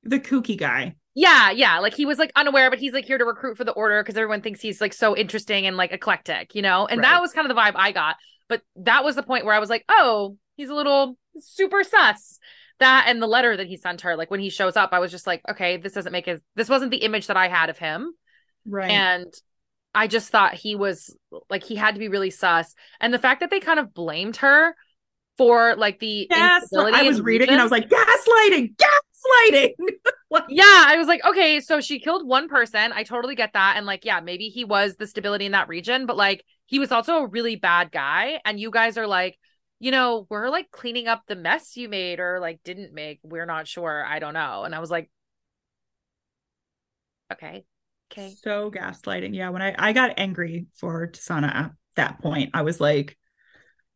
the 0.05 0.21
kooky 0.21 0.57
guy 0.57 0.95
yeah, 1.15 1.53
yeah. 1.53 1.79
Like 1.79 1.95
he 1.95 2.07
was 2.07 2.19
like 2.19 2.33
unaware, 2.35 2.71
but 2.71 2.81
he's 2.81 2.93
like 2.93 3.05
here 3.05 3.19
to 3.19 3.25
recruit 3.25 3.57
for 3.57 3.65
the 3.65 3.73
order 3.73 4.03
because 4.03 4.17
everyone 4.17 4.43
thinks 4.43 4.61
he's 4.61 4.81
like 4.81 4.93
so 4.93 5.17
interesting 5.17 5.65
and 5.67 5.77
like 5.77 5.93
eclectic, 5.93 6.55
you 6.55 6.63
know? 6.63 6.87
And 6.87 7.01
Right. 7.01 7.09
that 7.09 7.21
was 7.21 7.33
kind 7.33 7.49
of 7.49 7.55
the 7.55 7.61
vibe 7.61 7.75
I 7.77 7.93
got. 7.93 8.17
But 8.49 8.63
that 8.77 9.05
was 9.05 9.15
the 9.15 9.23
point 9.23 9.45
where 9.45 9.55
I 9.55 9.61
was 9.61 9.71
like, 9.71 9.85
oh, 9.89 10.37
he's 10.57 10.71
a 10.71 10.75
little 10.75 11.17
super 11.39 11.85
sus. 11.85 12.39
That 12.81 13.05
and 13.07 13.23
the 13.23 13.29
letter 13.29 13.57
that 13.57 13.69
he 13.69 13.77
sent 13.77 14.01
her, 14.01 14.17
like 14.17 14.31
when 14.31 14.41
he 14.41 14.51
shows 14.51 14.77
up, 14.77 14.91
I 14.93 14.99
was 14.99 15.13
just 15.13 15.27
like, 15.27 15.41
okay, 15.49 15.77
this 15.77 15.93
doesn't 15.93 16.11
make 16.13 16.27
it 16.27 16.43
this 16.57 16.69
wasn't 16.69 16.91
the 16.91 16.99
image 16.99 17.29
that 17.29 17.37
I 17.37 17.47
had 17.47 17.71
of 17.71 17.79
him. 17.79 18.13
right 18.67 18.91
And 18.91 19.33
I 19.95 20.09
just 20.09 20.31
thought 20.31 20.55
he 20.55 20.75
was 20.75 21.17
like 21.49 21.63
he 21.63 21.77
had 21.77 21.95
to 21.95 22.01
be 22.01 22.09
really 22.09 22.31
sus. 22.31 22.75
And 23.01 23.15
the 23.15 23.21
fact 23.21 23.39
that 23.39 23.51
they 23.51 23.61
kind 23.61 23.79
of 23.79 23.95
blamed 23.95 24.39
her 24.39 24.75
for 25.39 25.77
like 25.77 26.01
the 26.01 26.27
Yes, 26.29 26.69
I 26.73 27.05
was 27.05 27.21
reading 27.21 27.49
and 27.49 27.61
I 27.61 27.63
was 27.63 27.73
like, 27.73 27.89
gaslighting, 27.89 28.75
gaslighting. 28.75 29.14
Like, 30.31 30.45
Yeah, 30.49 30.85
I 30.87 30.97
was 30.99 31.07
like, 31.07 31.25
okay, 31.25 31.61
so 31.61 31.81
she 31.81 32.01
killed 32.01 32.27
one 32.27 32.49
person. 32.49 32.93
I 32.93 33.05
totally 33.05 33.35
get 33.35 33.53
that. 33.55 33.77
And 33.77 33.87
like, 33.87 34.05
yeah, 34.05 34.21
maybe 34.21 34.49
he 34.49 34.65
was 34.65 34.97
the 34.97 35.07
stability 35.07 35.47
in 35.47 35.53
that 35.53 35.69
region, 35.69 36.07
but 36.07 36.17
like 36.17 36.45
he 36.67 36.79
was 36.79 36.93
also 36.93 37.19
a 37.19 37.27
really 37.27 37.57
bad 37.57 37.93
guy. 37.93 38.41
And 38.45 38.59
you 38.59 38.71
guys 38.71 38.99
are 38.99 39.07
like, 39.07 39.39
you 39.79 39.91
know, 39.91 40.27
we're 40.31 40.49
like 40.49 40.71
cleaning 40.71 41.09
up 41.09 41.23
the 41.29 41.37
mess 41.37 41.77
you 41.77 41.89
made 41.89 42.21
or 42.21 42.41
like 42.41 42.61
didn't 42.65 42.93
make. 42.93 43.21
We're 43.23 43.47
not 43.47 43.69
sure. 43.69 44.05
I 44.05 44.19
don't 44.19 44.35
know. 44.35 44.65
And 44.65 44.75
I 44.75 44.81
was 44.81 44.91
like, 44.91 45.11
okay. 47.33 47.65
Okay. 48.13 48.35
So 48.43 48.71
gaslighting. 48.71 49.35
Yeah, 49.35 49.49
when 49.51 49.63
I 49.63 49.75
I 49.79 49.93
got 49.93 50.15
angry 50.19 50.67
for 50.75 51.07
Tisaanah 51.09 51.55
at 51.55 51.73
that 51.97 52.21
point, 52.21 52.51
I 52.55 52.63
was 52.63 52.81
like, 52.81 53.19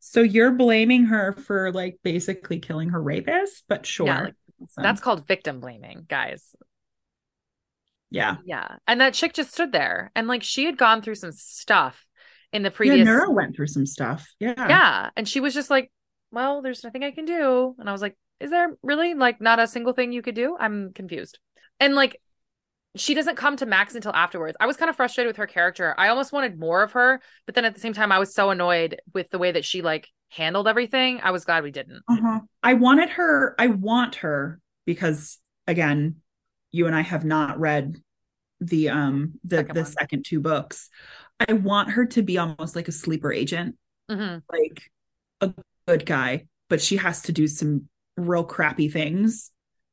so 0.01 0.23
you're 0.23 0.53
blaming 0.53 1.07
her 1.07 1.33
for 1.33 1.73
like 1.73 1.99
basically 2.03 2.61
killing 2.61 2.91
her 2.91 3.03
rapist, 3.03 3.65
but 3.69 3.87
sure. 3.87 4.07
Yeah, 4.07 4.21
like, 4.23 4.35
Awesome. 4.63 4.83
That's 4.83 5.01
called 5.01 5.27
victim 5.27 5.61
blaming, 5.61 6.05
guys. 6.09 6.55
yeah. 8.11 8.37
Yeah. 8.45 8.77
And 8.87 9.01
that 9.01 9.15
chick 9.15 9.35
just 9.35 9.53
stood 9.53 9.73
there 9.73 10.11
and 10.15 10.27
like 10.27 10.43
she 10.43 10.65
had 10.65 10.79
gone 10.79 11.03
through 11.03 11.17
some 11.17 11.33
stuff 11.33 12.07
in 12.53 12.63
the 12.63 12.69
Yeah, 12.69 12.75
previous 12.77 13.09
Nura 13.09 13.33
went 13.33 13.55
through 13.55 13.67
some 13.67 13.87
stuff. 13.87 14.27
Yeah. 14.41 14.55
yeah 14.57 15.11
and 15.17 15.29
she 15.29 15.41
was 15.41 15.53
just 15.55 15.69
like 15.71 15.91
well 16.31 16.63
there's 16.63 16.83
nothing 16.85 17.03
i 17.05 17.11
can 17.11 17.25
do 17.25 17.75
and 17.79 17.89
i 17.89 17.93
was 17.93 18.03
like 18.03 18.17
is 18.41 18.51
there 18.51 18.77
really 18.83 19.15
like 19.15 19.41
not 19.41 19.59
a 19.59 19.67
single 19.67 19.93
thing 19.93 20.13
you 20.13 20.23
could 20.23 20.35
do 20.35 20.57
i'm 20.59 20.93
confused 20.93 21.39
and 21.81 21.95
like 21.95 22.21
she 22.97 23.15
doesn't 23.15 23.37
come 23.37 23.57
to 23.57 23.67
Max 23.67 23.95
until 23.95 24.13
afterwards. 24.15 24.57
I 24.59 24.67
was 24.67 24.77
kind 24.77 24.89
of 24.91 24.97
frustrated 24.97 25.29
with 25.29 25.37
her 25.37 25.47
character. 25.47 25.95
I 25.99 26.09
almost 26.09 26.33
wanted 26.33 26.59
more 26.59 26.83
of 26.83 26.93
her, 26.93 27.21
but 27.47 27.55
then 27.55 27.65
at 27.65 27.75
the 27.75 27.81
same 27.81 27.93
time, 27.93 28.11
I 28.11 28.19
was 28.19 28.35
so 28.35 28.51
annoyed 28.51 28.99
with 29.15 29.31
the 29.31 29.39
way 29.39 29.53
that 29.53 29.65
she 29.65 29.83
like 29.83 30.09
handled 30.29 30.69
everything. 30.69 31.21
I 31.23 31.31
was 31.31 31.45
glad 31.45 31.63
we 31.65 31.71
didn't. 31.71 32.03
Uh-huh. 32.09 32.41
I 32.63 32.75
wanted 32.75 33.11
her, 33.11 33.55
I 33.59 33.69
want 33.69 34.17
her 34.17 34.61
because 34.87 35.39
again, 35.67 36.17
you 36.71 36.87
and 36.87 36.95
I 36.95 37.01
have 37.03 37.25
not 37.25 37.59
read 37.59 37.97
the 38.61 38.89
um 38.91 39.39
the 39.45 39.59
Second 39.59 39.75
the 39.77 39.83
one. 39.83 39.93
second 39.93 40.25
two 40.27 40.41
books. 40.41 40.91
I 41.49 41.53
want 41.53 41.91
her 41.91 42.05
to 42.07 42.23
be 42.23 42.39
almost 42.39 42.75
like 42.75 42.89
a 42.89 42.93
sleeper 42.93 43.33
agent, 43.33 43.77
Mhm. 44.11 44.43
like 44.51 44.91
a 45.41 45.55
good 45.87 46.05
guy, 46.05 46.47
but 46.69 46.81
she 46.83 46.97
has 46.97 47.23
to 47.23 47.33
do 47.33 47.47
some 47.47 47.89
real 48.17 48.43
crappy 48.45 48.89
things 48.89 49.53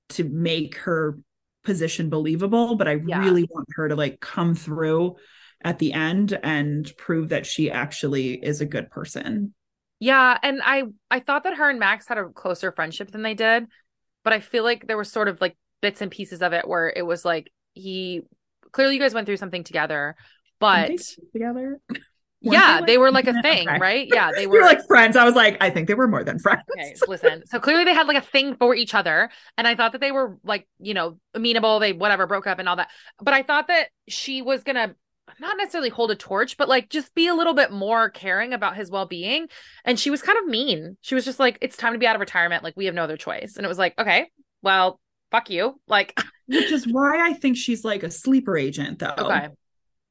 to 0.09 0.23
make 0.23 0.77
her 0.77 1.19
position 1.63 2.09
believable. 2.09 2.75
But 2.75 2.87
I 2.87 2.93
Yeah. 3.05 3.19
really 3.19 3.43
want 3.49 3.67
her 3.75 3.87
to 3.87 3.95
like 3.95 4.19
come 4.19 4.55
through 4.55 5.17
at 5.63 5.77
the 5.79 5.93
end 5.93 6.37
and 6.43 6.91
prove 6.97 7.29
that 7.29 7.45
she 7.45 7.69
actually 7.71 8.33
is 8.43 8.61
a 8.61 8.65
good 8.65 8.89
person. 8.89 9.53
Yeah, 10.05 10.37
and 10.43 10.61
I 10.63 10.83
I 11.09 11.19
thought 11.19 11.45
that 11.45 11.55
her 11.55 11.67
and 11.67 11.79
Max 11.79 12.07
had 12.07 12.19
a 12.19 12.29
closer 12.29 12.71
friendship 12.71 13.09
than 13.09 13.23
they 13.23 13.33
did, 13.33 13.65
but 14.23 14.33
I 14.33 14.39
feel 14.39 14.63
like 14.63 14.85
there 14.85 14.97
was 14.97 15.11
sort 15.11 15.27
of 15.27 15.41
like 15.41 15.57
bits 15.81 15.99
and 15.99 16.11
pieces 16.11 16.43
of 16.43 16.53
it 16.53 16.67
where 16.67 16.93
it 16.95 17.01
was 17.01 17.25
like 17.25 17.51
he 17.73 18.21
clearly 18.71 18.93
you 18.93 18.99
guys 18.99 19.15
went 19.15 19.25
through 19.25 19.37
something 19.37 19.63
together, 19.63 20.15
but 20.59 20.89
they 20.89 20.97
together. 21.33 21.79
Weren't 21.89 22.03
yeah, 22.41 22.81
they, 22.81 22.85
they, 22.85 22.97
were 22.99 23.09
like 23.09 23.25
a 23.25 23.33
thing, 23.41 23.67
Okay. 23.67 23.79
right? 23.79 24.07
Yeah, 24.07 24.29
they 24.31 24.45
We 24.45 24.57
were 24.59 24.59
were 24.59 24.67
like 24.67 24.85
friends. 24.85 25.15
I 25.17 25.25
was 25.25 25.33
like, 25.33 25.57
I 25.59 25.71
think 25.71 25.87
they 25.87 25.95
were 25.95 26.07
more 26.07 26.23
than 26.23 26.37
friends. 26.37 26.61
Okay, 26.77 26.93
listen. 27.07 27.41
So 27.47 27.59
clearly 27.59 27.85
they 27.85 27.95
had 27.95 28.05
like 28.05 28.17
a 28.17 28.21
thing 28.21 28.55
for 28.57 28.75
each 28.75 28.93
other. 28.93 29.31
And 29.57 29.67
I 29.67 29.73
thought 29.73 29.93
that 29.93 30.01
they 30.01 30.11
were 30.11 30.37
like, 30.43 30.67
you 30.79 30.93
know, 30.93 31.17
amenable. 31.33 31.79
They 31.79 31.93
whatever 31.93 32.27
broke 32.27 32.45
up 32.45 32.59
and 32.59 32.69
all 32.69 32.75
that. 32.75 32.89
But 33.19 33.33
I 33.33 33.41
thought 33.41 33.69
that 33.69 33.87
she 34.07 34.43
was 34.43 34.63
gonna 34.63 34.93
not 35.39 35.57
necessarily 35.57 35.89
hold 35.89 36.11
a 36.11 36.15
torch, 36.15 36.57
but 36.57 36.69
like 36.69 36.89
just 36.89 37.13
be 37.15 37.27
a 37.27 37.33
little 37.33 37.53
bit 37.53 37.71
more 37.71 38.09
caring 38.09 38.53
about 38.53 38.75
his 38.75 38.89
well 38.91 39.05
being. 39.05 39.47
And 39.83 39.99
she 39.99 40.09
was 40.09 40.21
kind 40.21 40.37
of 40.37 40.45
mean. 40.45 40.97
She 41.01 41.15
was 41.15 41.25
just 41.25 41.39
like, 41.39 41.57
it's 41.61 41.77
time 41.77 41.93
to 41.93 41.99
be 41.99 42.07
out 42.07 42.15
of 42.15 42.19
retirement. 42.19 42.63
Like 42.63 42.75
we 42.77 42.85
have 42.85 42.95
no 42.95 43.03
other 43.03 43.17
choice. 43.17 43.55
And 43.57 43.65
it 43.65 43.69
was 43.69 43.77
like, 43.77 43.97
okay, 43.99 44.29
well, 44.61 44.99
fuck 45.31 45.49
you. 45.49 45.79
Like, 45.87 46.19
Which 46.47 46.71
is 46.71 46.87
why 46.87 47.27
I 47.27 47.33
think 47.33 47.57
she's 47.57 47.83
like 47.83 48.03
a 48.03 48.11
sleeper 48.11 48.57
agent, 48.57 48.99
though. 48.99 49.15
okay. 49.17 49.49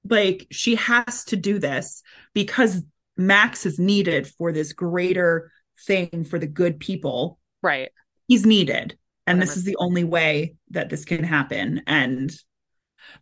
Like 0.08 0.46
she 0.50 0.74
has 0.74 1.24
to 1.26 1.36
do 1.36 1.58
this 1.58 2.02
because 2.34 2.82
Max 3.16 3.64
is 3.64 3.78
needed 3.78 4.26
for 4.26 4.52
this 4.52 4.72
greater 4.72 5.50
thing 5.86 6.24
for 6.24 6.38
the 6.38 6.46
good 6.46 6.78
people. 6.78 7.38
Right. 7.62 7.90
He's 8.28 8.44
needed. 8.44 8.98
And 9.26 9.40
this 9.40 9.56
is 9.56 9.64
the 9.64 9.76
only 9.78 10.04
way 10.04 10.56
that 10.70 10.90
this 10.90 11.06
can 11.06 11.24
happen. 11.24 11.82
And 11.86 12.34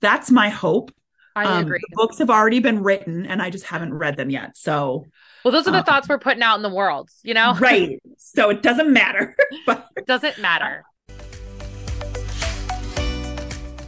that's 0.01 0.31
my 0.31 0.49
hope. 0.49 0.91
I 1.35 1.45
Um, 1.45 1.63
agree. 1.67 1.79
the 1.91 1.97
books 1.97 2.19
have 2.19 2.31
already 2.31 2.61
been 2.61 2.83
written 2.83 3.27
and 3.27 3.41
I 3.41 3.51
just 3.51 3.65
haven't 3.65 3.95
read 3.95 4.17
them 4.17 4.31
yet. 4.31 4.57
So, 4.57 5.07
Well, 5.45 5.53
those 5.53 5.67
are 5.67 5.71
the 5.73 5.79
um, 5.79 5.85
thoughts 5.85 6.09
we're 6.09 6.19
putting 6.19 6.43
out 6.43 6.57
in 6.57 6.63
the 6.63 6.73
world, 6.73 7.11
you 7.23 7.35
know? 7.35 7.55
right. 7.59 8.01
So 8.19 8.49
it 8.51 8.63
doesn't 8.63 8.91
matter. 8.93 9.35
but 9.67 9.89
It 9.97 10.07
doesn't 10.07 10.39
matter. 10.39 10.85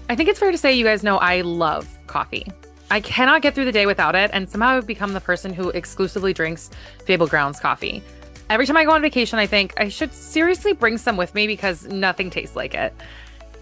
I 0.09 0.17
think 0.17 0.29
it's 0.29 0.39
fair 0.39 0.51
to 0.53 0.59
say 0.59 0.73
you 0.75 0.85
guys 0.85 1.03
know 1.03 1.17
I 1.19 1.41
love 1.41 1.89
coffee. 2.07 2.47
I 2.91 3.01
cannot 3.01 3.41
get 3.43 3.55
through 3.55 3.65
the 3.65 3.73
day 3.73 3.87
without 3.87 4.15
it, 4.15 4.31
and 4.35 4.49
somehow 4.51 4.77
I've 4.77 4.87
become 4.87 5.15
the 5.15 5.21
person 5.21 5.53
who 5.55 5.71
exclusively 5.71 6.35
drinks 6.35 6.69
Fable 7.07 7.27
Grounds 7.27 7.59
coffee. 7.59 8.03
Every 8.51 8.67
time 8.67 8.77
I 8.77 8.85
go 8.85 8.91
on 8.91 9.01
vacation, 9.01 9.39
I 9.39 9.47
think 9.47 9.73
I 9.79 9.89
should 9.89 10.13
seriously 10.13 10.75
bring 10.75 10.99
some 10.99 11.17
with 11.17 11.35
me 11.35 11.47
because 11.47 11.87
nothing 11.87 12.29
tastes 12.29 12.55
like 12.55 12.75
it. 12.75 12.93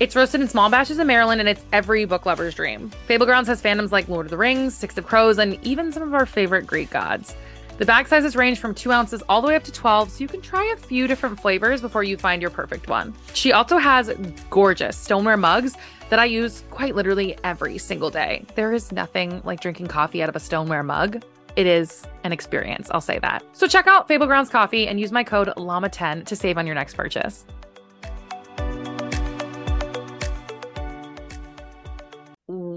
It's 0.02 0.16
roasted 0.16 0.40
in 0.40 0.48
small 0.48 0.68
batches 0.68 0.98
in 0.98 1.06
Maryland, 1.06 1.40
and 1.40 1.48
it's 1.48 1.64
every 1.72 2.06
book 2.06 2.26
lover's 2.26 2.56
dream. 2.56 2.90
Fable 3.06 3.24
Grounds 3.24 3.46
has 3.46 3.62
fandoms 3.62 3.92
like 3.92 4.08
Lord 4.08 4.26
of 4.26 4.30
the 4.30 4.36
Rings, 4.36 4.74
Six 4.74 4.98
of 4.98 5.06
Crows, 5.06 5.38
and 5.38 5.64
even 5.64 5.92
some 5.92 6.02
of 6.02 6.12
our 6.12 6.26
favorite 6.26 6.66
Greek 6.66 6.90
gods. 6.90 7.36
The 7.78 7.86
bag 7.86 8.08
sizes 8.08 8.34
range 8.34 8.58
from 8.58 8.74
2 8.74 8.90
ounces 8.90 9.22
all 9.28 9.40
the 9.40 9.46
way 9.46 9.54
up 9.54 9.62
to 9.62 9.70
12, 9.70 10.10
so 10.10 10.18
you 10.18 10.26
can 10.26 10.40
try 10.40 10.64
a 10.74 10.76
few 10.76 11.06
different 11.06 11.38
flavors 11.38 11.80
before 11.80 12.02
you 12.02 12.16
find 12.16 12.42
your 12.42 12.50
perfect 12.50 12.88
one. 12.88 13.14
She 13.34 13.52
also 13.52 13.78
has 13.78 14.10
gorgeous 14.50 14.96
stoneware 14.96 15.36
mugs 15.36 15.76
that 16.10 16.18
I 16.18 16.24
use 16.24 16.64
quite 16.70 16.96
literally 16.96 17.38
every 17.44 17.78
single 17.78 18.10
day. 18.10 18.44
There 18.56 18.72
is 18.72 18.90
nothing 18.90 19.40
like 19.44 19.60
drinking 19.60 19.86
coffee 19.86 20.20
out 20.20 20.28
of 20.28 20.34
a 20.34 20.40
stoneware 20.40 20.82
mug. 20.82 21.22
It 21.54 21.68
is 21.68 22.04
an 22.24 22.32
experience, 22.32 22.90
I'll 22.90 23.00
say 23.00 23.20
that. 23.20 23.44
So 23.52 23.68
check 23.68 23.86
out 23.86 24.08
Fable 24.08 24.26
Grounds 24.26 24.50
Coffee 24.50 24.88
and 24.88 24.98
use 24.98 25.12
my 25.12 25.22
code 25.22 25.46
LLAMA10 25.56 26.26
to 26.26 26.34
save 26.34 26.58
on 26.58 26.66
your 26.66 26.74
next 26.74 26.96
purchase. 26.96 27.46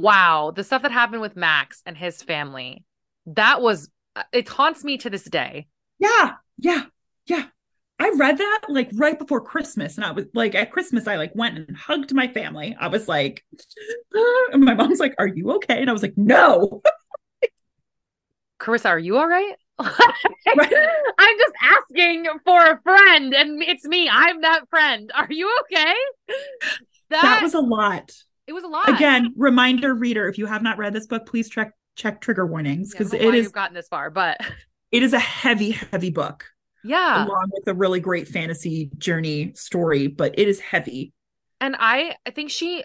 Wow, 0.05 0.53
the 0.55 0.63
stuff 0.63 0.83
that 0.83 0.91
happened 0.91 1.21
with 1.21 1.35
Max 1.35 1.81
and 1.83 1.97
his 1.97 2.21
family. 2.21 2.83
That 3.25 3.59
was 3.59 3.89
uh, 4.15 4.21
it 4.31 4.47
haunts 4.47 4.83
me 4.83 4.99
to 4.99 5.09
this 5.09 5.23
day. 5.23 5.65
yeah, 5.97 6.33
yeah, 6.59 6.83
yeah. 7.25 7.45
I 7.97 8.11
read 8.15 8.37
that 8.37 8.61
like 8.69 8.91
right 8.93 9.17
before 9.17 9.41
Christmas, 9.41 9.95
and 9.95 10.05
I 10.05 10.11
was 10.11 10.25
like, 10.35 10.53
at 10.53 10.69
Christmas, 10.69 11.07
I 11.07 11.15
like 11.15 11.31
went 11.33 11.57
and 11.57 11.75
hugged 11.75 12.13
my 12.13 12.27
family. 12.27 12.77
I 12.79 12.87
was 12.89 13.07
like, 13.07 13.43
ah, 14.15 14.45
and 14.51 14.63
my 14.63 14.75
mom's 14.75 14.99
like, 14.99 15.15
"Are 15.17 15.27
you 15.27 15.53
okay?" 15.53 15.81
And 15.81 15.89
I 15.89 15.93
was 15.93 16.03
like, 16.03 16.15
"No." 16.15 16.83
Carissa, 18.59 18.89
are 18.89 18.99
you 18.99 19.17
all 19.17 19.27
right? 19.27 19.55
I'm 19.79 21.37
just 21.39 21.55
asking 21.63 22.25
for 22.45 22.63
a 22.63 22.79
friend, 22.83 23.33
and 23.33 23.63
it's 23.63 23.85
me. 23.85 24.07
I'm 24.07 24.41
that 24.41 24.69
friend. 24.69 25.11
Are 25.15 25.27
you 25.31 25.51
okay? 25.61 25.95
That, 27.09 27.21
that 27.21 27.41
was 27.41 27.55
a 27.55 27.59
lot. 27.59 28.11
It 28.47 28.53
was 28.53 28.63
a 28.63 28.67
lot. 28.67 28.89
Again, 28.89 29.33
reminder, 29.35 29.93
reader, 29.93 30.27
if 30.27 30.37
you 30.37 30.45
have 30.45 30.61
not 30.61 30.77
read 30.77 30.93
this 30.93 31.07
book, 31.07 31.25
please 31.25 31.49
check 31.49 31.71
check 31.95 32.19
trigger 32.21 32.45
warnings 32.45 32.91
because 32.91 33.13
know 33.13 33.19
it 33.19 33.35
is 33.35 33.43
you've 33.45 33.53
gotten 33.53 33.73
this 33.73 33.87
far, 33.87 34.09
but 34.09 34.37
it 34.91 35.01
is 35.03 35.13
a 35.13 35.19
heavy, 35.19 35.71
heavy 35.71 36.09
book 36.09 36.45
yeah. 36.83 37.25
along 37.25 37.49
with 37.53 37.67
a 37.67 37.73
really 37.73 37.99
great 37.99 38.27
fantasy 38.27 38.89
journey 38.97 39.53
story, 39.55 40.07
but 40.07 40.37
it 40.37 40.47
is 40.47 40.59
heavy. 40.59 41.13
And 41.61 41.75
I, 41.79 42.15
I 42.25 42.31
think 42.31 42.51
she, 42.51 42.83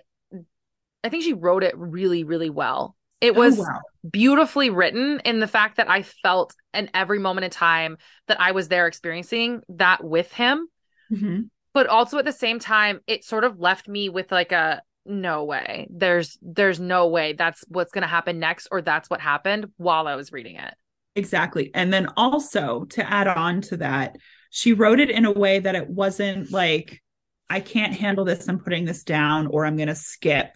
I 1.02 1.08
think 1.08 1.24
she 1.24 1.32
wrote 1.32 1.64
it 1.64 1.76
really, 1.76 2.24
really 2.24 2.50
well. 2.50 2.96
It 3.20 3.32
Oh, 3.36 3.40
was 3.40 3.58
wow. 3.58 3.80
beautifully 4.08 4.70
written 4.70 5.20
in 5.24 5.40
the 5.40 5.48
fact 5.48 5.76
that 5.76 5.90
I 5.90 6.02
felt 6.02 6.54
in 6.72 6.88
every 6.94 7.18
moment 7.18 7.44
in 7.44 7.50
time 7.50 7.98
that 8.28 8.40
I 8.40 8.52
was 8.52 8.68
there 8.68 8.86
experiencing 8.86 9.62
that 9.70 10.02
with 10.04 10.32
him. 10.32 10.68
Mhm. 11.12 11.50
but 11.74 11.88
also 11.88 12.18
at 12.18 12.24
the 12.24 12.32
same 12.32 12.60
time 12.60 13.00
it 13.08 13.24
sort 13.24 13.42
of 13.42 13.58
left 13.58 13.88
me 13.88 14.08
with 14.08 14.30
like 14.30 14.52
a 14.52 14.80
no 15.06 15.44
way 15.44 15.86
there's 15.90 16.38
there's 16.42 16.78
no 16.78 17.08
way 17.08 17.32
that's 17.32 17.64
what's 17.68 17.92
going 17.92 18.02
to 18.02 18.08
happen 18.08 18.38
next 18.38 18.68
or 18.70 18.82
that's 18.82 19.08
what 19.08 19.20
happened 19.20 19.66
while 19.76 20.06
i 20.06 20.14
was 20.14 20.30
reading 20.30 20.56
it 20.56 20.74
Exactly. 21.16 21.70
And 21.74 21.92
then 21.92 22.08
also 22.16 22.84
to 22.90 23.08
add 23.08 23.26
on 23.26 23.60
to 23.62 23.78
that, 23.78 24.16
she 24.50 24.72
wrote 24.72 25.00
it 25.00 25.10
in 25.10 25.24
a 25.24 25.32
way 25.32 25.58
that 25.58 25.74
it 25.74 25.88
wasn't 25.88 26.50
like, 26.52 27.02
I 27.48 27.60
can't 27.60 27.94
handle 27.94 28.24
this, 28.24 28.48
I'm 28.48 28.60
putting 28.60 28.84
this 28.84 29.02
down, 29.02 29.48
or 29.48 29.66
I'm 29.66 29.76
going 29.76 29.88
to 29.88 29.94
skip. 29.94 30.52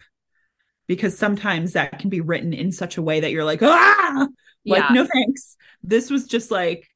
Because 0.87 1.17
sometimes 1.17 1.73
that 1.73 1.99
can 1.99 2.09
be 2.09 2.21
written 2.21 2.53
in 2.53 2.71
such 2.71 2.97
a 2.97 3.01
way 3.01 3.19
that 3.19 3.31
you're 3.31 3.43
like, 3.43 3.61
ah, 3.63 4.27
like, 4.65 4.83
yeah 4.83 4.93
no 4.93 5.05
thanks. 5.05 5.57
This 5.83 6.09
was 6.09 6.25
just 6.25 6.51
like, 6.51 6.87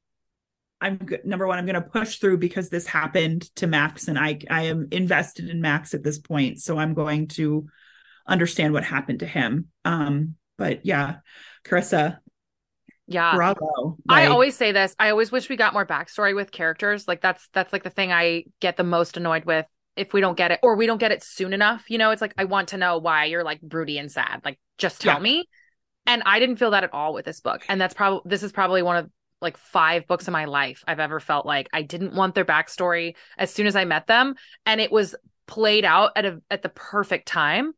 I'm. 0.80 1.06
Number 1.24 1.46
one, 1.46 1.58
I'm 1.58 1.66
going 1.66 1.74
to 1.74 1.80
push 1.82 2.16
through 2.16 2.38
because 2.38 2.70
this 2.70 2.86
happened 2.86 3.42
to 3.56 3.66
Max 3.66 4.08
and 4.08 4.18
I, 4.18 4.38
I 4.48 4.62
am 4.64 4.88
invested 4.90 5.48
in 5.48 5.60
Max 5.60 5.94
at 5.94 6.02
this 6.02 6.18
point. 6.18 6.60
So 6.60 6.78
I'm 6.78 6.94
going 6.94 7.28
to 7.28 7.66
understand 8.26 8.72
what 8.72 8.84
happened 8.84 9.20
to 9.20 9.26
him. 9.26 9.68
Um, 9.84 10.36
but 10.56 10.84
yeah, 10.86 11.16
Carissa, 11.64 12.18
yeah 13.06 13.34
bravo. 13.34 13.96
I 14.08 14.26
always 14.26 14.56
say 14.56 14.72
this. 14.72 14.94
I 14.98 15.10
always 15.10 15.32
wish 15.32 15.48
we 15.48 15.56
got 15.56 15.72
more 15.72 15.86
backstory 15.86 16.34
with 16.34 16.52
characters. 16.52 17.08
Like 17.08 17.20
that's 17.20 17.48
that's 17.52 17.72
like 17.72 17.82
the 17.82 17.90
thing 17.90 18.12
I 18.12 18.44
get 18.60 18.76
the 18.76 18.84
most 18.84 19.16
annoyed 19.16 19.44
with 19.44 19.66
if 19.96 20.12
we 20.12 20.20
don't 20.20 20.36
get 20.36 20.52
it 20.52 20.60
or 20.62 20.76
we 20.76 20.86
don't 20.86 20.98
get 20.98 21.12
it 21.12 21.22
soon 21.22 21.52
enough. 21.52 21.84
You 21.88 21.98
know, 21.98 22.10
it's 22.10 22.22
like 22.22 22.34
I 22.38 22.44
want 22.44 22.68
to 22.68 22.76
know 22.76 22.98
why 22.98 23.24
you're 23.24 23.44
like 23.44 23.60
broody 23.60 23.98
and 23.98 24.10
sad. 24.10 24.42
Like 24.44 24.58
just 24.78 25.00
tell 25.00 25.16
Yeah. 25.16 25.20
me. 25.20 25.48
And 26.06 26.22
I 26.24 26.38
didn't 26.38 26.56
feel 26.56 26.70
that 26.70 26.84
at 26.84 26.94
all 26.94 27.12
with 27.12 27.24
this 27.24 27.40
book. 27.40 27.62
And 27.68 27.80
that's 27.80 27.94
probably 27.94 28.20
this 28.24 28.42
is 28.42 28.52
probably 28.52 28.82
one 28.82 28.96
of 28.96 29.10
like 29.40 29.56
five 29.56 30.06
books 30.06 30.28
in 30.28 30.32
my 30.32 30.44
life 30.46 30.84
I've 30.86 31.00
ever 31.00 31.20
felt 31.20 31.46
like 31.46 31.68
I 31.72 31.82
didn't 31.82 32.14
want 32.14 32.34
their 32.34 32.44
backstory 32.44 33.14
as 33.38 33.52
soon 33.52 33.66
as 33.66 33.76
I 33.76 33.84
met 33.84 34.06
them, 34.06 34.34
and 34.66 34.80
it 34.80 34.92
was 34.92 35.14
played 35.46 35.84
out 35.84 36.12
at 36.16 36.24
a 36.26 36.40
at 36.50 36.62
the 36.62 36.68
perfect 36.68 37.26
time. 37.28 37.72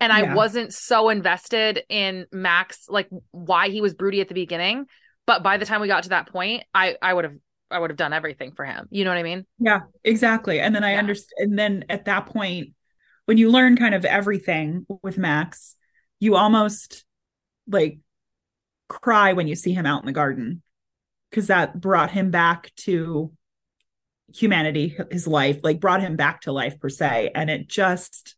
And 0.00 0.12
I 0.12 0.22
wasn't 0.22 0.72
so 0.72 1.08
invested 1.08 1.82
in 1.88 2.26
Max, 2.32 2.86
like 2.88 3.08
why 3.32 3.68
he 3.68 3.80
was 3.80 3.94
broody 3.94 4.20
at 4.20 4.28
the 4.28 4.34
beginning. 4.34 4.86
But 5.26 5.42
by 5.42 5.56
the 5.56 5.66
time 5.66 5.80
we 5.80 5.88
got 5.88 6.04
to 6.04 6.10
that 6.10 6.28
point, 6.28 6.64
I 6.72 6.96
I 7.02 7.12
would 7.12 7.24
have 7.24 7.34
I 7.70 7.78
would 7.78 7.90
have 7.90 7.96
done 7.96 8.12
everything 8.12 8.52
for 8.52 8.64
him. 8.64 8.86
You 8.90 9.04
know 9.04 9.10
what 9.10 9.18
I 9.18 9.22
mean? 9.24 9.44
Yeah, 9.58 9.80
exactly. 10.04 10.60
And 10.60 10.74
then 10.74 10.84
I 10.84 10.92
Yeah. 10.92 10.98
understand. 11.00 11.50
And 11.50 11.58
then 11.58 11.84
at 11.88 12.04
that 12.04 12.26
point, 12.26 12.74
when 13.26 13.38
you 13.38 13.50
learn 13.50 13.76
kind 13.76 13.94
of 13.94 14.04
everything 14.04 14.86
with 15.02 15.18
Max, 15.18 15.74
you 16.20 16.36
almost 16.36 17.04
like 17.66 17.98
cry 18.88 19.34
when 19.34 19.48
you 19.48 19.54
see 19.54 19.72
him 19.72 19.86
out 19.86 20.02
in 20.02 20.06
the 20.06 20.12
garden 20.12 20.62
because 21.30 21.48
that 21.48 21.80
brought 21.80 22.10
him 22.10 22.30
back 22.30 22.72
to 22.76 23.32
humanity, 24.34 24.96
his 25.10 25.26
life, 25.26 25.60
like 25.62 25.80
brought 25.80 26.00
him 26.00 26.16
back 26.16 26.42
to 26.42 26.52
life 26.52 26.78
per 26.80 26.88
se. 26.88 27.30
And 27.34 27.50
it 27.50 27.68
just, 27.68 28.36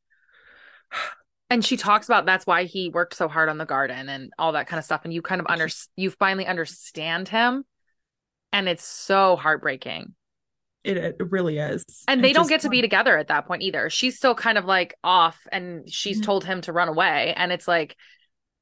and 1.51 1.65
she 1.65 1.77
talks 1.77 2.09
about 2.09 2.27
that's 2.27 2.47
why 2.47 2.65
he 2.65 2.89
worked 2.89 3.15
so 3.15 3.29
hard 3.29 3.49
on 3.49 3.59
the 3.59 3.67
garden 3.67 4.09
and 4.09 4.33
all 4.39 4.53
that 4.53 4.67
kind 4.69 4.79
of 4.79 4.85
stuff. 4.85 5.03
And 5.05 5.13
you 5.13 5.23
kind 5.23 5.41
of 5.41 5.47
under 5.49 5.69
you 5.97 6.11
finally 6.11 6.47
understand 6.47 7.29
him. 7.29 7.65
And 8.53 8.69
it's 8.69 8.85
so 8.85 9.37
heartbreaking. 9.37 10.15
It, 10.83 10.97
it 10.97 11.17
really 11.31 11.59
is. 11.59 11.85
And 12.09 12.21
It 12.21 12.23
they 12.23 12.33
don't 12.33 12.49
get 12.49 12.63
to 12.63 12.69
be 12.69 12.81
together 12.81 13.17
at 13.17 13.29
that 13.29 13.47
point 13.47 13.63
either. 13.63 13.91
She's 13.91 14.17
still 14.17 14.35
kind 14.35 14.59
of 14.59 14.65
like 14.65 14.95
off 15.05 15.39
and 15.53 15.91
she's 15.93 16.21
Mhm. 16.21 16.25
told 16.25 16.45
him 16.45 16.61
to 16.63 16.73
run 16.73 16.89
away. 16.89 17.35
And 17.37 17.53
it's 17.53 17.69
like 17.69 17.97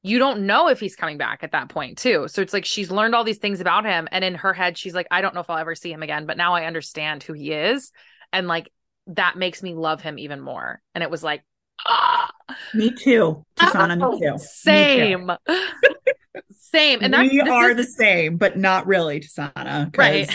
you 0.01 0.17
don't 0.17 0.45
know 0.45 0.69
if 0.69 0.79
he's 0.79 0.95
coming 0.95 1.17
back 1.17 1.43
at 1.43 1.51
that 1.51 1.69
point 1.69 1.97
too. 1.97 2.27
So 2.29 2.41
it's 2.41 2.53
like 2.53 2.65
she's 2.65 2.89
learned 2.89 3.15
all 3.15 3.23
these 3.23 3.37
things 3.37 3.59
about 3.59 3.85
him 3.85 4.07
and 4.11 4.23
in 4.23 4.35
her 4.35 4.53
head 4.53 4.77
she's 4.77 4.93
like 4.93 5.07
i 5.11 5.19
don't 5.21 5.33
know 5.33 5.41
if 5.41 5.49
i'll 5.49 5.57
ever 5.57 5.75
see 5.75 5.91
him 5.91 6.03
again 6.03 6.25
but 6.25 6.37
now 6.37 6.53
i 6.55 6.65
understand 6.65 7.21
who 7.23 7.33
he 7.33 7.51
is. 7.51 7.91
And 8.31 8.47
like 8.47 8.71
that 9.07 9.37
makes 9.37 9.61
me 9.63 9.73
love 9.73 10.01
him 10.01 10.17
even 10.19 10.39
more. 10.39 10.81
And 10.95 11.03
it 11.03 11.09
was 11.09 11.23
like 11.23 11.43
ah! 11.85 12.29
Me 12.73 12.91
too 12.91 13.45
Tisaanah, 13.57 13.97
me 13.97 14.19
too 14.19 14.31
Me 14.31 14.37
too. 14.37 14.37
same. 14.43 15.31
Same. 16.51 16.99
And 17.01 17.13
that's 17.13 17.31
we 17.31 17.41
are 17.41 17.71
is- 17.71 17.77
the 17.77 17.83
same 17.83 18.37
but 18.37 18.57
not 18.57 18.85
really 18.87 19.19
Tisaanah 19.19 19.97
right. 19.97 20.29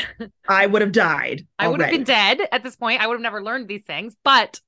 I 0.49 0.67
would 0.67 0.83
have 0.83 0.93
died 0.93 1.47
I 1.59 1.69
would 1.69 1.81
have 1.81 1.91
been 1.91 2.05
dead 2.05 2.41
at 2.53 2.63
this 2.63 2.77
point. 2.77 3.01
I 3.01 3.07
would 3.07 3.15
have 3.15 3.23
never 3.23 3.43
learned 3.43 3.69
these 3.69 3.85
things, 3.85 4.15
but 4.25 4.61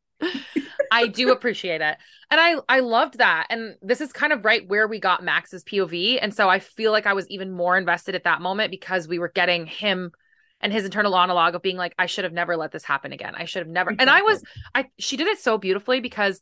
I 0.91 1.09
do 1.09 1.32
appreciate 1.32 1.80
it. 1.80 1.97
And 2.30 2.41
I 2.41 2.57
I 2.68 2.80
loved 2.80 3.18
that. 3.18 3.47
And 3.51 3.76
this 3.82 4.01
is 4.01 4.12
kind 4.12 4.32
of 4.32 4.45
right 4.45 4.66
where 4.68 4.89
we 4.89 5.01
got 5.01 5.22
Max's 5.22 5.64
POV. 5.64 6.18
And 6.20 6.34
so 6.34 6.49
I 6.49 6.59
feel 6.59 6.93
like 6.93 7.07
I 7.07 7.12
was 7.12 7.28
even 7.28 7.51
more 7.51 7.76
invested 7.76 8.14
at 8.14 8.24
that 8.24 8.41
moment 8.41 8.70
because 8.70 9.09
we 9.09 9.18
were 9.18 9.28
getting 9.28 9.66
him 9.66 10.12
and 10.61 10.72
his 10.72 10.84
internal 10.84 11.12
monologue 11.12 11.55
of 11.55 11.62
being 11.62 11.76
like, 11.76 11.95
I 11.99 12.07
should 12.07 12.24
have 12.24 12.32
never 12.32 12.57
let 12.57 12.72
this 12.72 12.84
happen 12.84 13.12
again. 13.12 13.34
I 13.37 13.45
should 13.45 13.61
have 13.61 13.68
never. 13.68 13.95
And 13.99 14.09
I 14.11 14.22
was 14.22 14.43
I 14.74 14.87
she 14.99 15.16
did 15.16 15.26
it 15.26 15.39
so 15.39 15.59
beautifully 15.59 16.01
because 16.01 16.41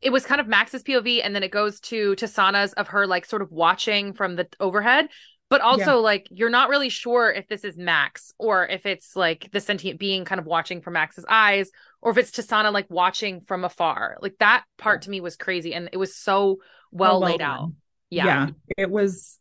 it 0.00 0.10
was 0.10 0.26
kind 0.26 0.40
of 0.40 0.48
Max's 0.48 0.82
POV 0.82 1.20
and 1.24 1.34
then 1.34 1.42
it 1.42 1.52
goes 1.52 1.78
to 1.80 2.14
Tisaanah's 2.16 2.72
of 2.74 2.88
her 2.88 3.06
like 3.06 3.24
sort 3.24 3.40
of 3.40 3.52
watching 3.52 4.12
from 4.12 4.36
the 4.36 4.48
overhead. 4.58 5.08
But 5.52 5.60
also 5.60 6.00
like 6.00 6.26
you're 6.30 6.50
not 6.50 6.68
really 6.68 6.88
sure 6.88 7.30
if 7.30 7.46
this 7.46 7.62
is 7.62 7.76
Max 7.76 8.32
or 8.38 8.66
if 8.66 8.86
it's 8.86 9.14
like 9.14 9.50
the 9.52 9.60
sentient 9.60 10.00
being 10.00 10.24
kind 10.24 10.38
of 10.40 10.46
watching 10.46 10.80
from 10.80 10.94
Max's 10.94 11.24
eyes 11.28 11.70
or 12.00 12.10
if 12.10 12.18
it's 12.18 12.30
Tisaanah 12.30 12.72
like 12.72 12.86
watching 12.90 13.42
from 13.42 13.64
afar. 13.64 14.18
Like 14.20 14.36
that 14.38 14.64
part 14.78 15.02
to 15.02 15.10
me 15.10 15.20
was 15.20 15.36
crazy 15.36 15.74
and 15.74 15.88
it 15.92 15.98
was 15.98 16.16
so 16.16 16.58
well, 16.90 17.20
well 17.20 17.30
laid 17.30 17.40
out. 17.40 17.58
done. 17.60 17.76
Yeah. 18.10 18.48
it 18.76 18.90
was 18.90 19.38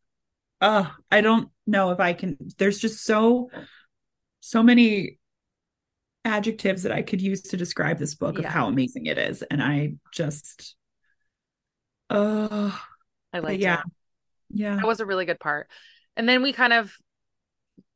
uh 0.62 0.86
i 1.10 1.22
don't 1.22 1.50
know 1.66 1.90
if 1.92 2.00
i 2.00 2.14
can 2.14 2.38
there's 2.58 2.78
just 2.78 3.04
so 3.04 3.50
so 4.40 4.62
many 4.64 5.18
adjectives 6.24 6.84
that 6.84 6.92
i 6.92 7.02
could 7.02 7.20
use 7.22 7.42
to 7.42 7.58
describe 7.58 7.98
this 7.98 8.16
book 8.16 8.38
of 8.38 8.46
how 8.46 8.68
amazing 8.68 9.08
it 9.08 9.18
is 9.18 9.42
and 9.42 9.62
i 9.62 9.94
just 10.14 10.76
uh 12.10 12.72
I 13.34 13.40
like 13.40 13.60
yeah 13.60 13.80
it. 13.80 13.86
yeah 14.52 14.76
That 14.76 14.86
was 14.86 15.00
a 15.00 15.06
really 15.06 15.26
good 15.26 15.40
part. 15.40 15.68
And 16.16 16.28
then 16.28 16.42
we 16.42 16.54
kind 16.54 16.74
of 16.74 16.94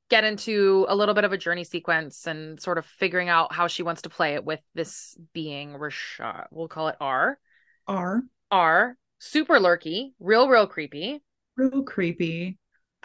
get 0.09 0.23
into 0.23 0.85
a 0.87 0.95
little 0.95 1.15
bit 1.15 1.23
of 1.23 1.33
a 1.33 1.37
journey 1.37 1.63
sequence 1.63 2.27
and 2.27 2.61
sort 2.61 2.77
of 2.77 2.85
figuring 2.85 3.27
out 3.27 3.53
how 3.53 3.67
she 3.67 3.83
wants 3.83 4.03
to 4.03 4.09
play 4.09 4.35
it 4.35 4.45
with 4.45 4.59
this 4.75 5.17
being 5.33 5.71
Reshaye. 5.73 6.45
We'll 6.51 6.67
call 6.67 6.89
it 6.89 6.95
R. 7.01 7.39
R. 7.87 8.21
R. 8.51 8.97
Super 9.19 9.59
lurky, 9.59 10.13
real, 10.19 10.47
real 10.47 10.67
creepy. 10.67 11.23
real 11.57 11.83
creepy 11.83 12.57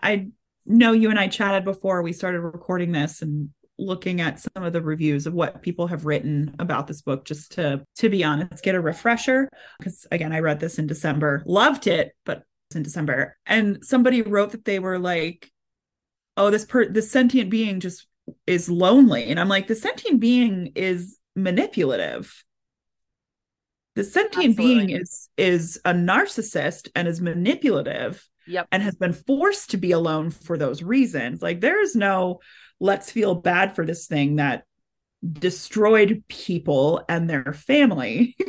i 0.02 0.26
know 0.66 0.92
you 0.92 1.08
and 1.10 1.18
i 1.18 1.28
chatted 1.28 1.64
before 1.64 2.02
we 2.02 2.12
started 2.12 2.40
recording 2.40 2.90
this 2.92 3.22
and 3.22 3.50
looking 3.78 4.20
at 4.20 4.40
some 4.40 4.62
of 4.64 4.72
the 4.72 4.82
reviews 4.82 5.26
of 5.26 5.32
what 5.32 5.62
people 5.62 5.86
have 5.86 6.04
written 6.04 6.54
about 6.58 6.86
this 6.86 7.00
book 7.00 7.24
just 7.24 7.52
to 7.52 7.82
to 7.96 8.08
be 8.08 8.24
honest 8.24 8.62
get 8.62 8.74
a 8.74 8.80
refresher 8.80 9.48
because 9.78 10.06
again 10.10 10.32
i 10.32 10.38
read 10.40 10.58
this 10.60 10.78
in 10.78 10.86
december 10.86 11.42
loved 11.46 11.86
it 11.86 12.12
but 12.24 12.42
in 12.74 12.82
december 12.82 13.36
and 13.46 13.84
somebody 13.84 14.22
wrote 14.22 14.52
that 14.52 14.64
they 14.64 14.78
were 14.78 14.98
like 14.98 15.50
oh 16.36 16.50
this 16.50 16.64
per 16.64 16.86
this 16.88 17.10
sentient 17.10 17.50
being 17.50 17.80
just 17.80 18.06
is 18.46 18.68
lonely 18.68 19.24
and 19.24 19.40
i'm 19.40 19.48
like 19.48 19.66
the 19.66 19.74
sentient 19.74 20.20
being 20.20 20.72
is 20.74 21.18
manipulative 21.34 22.44
the 23.96 24.04
sentient 24.04 24.50
Absolutely. 24.50 24.86
being 24.86 25.00
is 25.00 25.28
is 25.36 25.80
a 25.84 25.92
narcissist 25.92 26.88
and 26.94 27.08
is 27.08 27.20
manipulative 27.20 28.24
Yep. 28.46 28.68
and 28.72 28.82
has 28.82 28.96
been 28.96 29.12
forced 29.12 29.70
to 29.70 29.76
be 29.76 29.92
alone 29.92 30.30
for 30.30 30.58
those 30.58 30.82
reasons. 30.82 31.40
Like 31.40 31.60
there 31.60 31.80
is 31.80 31.94
no 31.94 32.40
let's 32.80 33.12
feel 33.12 33.34
bad 33.34 33.76
for 33.76 33.84
this 33.86 34.06
thing 34.06 34.36
that 34.36 34.64
destroyed 35.30 36.24
people 36.28 37.04
and 37.08 37.28
their 37.28 37.52
family. 37.52 38.36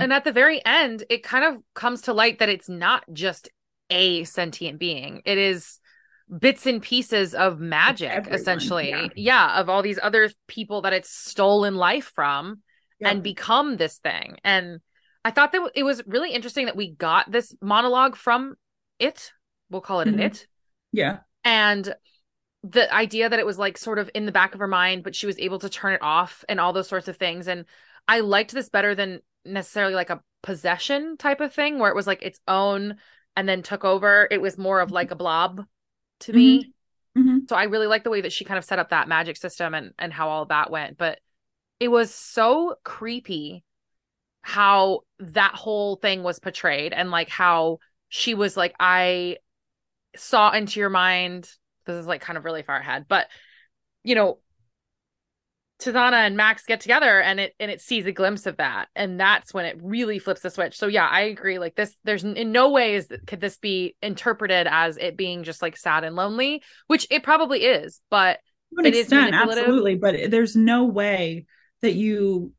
And 0.00 0.12
at 0.12 0.24
the 0.24 0.32
very 0.32 0.60
end, 0.66 1.04
it 1.08 1.22
kind 1.22 1.44
of 1.44 1.62
comes 1.74 2.02
to 2.02 2.12
light 2.12 2.40
that 2.40 2.48
it's 2.48 2.68
not 2.68 3.04
just 3.12 3.48
a 3.90 4.24
sentient 4.24 4.78
being. 4.78 5.22
It 5.24 5.38
is 5.38 5.78
bits 6.38 6.66
and 6.66 6.80
pieces 6.80 7.34
of 7.34 7.60
magic, 7.60 8.10
everyone, 8.10 8.40
essentially. 8.40 8.88
yeah. 8.90 9.08
Yeah. 9.14 9.60
of 9.60 9.68
all 9.68 9.82
these 9.82 9.98
other 10.02 10.30
people 10.48 10.82
that 10.82 10.92
it's 10.92 11.10
stolen 11.10 11.74
life 11.76 12.10
from 12.14 12.62
and 13.00 13.22
become 13.22 13.76
this 13.76 13.98
thing. 13.98 14.36
And 14.44 14.80
I 15.26 15.30
thought 15.30 15.52
that 15.52 15.70
it 15.74 15.82
was 15.82 16.02
really 16.06 16.32
interesting 16.32 16.66
that 16.66 16.76
we 16.76 16.90
got 16.92 17.30
this 17.30 17.54
monologue 17.60 18.16
from 18.16 18.54
it. 18.98 19.32
We'll 19.68 19.82
call 19.82 20.00
it 20.00 20.08
an 20.08 20.16
Mhm. 20.16 20.20
it. 20.26 20.46
yeah. 20.92 21.18
And 21.44 21.94
the 22.62 22.90
idea 22.94 23.28
that 23.28 23.38
it 23.38 23.44
was 23.44 23.58
like 23.58 23.76
sort 23.76 23.98
of 23.98 24.08
in 24.14 24.24
the 24.24 24.32
back 24.32 24.54
of 24.54 24.60
her 24.60 24.66
mind, 24.66 25.04
but 25.04 25.14
she 25.14 25.26
was 25.26 25.38
able 25.38 25.58
to 25.58 25.68
turn 25.68 25.92
it 25.92 26.00
off 26.02 26.42
and 26.48 26.58
all 26.58 26.72
those 26.72 26.88
sorts 26.88 27.08
of 27.08 27.18
things. 27.18 27.46
And 27.46 27.66
I 28.08 28.20
liked 28.20 28.52
this 28.52 28.70
better 28.70 28.94
than 28.94 29.20
necessarily 29.44 29.92
like 29.94 30.08
a 30.08 30.22
possession 30.42 31.18
type 31.18 31.42
of 31.42 31.52
thing 31.52 31.78
where 31.78 31.90
it 31.90 31.94
was 31.96 32.06
like 32.06 32.22
its 32.22 32.40
own 32.48 32.96
and 33.36 33.48
then 33.48 33.62
took 33.62 33.84
over. 33.84 34.28
It 34.30 34.40
was 34.40 34.58
more 34.58 34.80
of 34.80 34.90
like 34.90 35.10
a 35.10 35.16
blob 35.16 35.64
to 36.20 36.32
me. 36.32 36.70
hmm 37.14 37.38
So 37.48 37.56
I 37.56 37.64
really 37.64 37.86
like 37.86 38.04
the 38.04 38.10
way 38.10 38.22
that 38.22 38.32
she 38.32 38.44
kind 38.44 38.58
of 38.58 38.64
set 38.64 38.78
up 38.78 38.90
that 38.90 39.08
magic 39.08 39.36
system 39.36 39.74
and 39.74 39.92
and 39.98 40.12
how 40.12 40.28
all 40.28 40.46
that 40.46 40.70
went. 40.70 40.98
But 40.98 41.20
it 41.80 41.88
was 41.88 42.14
so 42.14 42.76
creepy 42.84 43.64
how 44.42 45.00
that 45.18 45.54
whole 45.54 45.96
thing 45.96 46.22
was 46.22 46.38
portrayed 46.38 46.92
and 46.92 47.10
like 47.10 47.28
how 47.28 47.78
she 48.08 48.34
was 48.34 48.56
like, 48.56 48.74
I 48.80 49.38
saw 50.16 50.52
into 50.52 50.80
your 50.80 50.90
mind. 50.90 51.50
This 51.86 51.96
is 51.96 52.06
like 52.06 52.20
kind 52.20 52.38
of 52.38 52.44
really 52.44 52.62
far 52.62 52.78
ahead, 52.78 53.06
but 53.08 53.28
you 54.04 54.14
know, 54.14 54.38
Tisaanah 55.80 56.26
and 56.26 56.36
Max 56.36 56.64
get 56.64 56.80
together 56.80 57.20
and 57.20 57.40
it 57.40 57.54
and 57.58 57.70
it 57.70 57.80
sees 57.80 58.06
a 58.06 58.12
glimpse 58.12 58.46
of 58.46 58.56
that. 58.58 58.88
And 58.94 59.18
that's 59.18 59.52
when 59.52 59.66
it 59.66 59.76
really 59.82 60.18
flips 60.18 60.40
the 60.42 60.50
switch. 60.50 60.76
So 60.76 60.86
yeah, 60.86 61.06
I 61.06 61.22
agree. 61.22 61.58
Like 61.58 61.74
this, 61.74 61.94
there's 62.04 62.24
in 62.24 62.52
no 62.52 62.70
way 62.70 62.94
is 62.94 63.08
could 63.26 63.40
this 63.40 63.56
be 63.58 63.96
interpreted 64.00 64.66
as 64.70 64.96
it 64.96 65.16
being 65.16 65.42
just 65.42 65.62
like 65.62 65.76
sad 65.76 66.04
and 66.04 66.14
lonely, 66.16 66.62
which 66.86 67.06
it 67.10 67.22
probably 67.22 67.64
is, 67.64 68.00
but 68.10 68.38
To 68.78 68.86
It 68.86 68.94
is 68.94 69.00
extent, 69.06 69.32
manipulative. 69.32 69.64
absolutely. 69.64 69.94
But 69.96 70.30
there's 70.30 70.54
no 70.56 70.84
way 70.84 71.46
that 71.82 71.94
you 71.94 72.52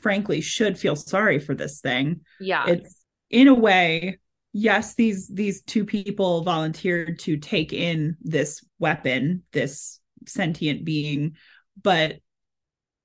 frankly 0.00 0.40
should 0.40 0.78
feel 0.78 0.96
sorry 0.96 1.38
for 1.38 1.54
this 1.54 1.80
thing. 1.80 2.20
yeah. 2.40 2.66
It's 2.68 3.04
in 3.30 3.48
a 3.48 3.54
way, 3.54 4.18
yes, 4.52 4.94
these 4.94 5.28
these 5.28 5.60
two 5.62 5.84
people 5.84 6.42
volunteered 6.42 7.18
to 7.20 7.36
take 7.36 7.72
in 7.72 8.16
this 8.22 8.64
weapon, 8.78 9.42
this 9.52 10.00
sentient 10.26 10.84
being, 10.84 11.36
but 11.80 12.16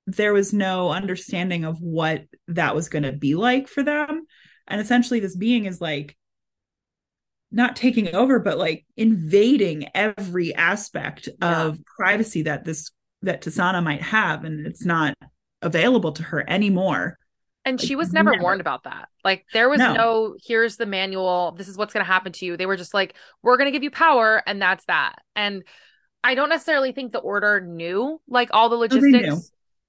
there 0.06 0.32
was 0.32 0.52
no 0.52 0.90
understanding 0.90 1.64
of 1.64 1.80
what 1.80 2.24
that 2.48 2.74
was 2.74 2.88
going 2.88 3.04
to 3.04 3.12
be 3.12 3.34
like 3.34 3.68
for 3.68 3.82
them. 3.82 4.26
And 4.66 4.80
essentially, 4.80 5.20
this 5.20 5.36
being 5.36 5.66
is 5.66 5.80
like 5.80 6.16
not 7.50 7.76
taking 7.76 8.14
over, 8.14 8.38
but 8.38 8.58
like 8.58 8.84
invading 8.96 9.88
every 9.94 10.54
aspect 10.54 11.28
Yeah. 11.40 11.62
of 11.64 11.78
privacy 11.84 12.42
that 12.42 12.64
this 12.64 12.90
that 13.22 13.42
Tisaanah 13.42 13.84
might 13.84 14.02
have, 14.02 14.44
and 14.44 14.66
it's 14.66 14.84
not 14.84 15.14
available 15.60 16.12
to 16.12 16.22
her 16.24 16.44
anymore. 16.50 17.18
And 17.64 17.78
Like, 17.78 17.86
she 17.86 17.94
was 17.94 18.12
never, 18.12 18.32
never. 18.32 18.42
warned 18.42 18.60
about 18.60 18.82
that. 18.84 19.08
Like 19.22 19.46
there 19.52 19.68
was 19.68 19.78
No. 19.78 19.94
no. 19.94 20.36
here's 20.44 20.76
the 20.76 20.86
manual, 20.86 21.52
this 21.52 21.68
is 21.68 21.76
what's 21.78 21.92
going 21.92 22.04
to 22.04 22.10
happen 22.10 22.32
to 22.32 22.44
you. 22.46 22.56
They 22.56 22.66
were 22.66 22.76
just 22.76 22.94
like 22.94 23.14
we're 23.42 23.56
going 23.56 23.66
to 23.66 23.70
give 23.72 23.84
you 23.84 23.90
power 23.92 24.42
and 24.46 24.60
that's 24.60 24.84
that. 24.86 25.16
And 25.36 25.62
I 26.24 26.34
don't 26.34 26.48
necessarily 26.48 26.90
think 26.92 27.12
the 27.12 27.18
order 27.20 27.60
knew 27.60 28.20
like 28.26 28.48
all 28.52 28.68
the 28.68 28.76
oh, 28.76 28.80
logistics. 28.80 29.12
knew. 29.12 29.40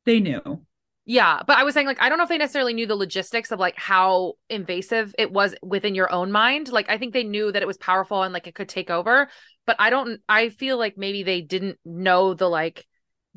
They 0.05 0.19
knew. 0.19 0.65
Yeah, 1.05 1.41
but 1.45 1.57
I 1.57 1.63
was 1.63 1.73
saying 1.73 1.87
like 1.87 2.01
I 2.01 2.07
don't 2.07 2.17
know 2.17 2.23
if 2.23 2.29
they 2.29 2.37
necessarily 2.37 2.73
knew 2.73 2.87
the 2.87 2.95
logistics 2.95 3.51
of 3.51 3.59
like 3.59 3.77
how 3.77 4.33
invasive 4.49 5.13
it 5.17 5.31
was 5.31 5.53
within 5.61 5.95
your 5.95 6.11
own 6.11 6.31
mind. 6.31 6.69
Like 6.69 6.89
I 6.89 6.97
think 6.97 7.13
they 7.13 7.23
knew 7.25 7.51
that 7.51 7.61
it 7.61 7.67
was 7.67 7.77
powerful 7.77 8.23
and 8.23 8.33
like 8.33 8.47
it 8.47 8.55
could 8.55 8.69
take 8.69 8.89
over, 8.89 9.29
but 9.65 9.75
I 9.79 9.89
don't 9.89 10.21
I 10.29 10.49
feel 10.49 10.77
like 10.77 10.97
maybe 10.97 11.23
they 11.23 11.41
didn't 11.41 11.77
know 11.83 12.33
the 12.33 12.49
like 12.49 12.87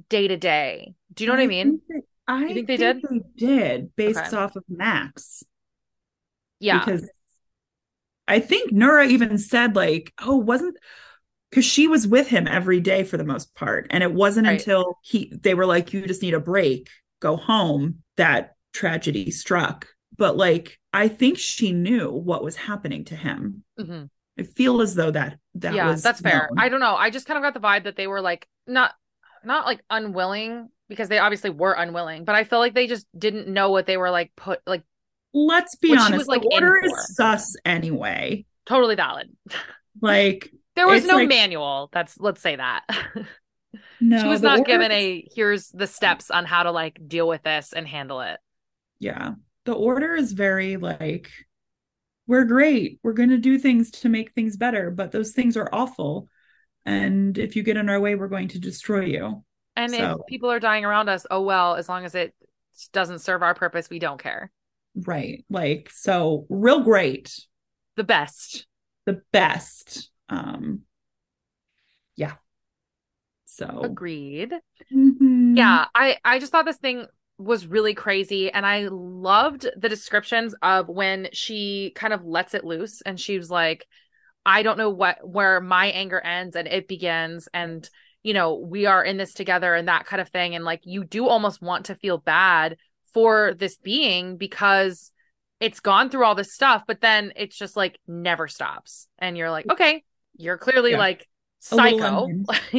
day 0.09 0.29
to 0.29 0.37
day. 0.37 0.95
Do 1.13 1.25
you 1.25 1.29
know 1.29 1.35
what 1.37 1.43
I 1.43 1.47
mean? 1.49 1.71
think 1.71 1.83
they- 1.89 2.07
I 2.29 2.41
You 2.47 2.55
think 2.55 2.67
they 2.67 2.77
did? 2.77 3.03
They 3.03 3.21
did 3.37 3.97
based 3.97 4.19
Okay. 4.19 4.37
off 4.37 4.57
of 4.57 4.65
Max. 4.69 5.45
Yeah. 6.61 6.85
Because 6.85 7.09
I 8.29 8.41
think 8.41 8.73
Nura 8.73 9.09
even 9.09 9.39
said 9.39 9.77
like, 9.77 10.13
"Oh, 10.21 10.37
wasn't." 10.37 10.77
Because 11.57 11.65
she 11.71 11.89
was 11.89 12.07
with 12.07 12.29
him 12.29 12.47
every 12.47 12.81
day 12.81 13.03
for 13.03 13.17
the 13.17 13.25
most 13.25 13.55
part, 13.55 13.87
and 13.89 14.05
it 14.05 14.13
wasn't 14.13 14.47
Right. 14.47 14.61
until 14.61 14.99
he 15.03 15.33
they 15.43 15.55
were 15.55 15.65
like, 15.65 15.95
"You 15.95 16.07
just 16.07 16.21
need 16.21 16.35
a 16.35 16.41
break, 16.41 16.91
go 17.21 17.37
home," 17.39 18.03
that 18.19 18.57
tragedy 18.75 19.31
struck. 19.31 19.89
but 20.19 20.37
like 20.37 20.79
I 20.93 21.09
think 21.09 21.39
she 21.39 21.73
knew 21.73 22.11
what 22.11 22.45
was 22.45 22.57
happening 22.57 23.07
to 23.07 23.17
him. 23.17 23.65
hmm 23.79 24.05
I 24.39 24.43
feel 24.43 24.83
as 24.83 24.95
though 24.95 25.11
that 25.13 25.39
that 25.55 25.75
yeah, 25.77 25.87
was 25.87 26.03
that's 26.03 26.21
fair. 26.21 26.49
known. 26.51 26.59
I 26.59 26.69
don't 26.69 26.81
know. 26.81 26.95
I 26.95 27.09
just 27.09 27.27
kind 27.27 27.39
of 27.39 27.43
got 27.43 27.55
the 27.59 27.67
vibe 27.67 27.85
that 27.85 27.97
they 27.97 28.07
were 28.07 28.21
like 28.21 28.47
not 28.67 28.95
not 29.45 29.65
like 29.65 29.83
unwilling 29.89 30.69
because 30.89 31.09
they 31.09 31.19
obviously 31.19 31.51
were 31.51 31.73
unwilling, 31.73 32.25
but 32.27 32.35
I 32.35 32.45
feel 32.45 32.59
like 32.59 32.75
they 32.75 32.87
just 32.87 33.07
didn't 33.19 33.49
know 33.49 33.71
what 33.71 33.87
they 33.87 33.97
were 33.97 34.11
like 34.11 34.33
put 34.37 34.61
like 34.67 34.83
Let's 35.33 35.77
be 35.77 35.95
honest. 35.95 36.19
was, 36.19 36.29
like, 36.29 36.43
the 36.43 36.49
order 36.49 36.79
is 36.85 37.15
sus 37.15 37.57
anyway. 37.65 38.47
totally 38.67 38.95
valid. 38.95 39.31
Like 40.03 40.53
There 40.77 40.87
was 40.87 40.99
It's 41.03 41.09
no 41.11 41.17
like- 41.17 41.29
manual. 41.29 41.89
That's 41.93 42.19
let's 42.21 42.41
say 42.41 42.57
that. 42.57 42.85
no, 44.01 44.23
she 44.23 44.29
was 44.29 44.43
not 44.43 44.59
order 44.61 44.71
given 44.71 44.93
a 44.93 45.27
here's 45.35 45.69
the 45.69 45.87
steps 45.87 46.31
on 46.31 46.45
how 46.45 46.63
to 46.63 46.71
like 46.71 46.99
deal 47.09 47.27
with 47.27 47.43
this 47.43 47.73
and 47.73 47.87
handle 47.89 48.21
it. 48.21 48.39
yeah. 48.99 49.33
The 49.65 49.73
order 49.75 50.15
is 50.15 50.31
very 50.33 50.77
like 50.77 51.29
we're 52.29 52.45
great. 52.45 53.01
We're 53.03 53.15
going 53.15 53.31
to 53.31 53.39
do 53.39 53.59
things 53.59 53.91
to 53.93 54.09
make 54.09 54.33
things 54.33 54.57
better, 54.57 54.91
but 54.93 55.11
those 55.11 55.33
things 55.33 55.57
are 55.57 55.69
awful. 55.73 56.29
And 56.85 57.37
if 57.37 57.57
you 57.57 57.65
get 57.65 57.77
in 57.77 57.89
our 57.89 57.99
way, 57.99 58.15
we're 58.15 58.29
going 58.29 58.49
to 58.49 58.61
destroy 58.61 59.07
you. 59.07 59.45
And 59.75 59.91
So- 59.91 60.19
if 60.21 60.27
people 60.29 60.53
are 60.53 60.61
dying 60.61 60.85
around 60.85 61.09
us, 61.09 61.27
oh 61.33 61.43
well, 61.43 61.75
as 61.75 61.89
long 61.89 62.05
as 62.05 62.15
it 62.15 62.33
doesn't 62.93 63.21
serve 63.21 63.43
our 63.43 63.55
purpose, 63.55 63.91
we 63.91 63.99
don't 63.99 64.23
care. 64.23 64.53
Right. 64.95 65.45
Like 65.51 65.91
so 65.93 66.47
real 66.49 66.81
great. 66.81 67.35
The 67.97 68.05
best. 68.05 68.67
The 69.05 69.21
best. 69.33 70.11
Um 70.29 70.83
yeah. 72.17 72.37
So 73.45 73.81
Agreed. 73.83 74.53
Mhm. 74.93 75.57
Yeah, 75.57 75.87
I 75.95 76.19
I 76.25 76.39
just 76.39 76.53
thought 76.53 76.67
this 76.67 76.77
thing 76.77 77.07
was 77.39 77.67
really 77.67 77.95
crazy 77.95 78.51
and 78.51 78.65
I 78.65 78.89
loved 78.91 79.69
the 79.77 79.89
descriptions 79.89 80.55
of 80.63 80.89
when 80.89 81.29
she 81.33 81.93
kind 81.95 82.15
of 82.15 82.25
lets 82.25 82.55
it 82.55 82.65
loose 82.65 83.03
and 83.03 83.21
she 83.21 83.37
was 83.37 83.51
like 83.51 83.87
I 84.47 84.63
don't 84.63 84.79
know 84.79 84.91
what 84.91 85.19
where 85.27 85.61
my 85.61 85.87
anger 85.87 86.21
ends 86.21 86.57
and 86.57 86.67
it 86.67 86.89
begins 86.89 87.49
and 87.53 87.89
you 88.23 88.33
know 88.33 88.55
we 88.55 88.87
are 88.87 89.05
in 89.05 89.19
this 89.19 89.35
together 89.35 89.75
and 89.75 89.89
that 89.89 90.07
kind 90.07 90.21
of 90.21 90.31
thing 90.31 90.55
and 90.55 90.65
like 90.65 90.81
you 90.85 91.05
do 91.05 91.29
almost 91.29 91.61
want 91.61 91.87
to 91.87 91.95
feel 91.95 92.19
bad 92.19 92.79
for 93.13 93.55
this 93.55 93.77
being 93.77 94.37
because 94.37 95.13
it's 95.61 95.81
gone 95.81 96.11
through 96.11 96.25
all 96.25 96.35
this 96.35 96.53
stuff 96.55 96.85
but 96.87 97.01
then 97.01 97.33
it's 97.37 97.57
just 97.57 97.77
like 97.77 97.99
never 98.07 98.49
stops 98.49 99.09
and 99.19 99.37
you're 99.37 99.51
like 99.51 99.71
okay 99.71 100.03
you're 100.39 100.59
clearly 100.59 100.93
Yeah. 100.93 100.99
like 100.99 101.27
little 101.73 101.99
psycho. 101.99 102.29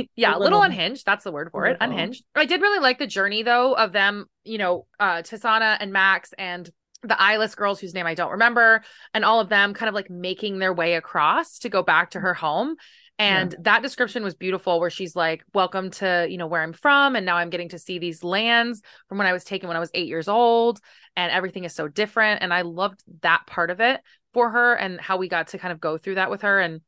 yeah 0.16 0.30
A 0.30 0.38
little 0.38 0.44
little. 0.60 0.62
unhinged. 0.62 1.06
That's 1.06 1.24
the 1.24 1.32
word 1.32 1.50
for 1.52 1.66
it. 1.66 1.78
unhinged. 1.82 2.24
I 2.36 2.46
did 2.46 2.62
really 2.62 2.80
like 2.80 3.00
the 3.00 3.08
journey 3.08 3.44
though 3.44 3.74
of 3.76 3.92
them 3.92 4.26
you 4.44 4.58
know 4.58 4.86
uh 5.00 5.18
Tisaanah 5.24 5.78
and 5.80 5.92
max 5.92 6.34
and 6.38 6.70
the 7.04 7.20
eyeless 7.22 7.54
girls 7.54 7.80
whose 7.80 7.94
name 7.94 8.08
i 8.08 8.16
don't 8.16 8.32
remember 8.32 8.82
and 9.14 9.24
all 9.24 9.40
of 9.40 9.50
them 9.50 9.74
kind 9.76 9.88
of 9.88 9.94
like 9.94 10.10
making 10.10 10.58
their 10.58 10.74
way 10.74 10.96
across 10.96 11.60
to 11.60 11.70
go 11.70 11.84
back 11.84 12.12
to 12.12 12.20
her 12.20 12.34
home. 12.34 12.76
And 13.20 13.56
that 13.62 13.82
description 13.82 14.24
was 14.24 14.36
beautiful 14.36 14.80
where 14.80 14.90
she's 14.92 15.16
like 15.16 15.44
welcome 15.54 15.90
to 15.92 16.28
you 16.30 16.38
know 16.38 16.48
where 16.48 16.62
i'm 16.64 16.74
from 16.74 17.16
and 17.16 17.26
now 17.26 17.36
i'm 17.36 17.50
getting 17.50 17.70
to 17.70 17.80
see 17.80 17.98
these 18.00 18.24
lands 18.24 18.82
from 19.10 19.18
when 19.18 19.26
i 19.28 19.34
was 19.34 19.44
taken 19.44 19.68
when 19.68 19.76
i 19.78 19.80
was 19.80 19.90
eight 19.96 20.08
years 20.08 20.28
old 20.28 20.80
and 21.16 21.32
everything 21.32 21.64
is 21.66 21.74
so 21.74 21.88
different. 21.88 22.42
And 22.44 22.54
i 22.54 22.62
loved 22.62 23.04
that 23.22 23.42
part 23.48 23.70
of 23.72 23.80
it 23.80 24.02
for 24.34 24.52
her 24.52 24.76
and 24.76 25.02
how 25.02 25.18
we 25.18 25.28
got 25.28 25.48
to 25.50 25.58
kind 25.58 25.72
of 25.72 25.80
go 25.80 25.98
through 25.98 26.16
that 26.16 26.30
with 26.30 26.44
her 26.44 26.60
and 26.60 26.82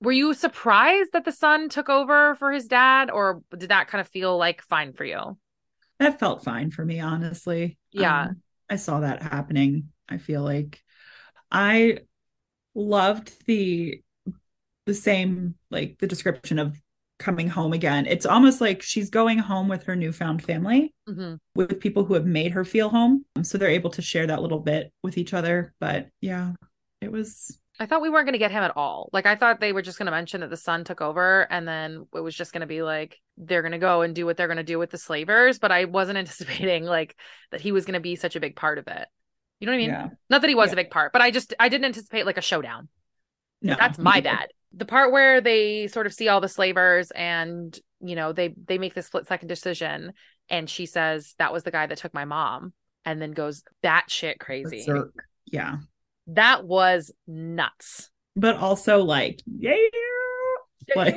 were 0.00 0.12
you 0.12 0.34
surprised 0.34 1.12
that 1.12 1.24
the 1.24 1.32
son 1.32 1.68
took 1.68 1.88
over 1.88 2.34
for 2.36 2.52
his 2.52 2.66
dad 2.66 3.10
or 3.10 3.42
did 3.56 3.70
that 3.70 3.88
kind 3.88 4.00
of 4.00 4.08
feel 4.08 4.36
like 4.36 4.62
fine 4.62 4.92
for 4.92 5.04
you 5.04 5.36
That 5.98 6.18
felt 6.18 6.44
fine 6.44 6.70
for 6.70 6.84
me, 6.84 7.00
honestly. 7.00 7.76
Yeah. 7.92 8.28
Um, 8.28 8.42
I 8.68 8.76
saw 8.76 9.00
that 9.00 9.22
happening. 9.22 9.88
I 10.08 10.18
feel 10.18 10.42
like 10.42 10.82
I 11.50 11.98
loved 12.74 13.32
the 13.46 14.02
the 14.86 14.94
same 14.94 15.54
like 15.70 15.98
the 15.98 16.06
description 16.06 16.58
of 16.58 16.80
coming 17.18 17.48
home 17.48 17.72
again. 17.72 18.06
It's 18.06 18.26
almost 18.26 18.60
like 18.60 18.82
she's 18.82 19.10
going 19.10 19.38
home 19.38 19.68
with 19.68 19.84
her 19.84 19.96
newfound 19.96 20.42
family 20.44 20.94
hmm 21.06 21.34
with 21.54 21.80
people 21.80 22.04
who 22.04 22.14
have 22.14 22.26
made 22.26 22.52
her 22.52 22.64
feel 22.64 22.88
home. 22.88 23.24
So 23.42 23.58
they're 23.58 23.68
able 23.70 23.90
to 23.90 24.02
share 24.02 24.26
that 24.28 24.42
little 24.42 24.60
bit 24.60 24.92
with 25.02 25.18
each 25.18 25.34
other. 25.34 25.74
But 25.80 26.08
yeah, 26.20 26.52
it 27.00 27.12
was 27.12 27.58
i 27.80 27.86
thought 27.86 28.02
we 28.02 28.08
weren't 28.10 28.26
going 28.26 28.34
to 28.34 28.38
get 28.38 28.50
him 28.50 28.62
at 28.62 28.76
all 28.76 29.08
like 29.12 29.26
i 29.26 29.34
thought 29.34 29.58
they 29.60 29.72
were 29.72 29.82
just 29.82 29.98
going 29.98 30.06
to 30.06 30.12
mention 30.12 30.40
that 30.40 30.50
the 30.50 30.56
son 30.56 30.84
took 30.84 31.00
over 31.00 31.42
and 31.50 31.66
then 31.66 32.06
it 32.14 32.20
was 32.20 32.34
just 32.34 32.52
going 32.52 32.60
to 32.60 32.66
be 32.66 32.82
like 32.82 33.18
they're 33.38 33.62
going 33.62 33.72
to 33.72 33.78
go 33.78 34.02
and 34.02 34.14
do 34.14 34.24
what 34.26 34.36
they're 34.36 34.46
going 34.46 34.56
to 34.56 34.62
do 34.62 34.78
with 34.78 34.90
the 34.90 34.98
slavers 34.98 35.58
but 35.58 35.72
i 35.72 35.84
wasn't 35.86 36.18
anticipating 36.22 36.84
like 36.84 37.16
that 37.50 37.60
he 37.60 37.72
was 37.72 37.84
going 37.84 37.94
to 37.94 38.00
be 38.00 38.14
such 38.16 38.36
a 38.36 38.40
big 38.40 38.54
part 38.54 38.78
of 38.78 38.86
it 38.86 39.08
you 39.58 39.66
know 39.66 39.72
what 39.72 39.76
i 39.76 39.80
mean 39.80 39.90
yeah. 39.90 40.08
not 40.28 40.40
that 40.42 40.48
he 40.48 40.54
was 40.54 40.68
Yeah. 40.68 40.74
a 40.74 40.76
big 40.76 40.90
part 40.90 41.12
but 41.12 41.22
i 41.22 41.30
just 41.30 41.54
i 41.58 41.68
didn't 41.68 41.86
anticipate 41.86 42.26
like 42.26 42.38
a 42.38 42.42
showdown 42.42 42.88
No. 43.62 43.76
that's 43.78 43.98
my 43.98 44.20
bad 44.20 44.48
the 44.72 44.84
part 44.84 45.10
where 45.10 45.40
they 45.40 45.88
sort 45.88 46.06
of 46.06 46.14
see 46.14 46.28
all 46.28 46.40
the 46.40 46.48
slavers 46.48 47.10
and 47.10 47.76
you 48.00 48.14
know 48.14 48.32
they 48.32 48.54
they 48.66 48.78
make 48.78 48.94
the 48.94 49.02
split 49.02 49.26
second 49.26 49.48
decision 49.48 50.12
and 50.48 50.68
she 50.68 50.86
says 50.86 51.34
that 51.38 51.52
was 51.52 51.62
the 51.62 51.70
guy 51.70 51.86
that 51.86 51.98
took 51.98 52.14
my 52.14 52.24
mom 52.24 52.72
and 53.04 53.20
then 53.22 53.32
goes 53.32 53.62
batshit 53.84 54.38
crazy. 54.38 54.84
Yeah. 55.46 55.76
That 56.34 56.64
was 56.64 57.12
nuts 57.26 58.10
But 58.36 58.56
also 58.56 59.02
like, 59.02 59.42
yeah. 59.46 59.74
Like 60.94 61.16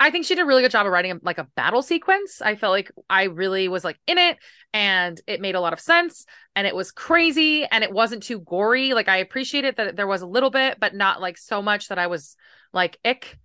I 0.00 0.10
think 0.10 0.24
she 0.24 0.34
did 0.34 0.42
a 0.42 0.46
really 0.46 0.62
good 0.62 0.70
job 0.70 0.86
of 0.86 0.92
writing 0.92 1.20
like 1.22 1.38
a 1.38 1.48
battle 1.56 1.82
sequence. 1.82 2.40
I 2.40 2.54
felt 2.56 2.70
like 2.72 2.90
I 3.10 3.24
really 3.24 3.68
was 3.68 3.84
like 3.84 3.98
in 4.06 4.18
it 4.18 4.38
and 4.72 5.20
it 5.26 5.40
made 5.40 5.54
a 5.54 5.60
lot 5.60 5.72
of 5.72 5.80
sense 5.80 6.24
and 6.56 6.66
it 6.66 6.74
was 6.74 6.92
crazy 6.92 7.64
and 7.66 7.84
it 7.84 7.92
wasn't 7.92 8.22
too 8.22 8.40
gory. 8.40 8.94
Like 8.94 9.08
I 9.08 9.18
appreciated 9.18 9.76
that 9.76 9.96
there 9.96 10.06
was 10.06 10.22
a 10.22 10.26
little 10.26 10.50
bit, 10.50 10.78
but 10.80 10.94
not 10.94 11.20
like 11.20 11.36
so 11.36 11.60
much 11.60 11.88
that 11.88 11.98
I 11.98 12.06
was 12.06 12.36
like 12.72 12.98
ick. 13.04 13.38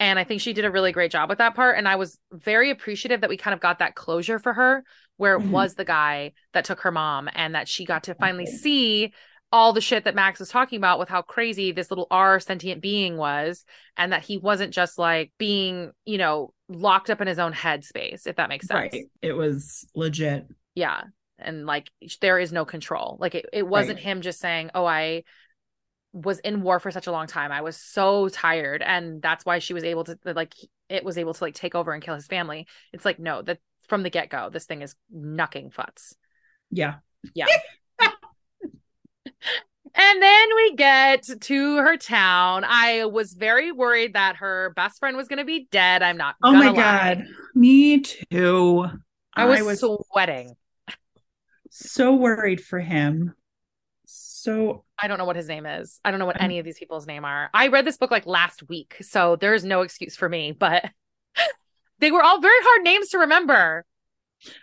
And 0.00 0.18
I 0.18 0.24
think 0.24 0.40
she 0.40 0.52
did 0.52 0.64
a 0.64 0.70
really 0.70 0.90
great 0.90 1.12
job 1.12 1.28
with 1.28 1.38
that 1.38 1.54
part. 1.54 1.78
And 1.78 1.86
I 1.86 1.96
was 1.96 2.18
very 2.32 2.70
appreciative 2.70 3.20
that 3.20 3.30
we 3.30 3.36
kind 3.36 3.54
of 3.54 3.60
got 3.60 3.78
that 3.78 3.94
closure 3.94 4.40
for 4.40 4.52
her 4.52 4.84
where 5.16 5.34
it 5.36 5.42
Mhm. 5.42 5.52
was 5.52 5.74
the 5.76 5.84
guy 5.84 6.32
that 6.54 6.64
took 6.64 6.80
her 6.80 6.90
mom 6.90 7.28
and 7.34 7.54
that 7.54 7.68
she 7.68 7.84
got 7.84 8.04
to 8.04 8.14
finally 8.14 8.46
see 8.46 9.12
all 9.52 9.72
the 9.74 9.80
shit 9.82 10.04
that 10.04 10.14
Max 10.14 10.40
was 10.40 10.48
talking 10.48 10.78
about 10.78 10.98
with 10.98 11.10
how 11.10 11.20
crazy 11.22 11.72
this 11.72 11.90
little 11.90 12.06
R 12.10 12.40
sentient 12.40 12.80
being 12.80 13.16
was, 13.18 13.64
and 13.96 14.12
that 14.12 14.22
he 14.22 14.38
wasn't 14.38 14.72
just 14.72 14.98
like 14.98 15.30
being, 15.38 15.92
you 16.06 16.16
know, 16.18 16.54
locked 16.68 17.10
up 17.10 17.20
in 17.20 17.28
his 17.28 17.38
own 17.38 17.52
headspace, 17.52 18.26
if 18.26 18.36
that 18.36 18.48
makes 18.48 18.66
sense. 18.66 18.92
right. 18.92 19.04
It 19.20 19.34
was 19.34 19.86
legit. 19.94 20.46
Yeah. 20.74 21.02
And 21.38 21.66
like 21.66 21.90
there 22.20 22.38
is 22.38 22.52
no 22.52 22.64
control. 22.64 23.18
Like 23.20 23.34
it, 23.34 23.46
it 23.52 23.66
wasn't 23.66 23.96
Right. 23.98 24.04
him 24.04 24.20
just 24.22 24.40
saying, 24.40 24.70
Oh, 24.74 24.86
I 24.86 25.24
was 26.14 26.38
in 26.40 26.62
war 26.62 26.78
for 26.80 26.90
such 26.90 27.06
a 27.06 27.12
long 27.12 27.26
time. 27.26 27.52
I 27.52 27.60
was 27.62 27.76
so 27.76 28.28
tired. 28.28 28.82
And 28.82 29.20
that's 29.20 29.44
why 29.44 29.58
she 29.58 29.74
was 29.74 29.84
able 29.84 30.04
to 30.04 30.18
like 30.24 30.54
it 30.88 31.04
was 31.04 31.18
able 31.18 31.34
to 31.34 31.44
like 31.44 31.54
take 31.54 31.74
over 31.74 31.92
and 31.92 32.02
kill 32.02 32.14
his 32.14 32.26
family. 32.26 32.66
It's 32.92 33.04
like, 33.04 33.18
no, 33.18 33.42
that 33.42 33.58
from 33.88 34.02
the 34.02 34.10
get-go, 34.10 34.50
this 34.50 34.64
thing 34.66 34.82
is 34.82 34.94
knucking 35.10 35.70
futs. 35.72 36.14
Yeah. 36.70 36.94
Yeah. 37.34 37.46
and 39.94 40.22
then 40.22 40.48
we 40.56 40.74
get 40.74 41.22
to 41.40 41.76
her 41.76 41.96
town. 41.96 42.64
I 42.66 43.04
was 43.04 43.34
very 43.34 43.72
worried 43.72 44.14
that 44.14 44.36
her 44.36 44.72
best 44.74 44.98
friend 44.98 45.16
was 45.16 45.28
going 45.28 45.38
to 45.38 45.44
be 45.44 45.68
dead. 45.70 46.02
I'm 46.02 46.16
not. 46.16 46.36
Oh 46.42 46.52
my 46.52 46.68
lie. 46.68 46.74
god. 46.74 47.26
Me 47.54 48.00
too. 48.00 48.86
I 49.34 49.46
was, 49.46 49.80
sweating. 50.10 50.56
so 51.70 52.14
worried 52.14 52.62
for 52.62 52.78
him. 52.80 53.34
So 54.04 54.84
I 54.98 55.08
don't 55.08 55.18
know 55.18 55.24
what 55.24 55.36
his 55.36 55.48
name 55.48 55.66
is. 55.66 56.00
I 56.04 56.10
don't 56.10 56.20
know 56.20 56.26
what 56.26 56.40
any 56.40 56.58
of 56.58 56.64
these 56.64 56.78
people's 56.78 57.06
name 57.06 57.24
are. 57.24 57.48
I 57.54 57.68
read 57.68 57.86
this 57.86 57.96
book 57.96 58.10
like 58.10 58.26
last 58.26 58.68
week, 58.68 58.96
so 59.00 59.36
there's 59.36 59.64
no 59.64 59.82
excuse 59.82 60.16
for 60.16 60.28
me. 60.28 60.52
But 60.52 60.84
they 61.98 62.10
were 62.10 62.22
all 62.22 62.40
very 62.40 62.58
hard 62.60 62.82
names 62.82 63.10
to 63.10 63.18
remember. 63.18 63.84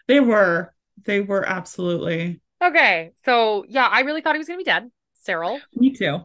they 0.08 0.20
were. 0.20 0.74
They 1.06 1.22
were 1.22 1.48
absolutely. 1.48 2.42
Okay, 2.64 3.12
so 3.24 3.66
yeah, 3.70 3.88
I 3.88 4.02
really 4.02 4.22
thought 4.22 4.36
he 4.36 4.40
was 4.40 4.48
going 4.48 4.60
to 4.60 4.66
be 4.66 4.70
dead. 4.70 4.92
Serel, 5.30 5.60
Me 5.76 5.92
too. 5.92 6.20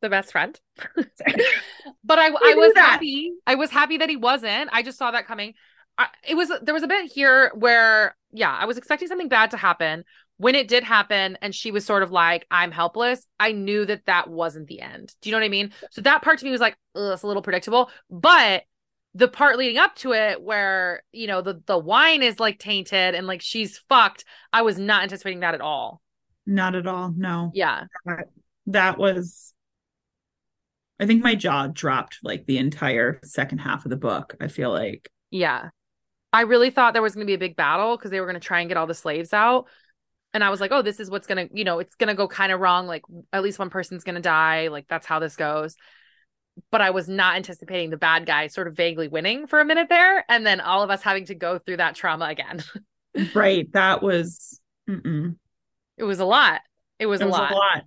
the 0.00 0.08
best 0.08 0.32
friend. 0.32 0.58
but 0.96 2.18
I, 2.18 2.26
I 2.26 2.54
was 2.54 2.72
that. 2.74 2.90
happy. 2.92 3.32
I 3.46 3.54
was 3.56 3.70
happy 3.70 3.98
that 3.98 4.08
he 4.08 4.16
wasn't. 4.16 4.70
I 4.72 4.82
just 4.82 4.98
saw 4.98 5.10
that 5.10 5.26
coming. 5.26 5.54
I, 5.98 6.08
it 6.28 6.34
was 6.34 6.50
there 6.62 6.74
was 6.74 6.82
a 6.82 6.88
bit 6.88 7.10
here 7.10 7.50
where 7.54 8.16
yeah, 8.32 8.52
I 8.54 8.66
was 8.66 8.76
expecting 8.78 9.08
something 9.08 9.28
bad 9.28 9.50
to 9.52 9.56
happen. 9.56 10.04
When 10.38 10.54
it 10.54 10.68
did 10.68 10.84
happen, 10.84 11.38
and 11.40 11.54
she 11.54 11.70
was 11.70 11.86
sort 11.86 12.02
of 12.02 12.10
like, 12.10 12.46
"I'm 12.50 12.70
helpless." 12.70 13.26
I 13.40 13.52
knew 13.52 13.86
that 13.86 14.04
that 14.04 14.28
wasn't 14.28 14.66
the 14.66 14.82
end. 14.82 15.14
Do 15.22 15.30
you 15.30 15.32
know 15.32 15.38
what 15.40 15.46
I 15.46 15.48
mean? 15.48 15.72
So 15.90 16.02
that 16.02 16.20
part 16.20 16.38
to 16.40 16.44
me 16.44 16.50
was 16.50 16.60
like, 16.60 16.76
it's 16.94 17.22
a 17.22 17.26
little 17.26 17.40
predictable. 17.42 17.90
But 18.10 18.64
the 19.14 19.28
part 19.28 19.56
leading 19.56 19.78
up 19.78 19.94
to 19.96 20.12
it, 20.12 20.42
where 20.42 21.02
you 21.12 21.26
know 21.26 21.40
the 21.40 21.62
the 21.64 21.78
wine 21.78 22.22
is 22.22 22.38
like 22.38 22.58
tainted 22.58 23.14
and 23.14 23.26
like 23.26 23.40
she's 23.40 23.78
fucked, 23.88 24.26
I 24.52 24.60
was 24.60 24.78
not 24.78 25.04
anticipating 25.04 25.40
that 25.40 25.54
at 25.54 25.62
all. 25.62 26.02
Not 26.44 26.74
at 26.74 26.86
all. 26.86 27.14
No. 27.16 27.50
Yeah, 27.54 27.84
That 28.66 28.98
was 28.98 29.52
I 30.98 31.06
think 31.06 31.22
my 31.22 31.34
jaw 31.34 31.66
dropped 31.68 32.18
like 32.22 32.46
the 32.46 32.58
entire 32.58 33.20
second 33.22 33.58
half 33.58 33.84
of 33.84 33.90
the 33.90 33.96
book. 33.96 34.34
I 34.40 34.48
feel 34.48 34.70
like. 34.72 35.10
Yeah. 35.30 35.70
I 36.32 36.42
really 36.42 36.70
thought 36.70 36.92
there 36.92 37.02
was 37.02 37.14
going 37.14 37.26
to 37.26 37.30
be 37.30 37.34
a 37.34 37.38
big 37.38 37.56
battle 37.56 37.96
because 37.96 38.10
they 38.10 38.20
were 38.20 38.26
going 38.26 38.40
to 38.40 38.46
try 38.46 38.60
and 38.60 38.68
get 38.68 38.76
all 38.76 38.86
the 38.86 38.94
slaves 38.94 39.32
out. 39.32 39.66
and 40.34 40.44
I 40.44 40.50
was 40.50 40.60
like, 40.60 40.70
oh, 40.72 40.82
this 40.82 41.00
is 41.00 41.10
what's 41.10 41.26
gonna, 41.26 41.48
you 41.52 41.64
know, 41.64 41.78
it's 41.78 41.94
gonna 41.94 42.14
go 42.14 42.28
kind 42.28 42.52
of 42.52 42.60
wrong. 42.60 42.86
Like 42.86 43.02
at 43.32 43.42
least 43.42 43.58
one 43.58 43.70
person's 43.70 44.04
gonna 44.04 44.20
die. 44.20 44.68
Like 44.68 44.86
that's 44.88 45.06
how 45.06 45.18
this 45.18 45.36
goes. 45.36 45.76
But 46.70 46.80
I 46.82 46.90
was 46.90 47.08
not 47.08 47.36
anticipating 47.36 47.90
the 47.90 47.96
bad 47.96 48.26
guy 48.26 48.48
sort 48.48 48.68
of 48.68 48.76
vaguely 48.76 49.08
winning 49.08 49.46
for 49.46 49.60
a 49.60 49.64
minute 49.64 49.88
there, 49.88 50.24
and 50.28 50.44
then 50.44 50.60
all 50.60 50.82
of 50.82 50.90
us 50.90 51.02
having 51.02 51.26
to 51.26 51.34
go 51.34 51.58
through 51.58 51.78
that 51.78 51.94
trauma 51.94 52.26
again. 52.26 52.62
right. 53.34 53.70
That 53.72 54.02
was. 54.02 54.60
Mm-mm. 54.88 55.36
It 55.96 56.04
was 56.04 56.20
a 56.20 56.24
lot. 56.26 56.60
It 56.98 57.06
was, 57.06 57.20
It 57.20 57.24
a, 57.24 57.26
was 57.28 57.32
lot. 57.38 57.50
a 57.50 57.54
lot. 57.54 57.82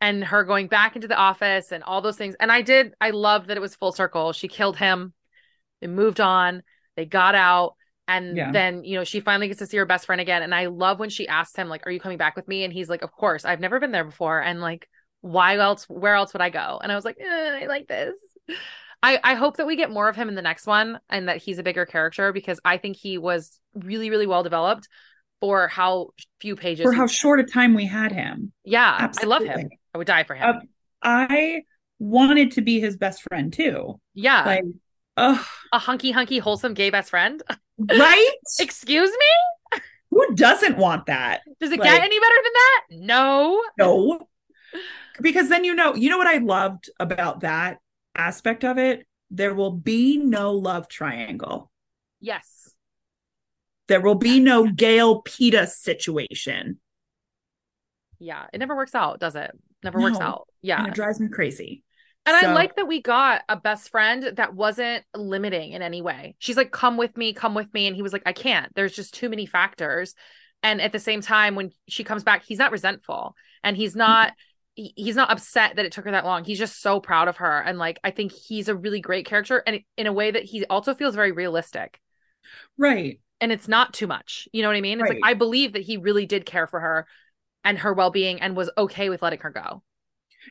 And 0.00 0.22
her 0.24 0.44
going 0.44 0.68
back 0.68 0.94
into 0.94 1.08
the 1.08 1.16
office 1.16 1.72
and 1.72 1.82
all 1.82 2.02
those 2.02 2.16
things. 2.16 2.34
And 2.38 2.52
I 2.52 2.60
did, 2.62 2.92
I 3.00 3.10
loved 3.10 3.48
that 3.48 3.56
it 3.56 3.60
was 3.60 3.74
full 3.74 3.92
circle. 3.92 4.32
She 4.32 4.46
killed 4.48 4.76
him. 4.76 5.14
They 5.80 5.86
moved 5.86 6.20
on. 6.20 6.62
They 6.96 7.06
got 7.06 7.34
out. 7.34 7.74
And 8.08 8.36
Yeah. 8.36 8.52
then, 8.52 8.84
you 8.84 8.96
know, 8.96 9.04
she 9.04 9.20
finally 9.20 9.48
gets 9.48 9.58
to 9.60 9.66
see 9.66 9.78
her 9.78 9.86
best 9.86 10.06
friend 10.06 10.20
again. 10.20 10.42
And 10.42 10.54
I 10.54 10.66
love 10.66 10.98
when 10.98 11.10
she 11.10 11.26
asks 11.26 11.56
him, 11.56 11.68
like, 11.68 11.86
are 11.86 11.90
you 11.90 11.98
coming 11.98 12.18
back 12.18 12.36
with 12.36 12.46
me? 12.46 12.62
And 12.64 12.72
he's 12.72 12.88
like, 12.90 13.02
of 13.02 13.10
course. 13.10 13.44
I've 13.44 13.58
never 13.60 13.80
been 13.80 13.90
there 13.90 14.04
before. 14.04 14.40
And 14.40 14.60
like, 14.60 14.88
why 15.22 15.56
else, 15.56 15.84
where 15.88 16.14
else 16.14 16.32
would 16.34 16.42
I 16.42 16.50
go? 16.50 16.78
And 16.82 16.92
I 16.92 16.94
was 16.94 17.04
like, 17.04 17.16
eh, 17.20 17.58
I 17.62 17.66
like 17.66 17.88
this. 17.88 18.14
I, 19.02 19.18
I 19.24 19.34
hope 19.34 19.56
that 19.56 19.66
we 19.66 19.76
get 19.76 19.90
more 19.90 20.08
of 20.08 20.16
him 20.16 20.28
in 20.28 20.34
the 20.34 20.42
next 20.42 20.66
one 20.66 21.00
and 21.08 21.28
that 21.28 21.38
he's 21.38 21.58
a 21.58 21.62
bigger 21.62 21.84
character 21.86 22.32
because 22.32 22.60
I 22.64 22.76
think 22.78 22.96
he 22.96 23.18
was 23.18 23.58
really, 23.74 24.10
really 24.10 24.26
well 24.26 24.42
developed 24.42 24.88
for 25.40 25.68
how 25.68 26.10
few 26.40 26.56
pages. 26.56 26.84
For 26.84 26.92
how 26.92 27.06
short 27.06 27.40
a 27.40 27.44
time 27.44 27.74
we 27.74 27.86
had 27.86 28.12
him. 28.12 28.52
yeah, 28.64 29.10
I 29.20 29.24
love 29.24 29.42
him. 29.42 29.68
I 29.96 29.98
would 29.98 30.06
die 30.06 30.24
for 30.24 30.34
him. 30.34 30.46
Uh, 30.46 30.60
I 31.02 31.62
wanted 31.98 32.52
to 32.52 32.60
be 32.60 32.80
his 32.80 32.98
best 32.98 33.22
friend 33.22 33.50
too. 33.50 33.98
yeah. 34.12 34.44
Like, 34.44 34.64
oh, 35.16 35.48
a 35.72 35.78
hunky 35.78 36.10
hunky 36.10 36.38
wholesome 36.38 36.74
gay 36.74 36.90
best 36.90 37.08
friend. 37.08 37.42
right? 37.78 38.32
Excuse 38.60 39.08
me? 39.10 39.80
Who 40.10 40.34
doesn't 40.34 40.76
want 40.76 41.06
that? 41.06 41.40
Does 41.60 41.72
it 41.72 41.80
Like- 41.80 41.90
get 41.90 42.02
any 42.02 42.20
better 42.20 42.34
than 42.44 42.52
that? 42.52 43.06
No. 43.06 43.62
No. 43.78 44.20
Because 45.22 45.48
then 45.48 45.64
you 45.64 45.74
know, 45.74 45.94
you 45.94 46.10
know 46.10 46.18
what 46.18 46.26
I 46.26 46.36
loved 46.38 46.90
about 47.00 47.40
that 47.40 47.78
aspect 48.14 48.62
of 48.64 48.76
it? 48.76 49.06
There 49.30 49.54
will 49.54 49.72
be 49.72 50.18
no 50.18 50.52
love 50.52 50.88
triangle. 50.88 51.70
Yes. 52.20 52.70
There 53.88 54.02
will 54.02 54.14
be 54.16 54.40
no 54.40 54.66
Gale 54.66 55.22
Peeta 55.22 55.66
situation. 55.66 56.80
Yeah. 58.18 58.44
It 58.52 58.58
never 58.58 58.76
works 58.76 58.94
out, 58.94 59.20
does 59.20 59.36
it? 59.36 59.52
Never 59.82 60.00
works 60.00 60.18
out. 60.20 60.48
Yeah. 60.62 60.78
And 60.78 60.88
it 60.88 60.94
drives 60.94 61.20
me 61.20 61.28
crazy. 61.28 61.82
And 62.24 62.34
I 62.34 62.52
like 62.52 62.74
that 62.76 62.88
we 62.88 63.00
got 63.00 63.42
a 63.48 63.56
best 63.56 63.90
friend 63.90 64.32
that 64.36 64.54
wasn't 64.54 65.04
limiting 65.14 65.72
in 65.72 65.82
any 65.82 66.02
way. 66.02 66.34
She's 66.40 66.56
like, 66.56 66.72
come 66.72 66.96
with 66.96 67.16
me, 67.16 67.32
come 67.32 67.54
with 67.54 67.72
me. 67.72 67.86
And 67.86 67.94
he 67.94 68.02
was 68.02 68.12
like, 68.12 68.24
I 68.26 68.32
can't. 68.32 68.74
There's 68.74 68.96
just 68.96 69.14
too 69.14 69.28
many 69.28 69.46
factors. 69.46 70.14
And 70.62 70.80
at 70.80 70.90
the 70.90 70.98
same 70.98 71.20
time, 71.20 71.54
when 71.54 71.70
she 71.88 72.02
comes 72.02 72.24
back, 72.24 72.44
he's 72.44 72.58
not 72.58 72.72
resentful 72.72 73.36
and 73.62 73.76
he's 73.76 73.92
mm-hmm. 73.92 73.98
not. 74.00 74.32
he- 74.74 74.92
He's 74.96 75.16
not 75.16 75.30
upset 75.30 75.76
that 75.76 75.86
it 75.86 75.92
took 75.92 76.04
her 76.04 76.10
that 76.10 76.26
long. 76.26 76.44
He's 76.44 76.58
just 76.58 76.82
so 76.82 77.00
proud 77.00 77.28
of 77.28 77.38
her. 77.38 77.60
And 77.60 77.78
like, 77.78 77.98
I 78.04 78.10
think 78.10 78.32
he's 78.32 78.68
a 78.68 78.74
really 78.76 79.00
great 79.00 79.24
character 79.24 79.62
and 79.66 79.80
in 79.96 80.06
a 80.06 80.12
way 80.12 80.30
that 80.30 80.42
he 80.42 80.66
also 80.66 80.94
feels 80.94 81.14
very 81.14 81.32
realistic. 81.32 81.98
Right. 82.76 83.20
and 83.40 83.52
it's 83.52 83.68
not 83.68 83.92
too 83.94 84.06
much. 84.06 84.48
You 84.52 84.62
know 84.62 84.68
what 84.68 84.76
I 84.76 84.80
mean? 84.80 85.00
It's 85.00 85.10
Right. 85.10 85.20
like 85.20 85.30
I 85.30 85.34
believe 85.34 85.74
that 85.74 85.82
he 85.82 85.96
really 85.96 86.26
did 86.26 86.44
care 86.44 86.66
for 86.66 86.80
her 86.80 87.06
and 87.66 87.78
her 87.80 87.92
well-being 87.92 88.40
and 88.40 88.56
was 88.56 88.70
okay 88.78 89.10
with 89.10 89.20
letting 89.20 89.40
her 89.40 89.50
go. 89.50 89.82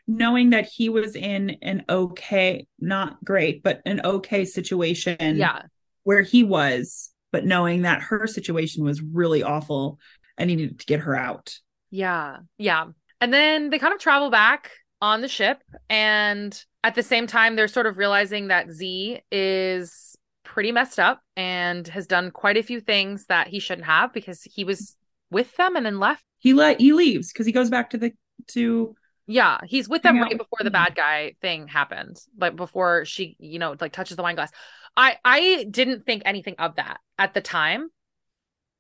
Knowing 0.06 0.50
that 0.50 0.66
he 0.66 0.90
was 0.90 1.16
in 1.16 1.58
an 1.62 1.86
okay, 1.90 2.68
not 2.78 3.24
great, 3.24 3.64
but 3.64 3.82
an 3.86 4.02
okay 4.04 4.44
situation 4.44 5.38
yeah. 5.38 5.64
where 6.04 6.22
he 6.22 6.44
was, 6.44 7.12
but 7.32 7.46
knowing 7.46 7.84
that 7.84 8.02
her 8.02 8.28
situation 8.28 8.84
was 8.84 9.02
really 9.02 9.42
awful 9.42 9.98
and 10.38 10.50
he 10.50 10.58
needed 10.58 10.78
to 10.78 10.86
get 10.86 11.00
her 11.00 11.16
out. 11.16 11.58
Yeah. 11.90 12.40
Yeah. 12.58 12.88
And 13.22 13.34
then 13.34 13.70
they 13.70 13.80
kind 13.80 13.94
of 13.94 14.02
travel 14.02 14.30
back 14.30 14.72
on 15.02 15.22
the 15.22 15.30
ship 15.30 15.64
and 15.90 16.62
at 16.84 16.96
the 16.96 17.04
same 17.04 17.26
time 17.26 17.56
they're 17.56 17.70
sort 17.70 17.86
of 17.86 17.98
realizing 17.98 18.50
that 18.50 18.70
Z 18.70 19.22
is 19.32 20.18
pretty 20.44 20.74
messed 20.74 21.00
up 21.00 21.22
and 21.38 21.88
has 21.88 22.06
done 22.06 22.32
quite 22.32 22.58
a 22.58 22.64
few 22.64 22.82
things 22.82 23.28
that 23.28 23.48
he 23.48 23.60
shouldn't 23.60 23.88
have 23.88 24.14
because 24.14 24.44
he 24.44 24.66
was 24.66 24.98
with 25.32 25.56
them 25.56 25.78
and 25.78 25.86
then 25.86 26.00
left. 26.00 26.24
He 26.46 26.54
let 26.54 26.80
he 26.80 26.94
leaves 26.94 27.34
because 27.34 27.48
he 27.48 27.52
goes 27.52 27.72
back 27.72 27.90
to 27.90 27.98
the 27.98 28.14
to 28.50 28.96
Yeah, 29.26 29.58
he's 29.64 29.90
with 29.90 30.04
them 30.04 30.22
right 30.22 30.38
before 30.38 30.60
the 30.62 30.70
bad 30.70 30.94
guy 30.94 31.34
thing 31.42 31.68
happens, 31.68 32.30
like 32.40 32.56
before 32.56 33.04
she, 33.04 33.36
you 33.40 33.58
know, 33.58 33.76
like 33.82 33.92
touches 33.92 34.16
the 34.16 34.22
wine 34.22 34.36
glass. 34.36 34.52
I 34.96 35.18
I 35.26 35.66
didn't 35.72 36.06
think 36.06 36.22
anything 36.24 36.54
of 36.60 36.76
that 36.76 37.00
at 37.18 37.34
the 37.34 37.42
time, 37.42 37.90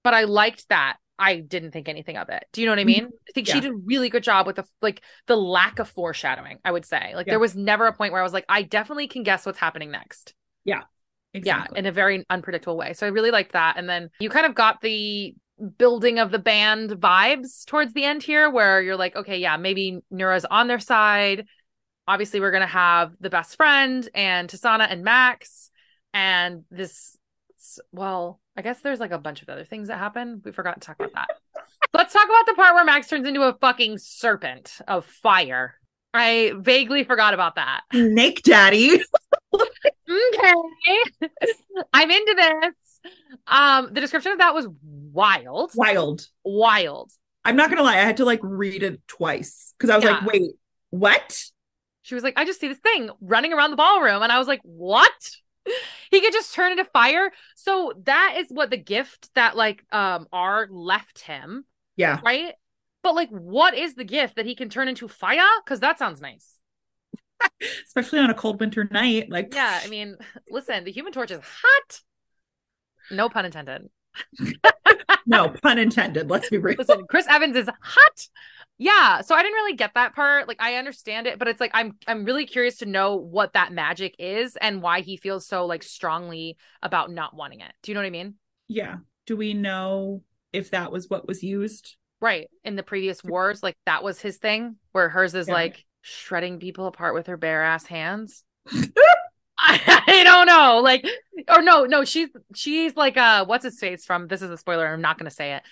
but 0.04 0.14
I 0.14 0.26
liked 0.26 0.70
that. 0.70 0.98
I 1.18 1.38
didn't 1.38 1.72
think 1.72 1.90
anything 1.90 2.18
of 2.18 2.30
it. 2.30 2.46
Do 2.54 2.62
you 2.62 2.68
know 2.68 2.74
what 2.74 2.78
I 2.78 2.84
mm-hmm. 2.84 3.06
mean? 3.06 3.06
I 3.28 3.32
think 3.34 3.48
she 3.48 3.60
did 3.60 3.72
a 3.72 3.76
really 3.76 4.10
good 4.10 4.22
job 4.22 4.46
with 4.46 4.58
the 4.58 4.66
like 4.84 5.02
the 5.26 5.36
lack 5.36 5.80
of 5.80 5.90
foreshadowing. 5.90 6.60
I 6.64 6.72
would 6.72 6.86
say, 6.86 7.14
like 7.16 7.26
Yeah. 7.26 7.32
there 7.32 7.40
was 7.40 7.56
never 7.56 7.88
a 7.88 7.94
point 7.94 8.12
where 8.12 8.22
I 8.22 8.24
was 8.24 8.34
like, 8.34 8.46
I 8.48 8.62
definitely 8.62 9.08
can 9.08 9.24
guess 9.24 9.44
what's 9.44 9.58
happening 9.58 9.90
next. 9.90 10.36
Yeah. 10.66 10.84
Exactly. 11.34 11.76
Yeah, 11.76 11.80
in 11.80 11.86
a 11.88 11.92
very 11.92 12.26
unpredictable 12.30 12.78
way. 12.78 12.94
So 12.94 13.08
I 13.08 13.10
really 13.10 13.32
liked 13.32 13.54
that. 13.54 13.78
And 13.78 13.90
then 13.90 14.12
you 14.20 14.30
kind 14.30 14.46
of 14.46 14.54
got 14.54 14.82
the 14.82 15.36
building 15.78 16.20
of 16.20 16.32
the 16.32 16.40
band 16.40 16.92
vibes 16.92 17.66
towards 17.66 17.94
the 17.94 18.04
end 18.04 18.24
here, 18.24 18.50
where 18.50 18.82
you're 18.82 18.98
like, 18.98 19.16
okay, 19.16 19.38
yeah, 19.38 19.58
maybe 19.58 20.00
Nura's 20.12 20.46
on 20.46 20.68
their 20.68 20.80
side. 20.80 21.46
Obviously, 22.08 22.40
we're 22.40 22.52
gonna 22.52 22.68
have 22.68 23.14
the 23.20 23.30
best 23.30 23.56
friend 23.56 24.08
and 24.14 24.50
Tisaanah 24.50 24.88
and 24.90 25.04
Max, 25.04 25.72
and 26.14 26.64
this. 26.72 27.18
Well, 27.92 28.40
I 28.56 28.62
guess 28.62 28.82
there's 28.82 29.00
like 29.00 29.12
a 29.12 29.18
bunch 29.18 29.42
of 29.42 29.50
other 29.50 29.66
things 29.66 29.88
that 29.88 29.98
happen. 29.98 30.42
We 30.46 30.52
forgot 30.52 30.80
to 30.80 30.86
talk 30.86 30.98
about 31.00 31.14
that. 31.14 31.28
Let's 31.94 32.14
talk 32.14 32.26
about 32.26 32.46
the 32.46 32.54
part 32.54 32.76
where 32.76 32.86
Max 32.86 33.08
turns 33.08 33.28
into 33.28 33.42
a 33.42 33.58
fucking 33.60 33.98
serpent 33.98 34.78
of 34.88 35.06
fire. 35.06 35.76
I 36.14 36.54
vaguely 36.58 37.04
forgot 37.04 37.34
about 37.34 37.56
that. 37.56 37.82
Snake 37.92 38.44
Daddy. 38.44 39.02
okay 40.10 40.54
i'm 41.94 42.12
into 42.12 42.36
this 42.36 42.74
um 43.48 43.90
the 43.94 44.02
description 44.02 44.32
of 44.32 44.38
that 44.40 44.54
was 44.54 44.68
wild 44.82 45.72
Wild. 45.76 46.28
wild 46.44 47.12
I'm 47.44 47.56
not 47.56 47.70
gonna 47.70 47.84
lie, 47.84 47.94
I 47.98 48.02
had 48.02 48.18
to 48.18 48.26
like 48.26 48.40
read 48.42 48.82
it 48.82 49.02
twice 49.08 49.74
because 49.78 49.92
I 49.92 49.96
was 49.98 50.04
like, 50.06 50.26
wait, 50.26 50.52
what? 50.90 51.44
she 52.02 52.14
was 52.14 52.24
like 52.24 52.38
i 52.38 52.46
just 52.46 52.60
see 52.60 52.68
this 52.68 52.78
thing 52.78 53.10
running 53.20 53.52
around 53.52 53.72
the 53.72 53.76
ballroom 53.78 54.22
and 54.22 54.32
i 54.32 54.38
was 54.38 54.48
like 54.48 54.62
what 54.62 55.32
he 56.12 56.22
could 56.22 56.32
just 56.34 56.54
turn 56.54 56.72
into 56.72 56.86
fire 56.86 57.32
so 57.56 57.94
that 58.04 58.36
is 58.38 58.46
what 58.50 58.70
the 58.70 58.78
gift 58.78 59.30
that 59.34 59.56
like 59.58 59.84
um 59.92 60.28
r 60.32 60.68
left 60.70 61.20
him 61.22 61.66
Yeah. 61.96 62.20
right 62.24 62.54
but 63.02 63.16
like 63.16 63.30
what 63.30 63.74
is 63.76 63.96
the 63.96 64.04
gift 64.04 64.36
that 64.36 64.46
he 64.46 64.54
can 64.54 64.70
turn 64.70 64.88
into 64.88 65.08
fire 65.08 65.42
because 65.64 65.80
that 65.80 65.98
sounds 65.98 66.22
nice 66.22 66.60
Especially 67.88 68.20
on 68.20 68.30
a 68.30 68.34
cold 68.36 68.60
winter 68.60 68.88
night. 68.92 69.30
Like 69.32 69.54
yeah 69.56 69.82
i 69.84 69.88
mean 69.88 70.16
listen 70.50 70.84
the 70.84 70.92
human 70.92 71.12
torch 71.12 71.32
is 71.32 71.42
hot 71.42 72.02
no 73.12 73.30
pun 73.30 73.46
intended 73.46 73.90
no, 75.26 75.50
pun 75.62 75.78
intended. 75.78 76.30
Let's 76.30 76.50
be 76.50 76.58
real. 76.58 76.76
Listen, 76.78 77.06
Chris 77.10 77.28
Evans 77.30 77.56
is 77.56 77.68
hot. 77.82 78.28
Yeah, 78.78 79.22
so 79.22 79.36
I 79.36 79.42
didn't 79.42 79.56
really 79.56 79.76
get 79.76 79.94
that 79.96 80.16
part. 80.16 80.48
Like 80.48 80.62
I 80.62 80.76
understand 80.76 81.28
it, 81.28 81.40
but 81.40 81.48
it's 81.48 81.60
like 81.60 81.72
I'm 81.74 81.98
I'm 82.08 82.26
really 82.26 82.46
curious 82.46 82.78
to 82.78 82.86
know 82.86 83.16
what 83.16 83.54
that 83.54 83.74
magic 83.74 84.16
is 84.20 84.56
and 84.58 84.82
why 84.82 85.02
he 85.02 85.18
feels 85.18 85.46
so 85.48 85.66
like 85.66 85.84
strongly 85.84 86.58
about 86.82 87.12
not 87.12 87.36
wanting 87.36 87.62
it. 87.62 87.72
Do 87.84 87.92
you 87.92 87.94
know 87.94 88.02
what 88.02 88.08
I 88.08 88.12
mean? 88.12 88.36
Yeah. 88.68 88.98
Do 89.26 89.36
we 89.36 89.54
know 89.54 90.24
if 90.54 90.72
that 90.72 90.92
was 90.92 91.10
what 91.10 91.28
was 91.28 91.44
used? 91.44 91.96
Right. 92.22 92.48
In 92.64 92.76
the 92.76 92.84
previous 92.84 93.24
wars, 93.24 93.62
like 93.64 93.76
that 93.86 94.04
was 94.04 94.22
his 94.22 94.38
thing, 94.38 94.78
where 94.94 95.10
hers 95.10 95.36
is 95.36 95.48
Yeah. 95.48 95.54
like 95.56 95.84
shredding 96.02 96.60
people 96.60 96.88
apart 96.88 97.14
with 97.16 97.28
her 97.28 97.38
bare 97.38 97.64
ass 97.64 97.86
hands. 97.86 98.44
I, 99.88 100.04
I 100.08 100.24
don't 100.24 100.48
know. 100.48 100.80
Like 100.84 101.06
or 101.50 101.62
no, 101.62 101.86
no, 101.86 102.06
she's 102.06 102.30
she's 102.54 102.96
like 102.96 103.18
uh 103.18 103.46
what's 103.46 103.64
his 103.66 103.80
face 103.80 104.06
from 104.06 104.28
this 104.28 104.42
is 104.42 104.50
a 104.52 104.58
spoiler, 104.58 104.86
I'm 104.88 105.02
not 105.02 105.18
gonna 105.18 105.30
say 105.32 105.54
it. 105.54 105.64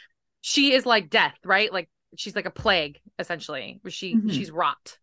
She 0.41 0.74
is 0.74 0.86
like 0.86 1.10
death, 1.10 1.36
right? 1.43 1.72
Like 1.72 1.89
she's 2.16 2.36
like 2.36 2.45
a 2.45 2.51
plague, 2.51 2.99
essentially. 3.20 3.82
She 3.88 4.16
Mhm. 4.16 4.32
she's 4.34 4.51
rot. 4.51 4.97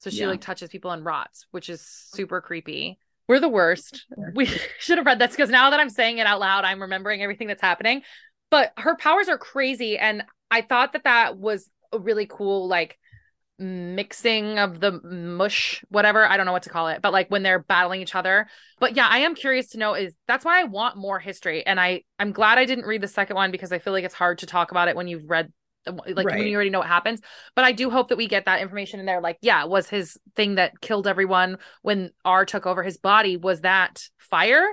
So 0.00 0.10
she 0.10 0.20
Yeah. 0.20 0.28
like 0.28 0.40
touches 0.40 0.70
people 0.70 0.90
and 0.92 1.04
rots, 1.04 1.46
which 1.50 1.68
is 1.68 1.82
super 1.82 2.40
creepy. 2.40 2.98
We're 3.28 3.40
the 3.40 3.48
worst. 3.48 4.06
We 4.34 4.46
should 4.78 4.98
have 4.98 5.06
read 5.06 5.18
this 5.18 5.30
because 5.32 5.50
now 5.50 5.70
that 5.70 5.80
I'm 5.80 5.90
saying 5.90 6.18
it 6.18 6.26
out 6.26 6.40
loud, 6.40 6.64
I'm 6.64 6.82
remembering 6.82 7.22
everything 7.22 7.48
that's 7.48 7.62
happening. 7.62 8.02
But 8.50 8.72
her 8.78 8.96
powers 8.96 9.28
are 9.28 9.38
crazy, 9.38 9.96
and 9.98 10.24
I 10.50 10.62
thought 10.62 10.94
that 10.94 11.04
that 11.04 11.36
was 11.36 11.70
a 11.92 11.98
really 11.98 12.26
cool, 12.26 12.66
like 12.66 12.98
mixing 13.60 14.58
of 14.58 14.80
the 14.80 15.00
mush, 15.02 15.84
whatever. 15.90 16.26
I 16.26 16.36
don't 16.36 16.46
know 16.46 16.52
what 16.52 16.64
to 16.64 16.70
call 16.70 16.88
it, 16.88 17.02
but 17.02 17.12
like 17.12 17.28
when 17.30 17.42
they're 17.42 17.58
battling 17.58 18.00
each 18.00 18.14
other. 18.14 18.48
But 18.78 18.96
yeah, 18.96 19.06
I 19.08 19.18
am 19.18 19.34
curious 19.34 19.68
to 19.70 19.78
know 19.78 19.94
is 19.94 20.14
that's 20.26 20.44
why 20.44 20.60
I 20.60 20.64
want 20.64 20.96
more 20.96 21.18
history, 21.20 21.64
and 21.64 21.78
I 21.78 22.02
I'm 22.18 22.32
glad 22.32 22.58
I 22.58 22.64
didn't 22.64 22.86
read 22.86 23.02
the 23.02 23.08
second 23.08 23.36
one 23.36 23.50
because 23.50 23.70
I 23.70 23.78
feel 23.78 23.92
like 23.92 24.04
it's 24.04 24.14
hard 24.14 24.38
to 24.38 24.46
talk 24.46 24.70
about 24.70 24.88
it 24.88 24.96
when 24.96 25.06
you've 25.08 25.28
read. 25.28 25.52
Like 25.86 26.26
when 26.26 26.46
you 26.46 26.54
already 26.54 26.68
know 26.68 26.80
what 26.80 26.88
happens, 26.88 27.20
but 27.56 27.64
I 27.64 27.72
do 27.72 27.88
hope 27.88 28.08
that 28.08 28.18
we 28.18 28.28
get 28.28 28.44
that 28.44 28.60
information 28.60 29.00
in 29.00 29.06
there. 29.06 29.22
Like, 29.22 29.38
yeah, 29.40 29.64
was 29.64 29.88
his 29.88 30.18
thing 30.36 30.56
that 30.56 30.78
killed 30.82 31.06
everyone 31.06 31.56
when 31.80 32.10
R 32.22 32.44
took 32.44 32.66
over 32.66 32.82
his 32.82 32.98
body? 32.98 33.38
Was 33.38 33.62
that 33.62 34.02
fire? 34.18 34.66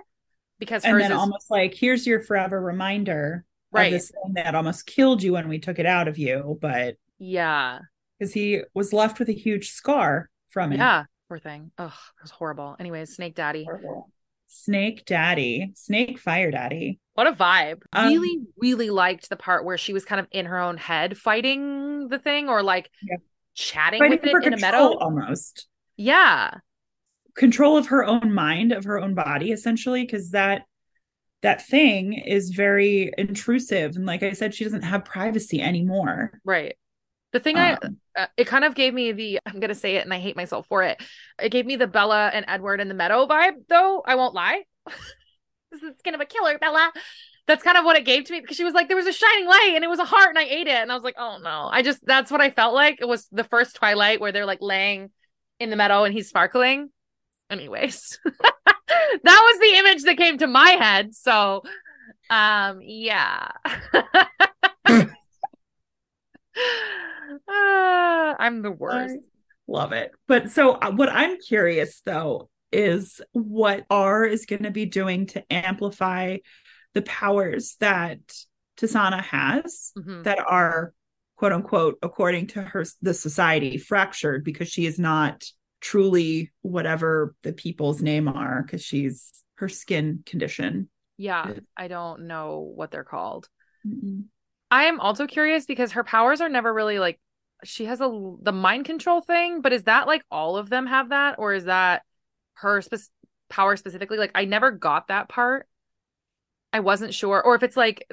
Because 0.59 0.83
And 0.83 0.99
then 0.99 1.13
is 1.13 1.17
almost 1.17 1.49
like, 1.49 1.73
here's 1.73 2.05
your 2.05 2.19
forever 2.19 2.59
reminder 2.59 3.45
Right. 3.71 3.87
Of 3.87 3.99
this 3.99 4.11
thing 4.11 4.33
that 4.35 4.55
almost 4.55 4.85
killed 4.85 5.21
you 5.21 5.33
when 5.33 5.49
we 5.49 5.59
took 5.59 5.79
it 5.79 5.85
out 5.85 6.07
of 6.07 6.17
you, 6.17 6.57
but 6.61 6.95
Yeah. 7.19 7.79
Because 8.17 8.33
he 8.33 8.61
was 8.73 8.93
left 8.93 9.19
with 9.19 9.29
a 9.29 9.33
huge 9.33 9.71
scar 9.71 10.29
from 10.49 10.71
it. 10.73 10.77
Yeah. 10.77 11.05
Poor 11.29 11.39
thing. 11.39 11.71
Ugh, 11.77 11.91
it 11.91 12.21
was 12.23 12.31
horrible. 12.31 12.75
Anyways, 12.79 13.13
Snake 13.15 13.35
Daddy. 13.35 13.65
Horrible. 13.65 14.09
Snake 14.47 15.03
Daddy, 15.05 15.71
Snake 15.75 16.19
Fire 16.19 16.51
Daddy. 16.51 16.99
What 17.15 17.27
a 17.27 17.33
vibe. 17.33 17.81
Um, 17.91 18.07
really, 18.07 18.39
really 18.57 18.89
liked 18.89 19.29
the 19.29 19.35
part 19.35 19.65
where 19.65 19.77
she 19.77 19.91
was 19.91 20.05
kind 20.05 20.21
of 20.21 20.27
in 20.31 20.45
her 20.45 20.57
own 20.57 20.77
head 20.77 21.17
fighting 21.17 22.07
the 22.07 22.17
thing 22.17 22.47
or 22.47 22.63
like 22.63 22.89
Yeah. 23.03 23.17
chatting 23.55 23.99
Fighting 23.99 24.19
with 24.23 24.43
it 24.43 24.47
in 24.47 24.53
a 24.53 24.57
meadow. 24.57 24.97
almost. 24.97 25.67
Yeah. 25.97 26.51
Control 27.35 27.77
of 27.77 27.87
her 27.87 28.05
own 28.05 28.33
mind, 28.33 28.71
of 28.71 28.85
her 28.85 28.97
own 28.99 29.13
body, 29.13 29.51
essentially, 29.51 30.03
because 30.03 30.31
that 30.31 30.63
that 31.41 31.67
thing 31.67 32.13
is 32.13 32.49
very 32.49 33.11
intrusive. 33.17 33.95
And 33.95 34.05
like 34.05 34.23
I 34.23 34.31
said, 34.31 34.55
she 34.55 34.63
doesn't 34.63 34.81
have 34.83 35.05
privacy 35.05 35.61
anymore. 35.61 36.39
Right. 36.43 36.77
The 37.33 37.39
thing 37.39 37.57
I 37.57 37.73
Um, 37.73 37.97
uh, 38.17 38.27
it 38.37 38.47
kind 38.47 38.63
of 38.63 38.73
gave 38.73 38.93
me 38.93 39.11
the 39.11 39.39
I'm 39.45 39.59
gonna 39.59 39.75
say 39.75 39.95
it 39.97 40.03
and 40.03 40.13
I 40.13 40.19
hate 40.19 40.35
myself 40.35 40.65
for 40.67 40.83
it. 40.83 41.01
It 41.41 41.49
gave 41.49 41.65
me 41.65 41.75
the 41.75 41.87
Bella 41.87 42.29
and 42.33 42.45
Edward 42.47 42.79
in 42.79 42.87
the 42.87 42.93
meadow 42.93 43.27
vibe, 43.27 43.67
though. 43.67 44.01
I 44.05 44.15
won't 44.15 44.33
lie. 44.33 44.63
this 45.71 45.83
is 45.83 45.93
kind 46.03 46.15
of 46.15 46.21
a 46.21 46.25
killer, 46.25 46.57
Bella. 46.57 46.91
That's 47.47 47.63
kind 47.63 47.77
of 47.77 47.85
what 47.85 47.95
it 47.95 48.05
gave 48.05 48.25
to 48.25 48.33
me 48.33 48.41
because 48.41 48.57
she 48.57 48.63
was 48.65 48.73
like, 48.73 48.87
there 48.87 48.97
was 48.97 49.07
a 49.07 49.13
shining 49.13 49.45
light 49.47 49.71
and 49.75 49.83
it 49.83 49.89
was 49.89 49.99
a 49.99 50.05
heart 50.05 50.29
and 50.29 50.39
I 50.39 50.43
ate 50.43 50.67
it. 50.67 50.75
And 50.75 50.91
I 50.91 50.95
was 50.95 51.03
like, 51.03 51.15
oh 51.17 51.39
no. 51.41 51.69
I 51.71 51.81
just 51.81 52.05
that's 52.05 52.31
what 52.31 52.41
I 52.41 52.49
felt 52.49 52.73
like. 52.73 52.97
It 52.99 53.07
was 53.07 53.27
the 53.31 53.43
first 53.45 53.75
Twilight 53.75 54.19
where 54.19 54.31
they're 54.31 54.45
like 54.45 54.61
laying 54.61 55.11
in 55.59 55.69
the 55.69 55.75
meadow 55.75 56.03
and 56.03 56.13
he's 56.13 56.29
sparkling. 56.29 56.89
Anyways. 57.49 58.19
that 58.25 59.23
was 59.23 59.59
the 59.59 59.77
image 59.77 60.03
that 60.03 60.17
came 60.17 60.37
to 60.39 60.47
my 60.47 60.71
head. 60.71 61.13
So 61.13 61.63
um 62.29 62.79
yeah. 62.81 63.51
Ah, 67.49 68.35
I'm 68.39 68.61
the 68.61 68.71
worst. 68.71 69.15
I 69.15 69.71
love 69.71 69.91
it. 69.91 70.11
But 70.27 70.51
so 70.51 70.73
uh, 70.73 70.91
what 70.91 71.09
I'm 71.09 71.37
curious 71.39 72.01
though 72.01 72.49
is 72.71 73.21
what 73.31 73.85
R 73.89 74.25
is 74.25 74.45
going 74.45 74.63
to 74.63 74.71
be 74.71 74.85
doing 74.85 75.27
to 75.27 75.43
amplify 75.51 76.37
the 76.93 77.01
powers 77.01 77.75
that 77.79 78.19
Tisaanah 78.77 79.23
has 79.23 79.93
Mhm. 79.97 80.23
that 80.23 80.39
are 80.39 80.93
quote 81.37 81.53
unquote 81.53 81.97
according 82.01 82.47
to 82.47 82.61
her 82.61 82.83
the 83.01 83.13
society 83.13 83.77
fractured 83.77 84.43
because 84.43 84.67
she 84.67 84.85
is 84.85 84.99
not 84.99 85.45
truly 85.79 86.51
whatever 86.61 87.35
the 87.43 87.53
people's 87.53 88.01
name 88.01 88.27
are 88.27 88.63
because 88.63 88.83
she's 88.83 89.31
her 89.55 89.69
skin 89.69 90.23
condition. 90.25 90.89
Yeah, 91.17 91.51
I 91.75 91.87
don't 91.87 92.27
know 92.27 92.59
what 92.75 92.91
they're 92.91 93.03
called. 93.03 93.47
Mm-mm. 93.87 94.25
I 94.69 94.85
am 94.85 94.99
also 94.99 95.27
curious 95.27 95.65
because 95.65 95.93
her 95.93 96.03
powers 96.03 96.41
are 96.41 96.49
never 96.49 96.73
really 96.73 96.99
like 96.99 97.19
she 97.63 97.85
has 97.85 98.01
a 98.01 98.35
the 98.41 98.51
mind 98.51 98.85
control 98.85 99.21
thing, 99.21 99.61
but 99.61 99.73
is 99.73 99.83
that 99.83 100.07
like 100.07 100.23
all 100.31 100.57
of 100.57 100.69
them 100.69 100.85
have 100.87 101.09
that 101.09 101.35
or 101.39 101.53
is 101.53 101.65
that 101.65 102.03
her 102.55 102.81
spec- 102.81 102.99
power 103.49 103.75
specifically? 103.75 104.17
Like 104.17 104.31
I 104.35 104.45
never 104.45 104.71
got 104.71 105.07
that 105.07 105.29
part. 105.29 105.67
I 106.73 106.79
wasn't 106.81 107.13
sure 107.13 107.41
or 107.41 107.55
if 107.55 107.63
it's 107.63 107.77
like 107.77 108.07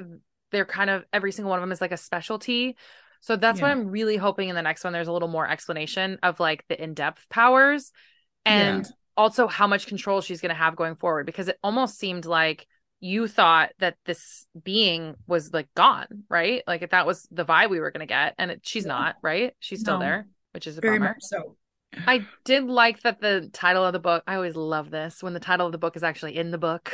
they're 0.51 0.65
kind 0.65 0.89
of 0.89 1.03
every 1.11 1.31
single 1.31 1.49
one 1.49 1.59
of 1.59 1.63
them 1.63 1.71
is 1.71 1.81
like 1.81 1.91
a 1.91 1.97
specialty. 1.97 2.77
So 3.21 3.35
that's 3.35 3.61
what 3.61 3.71
I'm 3.71 3.87
really 3.89 4.17
hoping 4.17 4.49
in 4.49 4.55
the 4.55 4.61
next 4.61 4.83
one 4.83 4.93
there's 4.93 5.07
a 5.07 5.11
little 5.11 5.27
more 5.27 5.47
explanation 5.49 6.19
of 6.21 6.39
like 6.39 6.63
the 6.69 6.81
in-depth 6.81 7.27
powers 7.29 7.91
and 8.45 8.85
Yeah. 8.85 8.91
also 9.17 9.47
how 9.47 9.67
much 9.67 9.87
control 9.87 10.21
she's 10.21 10.41
going 10.41 10.49
to 10.49 10.55
have 10.55 10.75
going 10.75 10.95
forward 10.95 11.25
because 11.25 11.47
it 11.47 11.57
almost 11.63 11.97
seemed 11.97 12.25
like 12.25 12.67
you 12.99 13.27
thought 13.27 13.71
that 13.79 13.97
this 14.05 14.47
being 14.63 15.15
was 15.27 15.53
like 15.53 15.67
gone, 15.75 16.07
right? 16.29 16.63
Like 16.67 16.81
if 16.81 16.91
that 16.91 17.05
was 17.05 17.27
the 17.31 17.45
vibe 17.45 17.69
we 17.69 17.79
were 17.79 17.91
going 17.91 17.99
to 18.01 18.05
get 18.05 18.35
and 18.37 18.51
it, 18.51 18.61
she's 18.63 18.85
Yeah. 18.85 18.93
not, 18.93 19.15
right? 19.21 19.53
She's 19.59 19.81
still 19.81 19.95
No. 19.99 20.05
there, 20.05 20.27
which 20.53 20.67
is 20.67 20.77
a 20.77 20.81
Very 20.81 20.97
bummer. 20.99 21.15
so. 21.19 21.57
I 22.07 22.25
did 22.43 22.65
like 22.65 23.01
that 23.03 23.21
the 23.21 23.49
title 23.53 23.85
of 23.85 23.93
the 23.93 23.99
book. 23.99 24.23
I 24.27 24.35
always 24.35 24.55
love 24.57 24.91
this 24.91 25.23
when 25.23 25.33
the 25.33 25.39
title 25.39 25.65
of 25.65 25.71
the 25.71 25.77
book 25.77 25.95
is 25.95 26.03
actually 26.03 26.35
in 26.35 26.51
the 26.51 26.57
book 26.57 26.93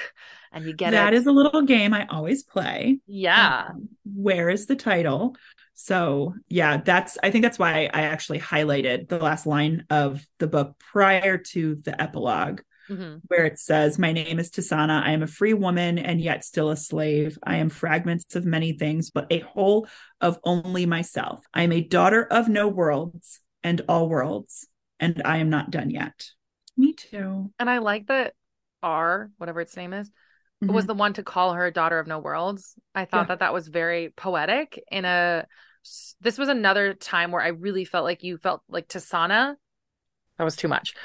and 0.51 0.63
you 0.63 0.73
get 0.73 0.91
That 0.91 1.13
it. 1.13 1.17
is 1.17 1.25
a 1.25 1.31
little 1.31 1.63
game 1.63 1.91
I 1.93 2.05
always 2.07 2.43
play. 2.43 2.99
yeah. 3.07 3.67
um, 3.71 3.89
where 4.13 4.49
is 4.49 4.65
the 4.67 4.75
title 4.75 5.35
so 5.73 6.35
yeah 6.49 6.77
that's 6.77 7.17
i 7.23 7.31
think 7.31 7.41
that's 7.41 7.57
why 7.57 7.89
i 7.93 8.01
actually 8.03 8.39
highlighted 8.39 9.07
the 9.07 9.17
last 9.17 9.47
line 9.47 9.85
of 9.89 10.23
the 10.37 10.45
book 10.45 10.75
prior 10.91 11.37
to 11.37 11.75
the 11.83 11.99
epilogue 11.99 12.61
hmm 12.91 13.17
where 13.27 13.45
it 13.45 13.57
says 13.59 13.97
my 13.97 14.11
name 14.11 14.39
is 14.39 14.51
Tisaanah 14.51 15.03
i 15.03 15.11
am 15.11 15.23
a 15.23 15.27
free 15.27 15.53
woman 15.53 15.97
and 15.97 16.19
yet 16.19 16.43
still 16.43 16.69
a 16.69 16.75
slave 16.77 17.37
i 17.43 17.57
am 17.57 17.69
fragments 17.69 18.35
of 18.35 18.45
many 18.45 18.73
things 18.73 19.09
but 19.09 19.27
a 19.31 19.39
whole 19.39 19.87
of 20.19 20.37
only 20.43 20.85
myself 20.85 21.45
i 21.53 21.63
am 21.63 21.71
a 21.71 21.81
daughter 21.81 22.23
of 22.23 22.49
no 22.49 22.67
worlds 22.67 23.39
and 23.63 23.81
all 23.87 24.09
worlds 24.09 24.67
and 24.99 25.21
i 25.23 25.37
am 25.37 25.49
not 25.49 25.71
done 25.71 25.89
yet 25.89 26.31
me 26.77 26.93
too 26.93 27.51
And 27.59 27.69
I 27.69 27.77
like 27.77 28.07
that 28.07 28.33
R, 28.81 29.29
whatever 29.37 29.61
its 29.61 29.75
name 29.77 29.93
is, 29.93 30.09
was 30.61 30.85
the 30.85 30.93
one 30.93 31.13
to 31.13 31.23
call 31.23 31.53
her 31.53 31.69
daughter 31.69 31.99
of 31.99 32.07
no 32.07 32.19
worlds. 32.19 32.75
I 32.95 33.05
thought 33.05 33.09
Mm-hmm. 33.09 33.17
Yeah. 33.17 33.25
that 33.27 33.39
that 33.39 33.53
was 33.53 33.67
very 33.67 34.09
poetic 34.15 34.81
in 34.91 35.05
a 35.05 35.45
this 36.21 36.37
was 36.37 36.49
another 36.49 36.93
time 36.93 37.31
where 37.31 37.41
I 37.41 37.49
really 37.49 37.85
felt 37.85 38.03
like 38.05 38.23
you 38.23 38.37
felt 38.37 38.61
like 38.69 38.87
Tisaanah 38.87 39.55
that 40.37 40.43
was 40.43 40.55
too 40.55 40.67
much. 40.67 40.95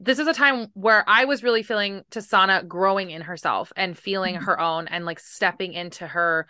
This 0.00 0.18
is 0.18 0.26
a 0.26 0.34
time 0.34 0.66
where 0.74 1.04
I 1.08 1.24
was 1.24 1.42
really 1.42 1.62
feeling 1.62 2.02
Tisaanah 2.10 2.66
growing 2.66 3.10
in 3.10 3.22
herself 3.22 3.72
and 3.76 3.96
feeling 3.96 4.34
Mhm. 4.36 4.44
her 4.44 4.60
own 4.60 4.88
and 4.88 5.04
like 5.04 5.20
stepping 5.20 5.72
into 5.72 6.06
her 6.06 6.46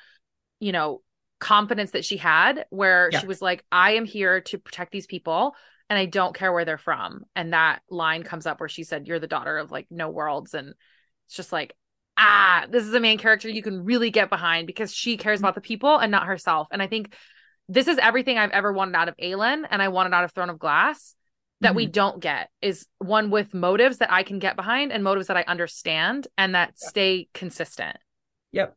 you 0.61 0.73
know 0.73 1.03
confidence 1.41 1.91
that 1.91 2.05
she 2.05 2.17
had 2.17 2.65
where 2.71 3.11
Yeah. 3.13 3.21
she 3.21 3.27
was 3.27 3.43
like 3.43 3.65
I 3.71 3.93
am 3.93 4.05
here 4.07 4.41
to 4.43 4.59
protect 4.59 4.93
these 4.93 5.07
people 5.07 5.55
and 5.91 5.99
I 5.99 6.07
don't 6.07 6.35
care 6.35 6.53
where 6.53 6.65
they're 6.65 6.79
from 6.79 7.25
and 7.37 7.53
that 7.53 7.83
line 7.91 8.23
comes 8.23 8.47
up 8.47 8.61
where 8.61 8.69
she 8.69 8.83
said 8.85 9.07
you're 9.07 9.19
the 9.19 9.27
daughter 9.27 9.59
of 9.59 9.71
like 9.71 9.87
no 9.91 10.09
worlds 10.09 10.55
and 10.55 10.75
it's 11.27 11.37
just 11.37 11.53
like 11.53 11.77
ah, 12.17 12.65
this 12.71 12.85
is 12.85 12.95
a 12.95 13.01
main 13.01 13.19
character 13.19 13.49
you 13.49 13.63
can 13.63 13.85
really 13.85 14.11
get 14.11 14.31
behind 14.31 14.69
because 14.69 14.95
she 14.95 15.17
cares 15.17 15.41
about 15.41 15.57
the 15.57 15.61
people 15.61 15.99
and 15.99 16.13
not 16.13 16.27
herself. 16.29 16.69
And 16.71 16.81
I 16.81 16.87
think 16.87 17.13
this 17.69 17.89
is 17.89 17.99
everything 17.99 18.39
I've 18.39 18.53
ever 18.53 18.73
wanted 18.73 18.95
out 18.95 19.09
of 19.09 19.17
Aelin 19.17 19.65
and 19.69 19.83
I 19.83 19.89
wanted 19.89 20.15
out 20.15 20.23
of 20.23 20.31
Throne 20.31 20.49
of 20.49 20.61
Glass 20.61 21.17
that 21.65 21.75
we 21.75 21.85
mm-hmm. 21.85 21.93
don't 21.93 22.21
get 22.21 22.51
is 22.63 22.87
one 22.99 23.31
with 23.31 23.53
motives 23.53 23.99
that 23.99 24.13
I 24.13 24.23
can 24.23 24.39
get 24.39 24.57
behind 24.57 24.93
and 24.93 25.03
motives 25.03 25.27
that 25.27 25.37
I 25.37 25.45
understand 25.47 26.29
and 26.39 26.55
that 26.55 26.75
Yeah. 26.81 26.89
stay 26.89 27.29
consistent. 27.35 27.97
yep 28.53 28.77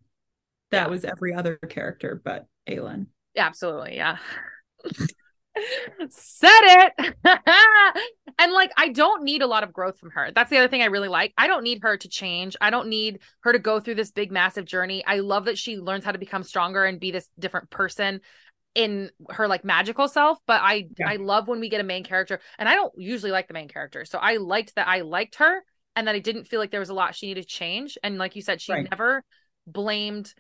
that 0.72 0.86
Yeah. 0.86 0.88
was 0.88 1.06
every 1.06 1.34
other 1.34 1.58
character 1.58 2.20
but 2.24 2.46
aelin 2.68 3.08
Absolutely, 3.38 3.96
yeah. 3.96 4.18
Said 6.10 6.50
it. 6.52 7.16
and 8.40 8.54
like 8.54 8.72
I 8.78 8.90
don't 8.90 9.24
need 9.24 9.42
a 9.42 9.48
lot 9.48 9.64
of 9.64 9.74
growth 9.74 9.98
from 9.98 10.12
her. 10.12 10.32
That's 10.34 10.50
the 10.50 10.58
other 10.58 10.68
thing 10.68 10.82
I 10.82 10.86
really 10.86 11.08
like. 11.08 11.34
I 11.38 11.48
don't 11.48 11.64
need 11.64 11.80
her 11.84 11.98
to 11.98 12.10
change. 12.10 12.56
I 12.62 12.70
don't 12.70 12.90
need 12.90 13.20
her 13.42 13.54
to 13.54 13.60
go 13.60 13.80
through 13.80 13.96
this 13.96 14.12
big 14.12 14.32
massive 14.32 14.66
journey. 14.66 15.04
I 15.06 15.20
love 15.20 15.46
that 15.46 15.58
she 15.58 15.78
learns 15.78 16.06
how 16.06 16.12
to 16.12 16.20
become 16.20 16.44
stronger 16.44 16.86
and 16.86 17.00
be 17.00 17.12
this 17.12 17.30
different 17.40 17.70
person 17.70 18.22
in 18.78 19.10
her 19.32 19.48
like 19.48 19.66
magical 19.66 20.08
self, 20.08 20.38
but 20.46 20.62
I 20.64 20.88
Yeah. 20.98 21.08
I 21.08 21.16
love 21.16 21.48
when 21.48 21.60
we 21.60 21.68
get 21.68 21.82
a 21.82 21.84
main 21.84 22.04
character 22.04 22.40
and 22.60 22.70
I 22.70 22.76
don't 22.76 22.94
usually 22.96 23.32
like 23.32 23.48
the 23.48 23.56
main 23.56 23.68
character. 23.68 24.06
So 24.06 24.20
I 24.20 24.38
liked 24.38 24.76
that 24.76 24.88
I 24.88 25.02
liked 25.02 25.36
her 25.38 25.64
and 25.96 26.08
that 26.08 26.14
I 26.14 26.20
didn't 26.20 26.46
feel 26.46 26.60
like 26.60 26.70
there 26.70 26.80
was 26.80 26.90
a 26.90 26.94
lot 26.94 27.16
she 27.16 27.26
needed 27.26 27.42
to 27.42 27.48
change 27.48 27.98
and 28.04 28.20
like 28.20 28.36
you 28.36 28.44
said 28.44 28.62
she 28.62 28.72
Right. 28.74 28.88
never 28.92 29.24
blamed 29.66 30.32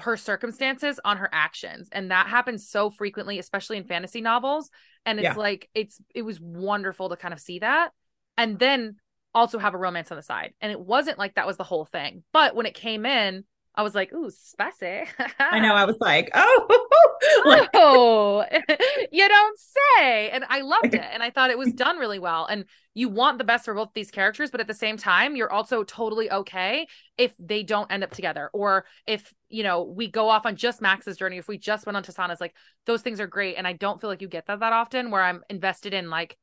her 0.00 0.16
circumstances 0.16 0.98
on 1.04 1.18
her 1.18 1.28
actions 1.32 1.88
and 1.92 2.10
that 2.10 2.26
happens 2.26 2.68
so 2.68 2.90
frequently 2.90 3.38
especially 3.38 3.76
in 3.76 3.84
fantasy 3.84 4.20
novels 4.20 4.70
and 5.06 5.20
it's 5.20 5.24
Yeah. 5.26 5.34
like 5.36 5.68
it's 5.72 6.00
it 6.16 6.22
was 6.22 6.40
wonderful 6.40 7.10
to 7.10 7.16
kind 7.16 7.32
of 7.32 7.38
see 7.38 7.60
that 7.60 7.90
and 8.36 8.58
then 8.58 8.96
also 9.36 9.56
have 9.60 9.72
a 9.72 9.78
romance 9.78 10.10
on 10.10 10.16
the 10.16 10.22
side 10.22 10.52
and 10.60 10.72
it 10.72 10.80
wasn't 10.80 11.16
like 11.16 11.36
that 11.36 11.46
was 11.46 11.56
the 11.58 11.62
whole 11.62 11.84
thing 11.84 12.24
but 12.32 12.56
when 12.56 12.66
it 12.66 12.74
came 12.74 13.06
in 13.06 13.44
i 13.74 13.82
was 13.82 13.94
like 13.94 14.12
ooh 14.12 14.30
spicy. 14.30 15.04
I 15.38 15.60
know 15.60 15.74
i 15.74 15.84
was 15.84 15.96
like 16.00 16.30
oh. 16.34 16.86
Like 17.46 17.70
oh 17.74 18.44
you 19.12 19.28
don't 19.28 19.58
say. 19.58 20.30
And 20.30 20.44
i 20.48 20.60
loved 20.60 20.94
it 20.94 21.04
and 21.12 21.22
i 21.22 21.30
thought 21.30 21.50
it 21.50 21.58
was 21.58 21.72
done 21.72 21.98
really 21.98 22.18
well 22.18 22.46
and 22.46 22.64
you 22.94 23.08
want 23.08 23.38
the 23.38 23.44
best 23.44 23.64
for 23.64 23.74
both 23.74 23.90
these 23.94 24.10
characters 24.10 24.50
but 24.50 24.60
at 24.60 24.66
the 24.66 24.74
same 24.74 24.96
time 24.96 25.36
you're 25.36 25.52
also 25.52 25.84
totally 25.84 26.30
okay 26.30 26.86
if 27.18 27.34
they 27.38 27.62
don't 27.62 27.90
end 27.90 28.04
up 28.04 28.10
together 28.10 28.50
or 28.52 28.84
if 29.06 29.32
you 29.48 29.62
know 29.62 29.82
we 29.82 30.08
go 30.08 30.28
off 30.28 30.46
on 30.46 30.56
just 30.56 30.80
max's 30.80 31.16
journey 31.16 31.38
if 31.38 31.48
we 31.48 31.58
just 31.58 31.86
went 31.86 31.96
on 31.96 32.02
Tisaanah's 32.02 32.40
like 32.40 32.54
those 32.86 33.02
things 33.02 33.20
are 33.20 33.26
great 33.26 33.56
and 33.56 33.66
i 33.66 33.72
don't 33.72 34.00
feel 34.00 34.10
like 34.10 34.22
you 34.22 34.28
get 34.28 34.46
that 34.46 34.60
that 34.60 34.72
often 34.72 35.10
where 35.10 35.22
i'm 35.22 35.42
invested 35.48 35.94
in 35.94 36.10
like 36.10 36.36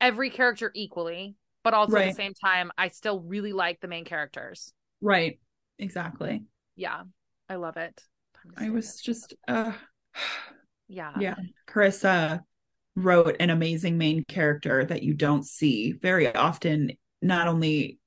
every 0.00 0.30
character 0.30 0.70
equally 0.74 1.36
but 1.64 1.74
also 1.74 1.96
at 1.96 2.08
the 2.08 2.14
same 2.14 2.34
time 2.34 2.70
i 2.78 2.88
still 2.88 3.20
really 3.20 3.52
like 3.52 3.80
the 3.80 3.88
main 3.88 4.04
characters. 4.04 4.72
Right 5.00 5.38
exactly. 5.78 6.44
Yeah 6.76 7.02
i 7.48 7.54
love 7.56 7.76
it. 7.76 8.02
I 8.56 8.70
was 8.70 8.94
it. 8.96 9.02
just 9.04 9.34
uh 9.46 9.72
yeah. 10.88 11.12
yeah. 11.18 11.34
Carissa 11.68 12.40
wrote 12.96 13.36
an 13.40 13.50
amazing 13.50 13.98
main 13.98 14.24
character 14.24 14.84
that 14.84 15.02
you 15.02 15.14
don't 15.14 15.46
see 15.46 15.92
very 15.92 16.34
often 16.34 16.92
not 17.22 17.46
only 17.48 17.98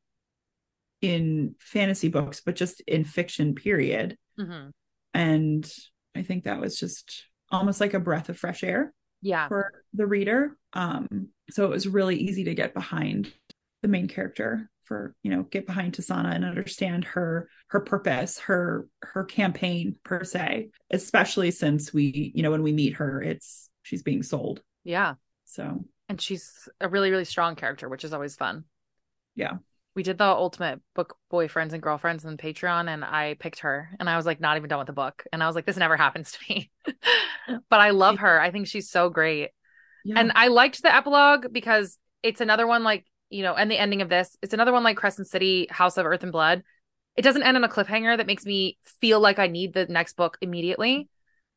in 1.01 1.55
fantasy 1.59 2.07
books 2.09 2.41
but 2.45 2.55
just 2.55 2.81
in 2.81 3.03
fiction 3.03 3.55
period. 3.55 4.17
Hmm 4.37 4.69
And 5.13 5.69
I 6.15 6.23
think 6.23 6.43
that 6.43 6.59
was 6.59 6.77
just 6.79 7.25
almost 7.51 7.79
like 7.81 7.93
a 7.93 7.99
breath 7.99 8.29
of 8.29 8.37
fresh 8.37 8.63
air 8.63 8.93
Yeah. 9.21 9.47
for 9.47 9.71
the 9.93 10.05
reader. 10.05 10.57
Um, 10.73 11.29
so 11.49 11.65
it 11.65 11.69
was 11.69 11.87
really 11.87 12.15
easy 12.17 12.43
to 12.45 12.55
get 12.55 12.73
behind 12.73 13.31
the 13.81 13.87
main 13.87 14.07
character 14.07 14.69
for, 14.91 15.15
you 15.23 15.31
know, 15.31 15.43
get 15.43 15.65
behind 15.65 15.93
Tisaanah 15.93 16.35
and 16.35 16.43
understand 16.43 17.05
her 17.05 17.47
her 17.67 17.79
purpose, 17.79 18.39
her 18.39 18.89
her 19.01 19.23
campaign 19.23 19.95
per 20.03 20.25
se, 20.25 20.71
especially 20.89 21.49
since 21.51 21.93
we, 21.93 22.33
you 22.35 22.43
know, 22.43 22.51
when 22.51 22.61
we 22.61 22.73
meet 22.73 22.95
her, 22.95 23.21
it's 23.21 23.69
she's 23.83 24.03
being 24.03 24.21
sold. 24.21 24.61
Yeah. 24.83 25.13
So 25.45 25.85
And 26.09 26.19
she's 26.19 26.67
a 26.81 26.89
really, 26.89 27.09
really 27.09 27.23
strong 27.23 27.55
character, 27.55 27.87
which 27.87 28.03
is 28.03 28.11
always 28.11 28.35
fun. 28.35 28.65
Yeah. 29.33 29.53
We 29.95 30.03
did 30.03 30.17
the 30.17 30.25
ultimate 30.25 30.81
book 30.93 31.15
boyfriends 31.31 31.71
and 31.71 31.81
girlfriends 31.81 32.25
on 32.25 32.35
Patreon, 32.35 32.89
and 32.89 33.05
I 33.05 33.37
picked 33.39 33.59
her, 33.59 33.91
and 33.97 34.09
I 34.09 34.17
was 34.17 34.25
like 34.25 34.41
not 34.41 34.57
even 34.57 34.67
done 34.67 34.79
with 34.79 34.87
the 34.87 34.93
book. 34.93 35.23
And 35.31 35.41
I 35.41 35.47
was 35.47 35.55
like, 35.55 35.65
this 35.65 35.77
never 35.77 35.95
happens 36.05 36.33
to 36.33 36.39
me. 36.49 36.69
but 37.69 37.79
I 37.79 37.91
love 37.91 38.19
her. 38.19 38.41
I 38.41 38.51
think 38.51 38.67
she's 38.67 38.89
so 38.89 39.09
great. 39.09 39.51
yeah. 40.03 40.19
And 40.19 40.33
I 40.35 40.49
liked 40.49 40.81
the 40.81 40.93
epilogue 40.93 41.47
because 41.53 41.97
it's 42.23 42.41
another 42.41 42.67
one 42.67 42.83
like, 42.83 43.05
you 43.31 43.43
know, 43.43 43.55
and 43.55 43.71
the 43.71 43.77
ending 43.79 44.01
of 44.01 44.09
this, 44.09 44.37
it's 44.41 44.53
another 44.53 44.73
one 44.73 44.83
like 44.83 44.97
Crescent 44.97 45.27
City, 45.27 45.67
House 45.71 45.97
of 45.97 46.05
Earth 46.05 46.23
and 46.23 46.31
Blood. 46.31 46.63
It 47.15 47.23
doesn't 47.23 47.43
end 47.43 47.57
on 47.57 47.63
a 47.63 47.69
cliffhanger 47.69 48.17
that 48.17 48.27
makes 48.27 48.45
me 48.45 48.77
feel 49.01 49.19
like 49.19 49.39
I 49.39 49.47
need 49.47 49.73
the 49.73 49.85
next 49.87 50.13
book 50.15 50.37
immediately. 50.41 51.09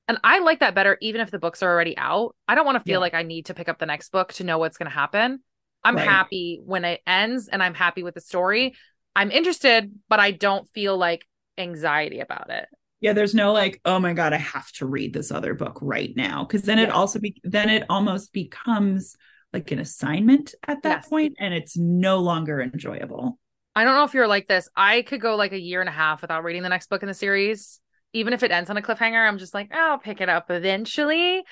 And 0.08 0.18
I 0.24 0.40
like 0.40 0.60
that 0.60 0.74
better, 0.74 0.98
even 1.00 1.20
if 1.20 1.30
the 1.30 1.38
books 1.38 1.62
are 1.62 1.70
already 1.70 1.96
out. 1.96 2.36
I 2.48 2.54
don't 2.54 2.66
want 2.66 2.76
to 2.78 2.84
feel 2.84 3.00
Yeah. 3.00 3.00
like 3.00 3.14
I 3.14 3.22
need 3.22 3.46
to 3.46 3.54
pick 3.54 3.68
up 3.68 3.78
the 3.78 3.86
next 3.86 4.12
book 4.12 4.32
to 4.34 4.44
know 4.44 4.58
what's 4.58 4.76
going 4.78 4.90
to 4.90 4.94
happen. 4.94 5.40
I'm 5.82 5.96
Right. 5.96 6.06
happy 6.06 6.60
when 6.64 6.84
it 6.84 7.00
ends 7.06 7.48
and 7.48 7.62
I'm 7.62 7.74
happy 7.74 8.02
with 8.02 8.14
the 8.14 8.20
story. 8.20 8.74
I'm 9.16 9.30
interested, 9.30 9.92
but 10.08 10.20
I 10.20 10.30
don't 10.32 10.68
feel 10.70 10.96
like 10.96 11.26
anxiety 11.56 12.20
about 12.20 12.50
it. 12.50 12.66
yeah 13.00 13.12
there's 13.12 13.34
no 13.34 13.52
like 13.52 13.80
oh 13.84 13.98
my 13.98 14.12
god 14.12 14.32
i 14.32 14.36
have 14.38 14.70
to 14.72 14.86
read 14.86 15.12
this 15.12 15.30
other 15.30 15.54
book 15.54 15.78
right 15.82 16.14
now 16.16 16.44
because 16.44 16.62
then 16.62 16.78
it 16.78 16.90
also 16.90 17.18
be 17.18 17.36
then 17.44 17.68
it 17.68 17.84
almost 17.88 18.32
becomes 18.32 19.16
like 19.54 19.70
an 19.72 19.78
assignment 19.80 20.54
at 20.68 20.82
that 20.84 21.02
Yes. 21.02 21.08
point 21.08 21.36
and 21.40 21.54
it's 21.54 21.78
no 21.78 22.18
longer 22.20 22.60
enjoyable 22.60 23.38
I 23.74 23.84
don't 23.84 23.94
know 23.94 24.04
if 24.04 24.14
you're 24.14 24.28
like 24.28 24.46
this. 24.46 24.68
I 24.76 25.02
could 25.02 25.20
go 25.20 25.34
like 25.36 25.52
a 25.52 25.58
year 25.60 25.80
and 25.80 25.88
a 25.88 25.92
half 25.92 26.22
without 26.22 26.44
reading 26.44 26.62
the 26.62 26.68
next 26.68 26.88
book 26.88 27.02
in 27.02 27.08
the 27.08 27.14
series. 27.14 27.80
Even 28.12 28.32
if 28.32 28.42
it 28.44 28.52
ends 28.52 28.70
on 28.70 28.76
a 28.76 28.82
cliffhanger, 28.82 29.26
I'm 29.26 29.38
just 29.38 29.54
like, 29.54 29.70
oh, 29.74 29.90
I'll 29.92 29.98
pick 29.98 30.20
it 30.20 30.28
up 30.28 30.50
eventually. 30.50 31.42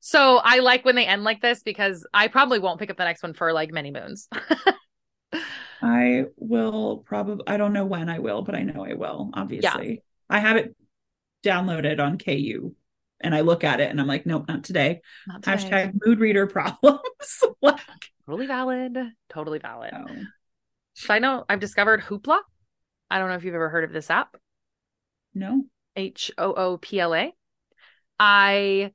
So 0.00 0.38
I 0.42 0.58
like 0.58 0.84
when 0.84 0.96
they 0.96 1.06
end 1.06 1.24
like 1.24 1.40
this 1.40 1.62
because 1.62 2.06
I 2.12 2.28
probably 2.28 2.58
won't 2.58 2.80
pick 2.80 2.90
up 2.90 2.96
the 2.96 3.04
next 3.04 3.22
one 3.22 3.34
for 3.34 3.52
like 3.52 3.72
many 3.72 3.92
moons. 3.92 4.28
i 5.80 6.24
will 6.36 6.98
probably 6.98 7.44
i 7.46 7.56
don't 7.56 7.72
know 7.72 7.84
when 7.86 8.08
i 8.08 8.18
will 8.18 8.42
but 8.42 8.54
i 8.54 8.62
know 8.62 8.84
i 8.84 8.94
will 8.94 9.30
obviously 9.34 10.02
i 10.30 10.38
have 10.38 10.56
it 10.56 10.74
downloaded 11.44 12.00
on 12.00 12.18
ku 12.18 12.74
and 13.22 13.34
i 13.34 13.40
look 13.40 13.64
at 13.64 13.80
it 13.80 13.90
and 13.90 14.00
i'm 14.00 14.06
like 14.06 14.26
nope 14.26 14.46
not 14.48 14.64
today 14.64 15.00
Not 15.26 15.42
today. 15.42 15.56
hashtag 15.56 15.92
mood 16.04 16.20
reader 16.20 16.46
problems 16.58 17.00
like 17.62 17.80
Totally 18.26 18.46
valid. 18.46 18.96
Totally 19.30 19.58
valid. 19.58 19.92
So 20.94 21.12
I 21.12 21.18
know 21.18 21.44
I've 21.48 21.58
discovered 21.58 22.02
Hoopla. 22.02 22.38
I 23.10 23.18
don't 23.18 23.28
know 23.28 23.34
if 23.34 23.42
you've 23.42 23.54
ever 23.56 23.68
heard 23.68 23.82
of 23.82 23.92
this 23.92 24.10
app. 24.10 24.36
no 25.34 25.64
H 25.96 26.30
O 26.38 26.52
O 26.54 26.78
P 26.78 27.00
L 27.00 27.14
A. 27.14 27.34
I 28.20 28.92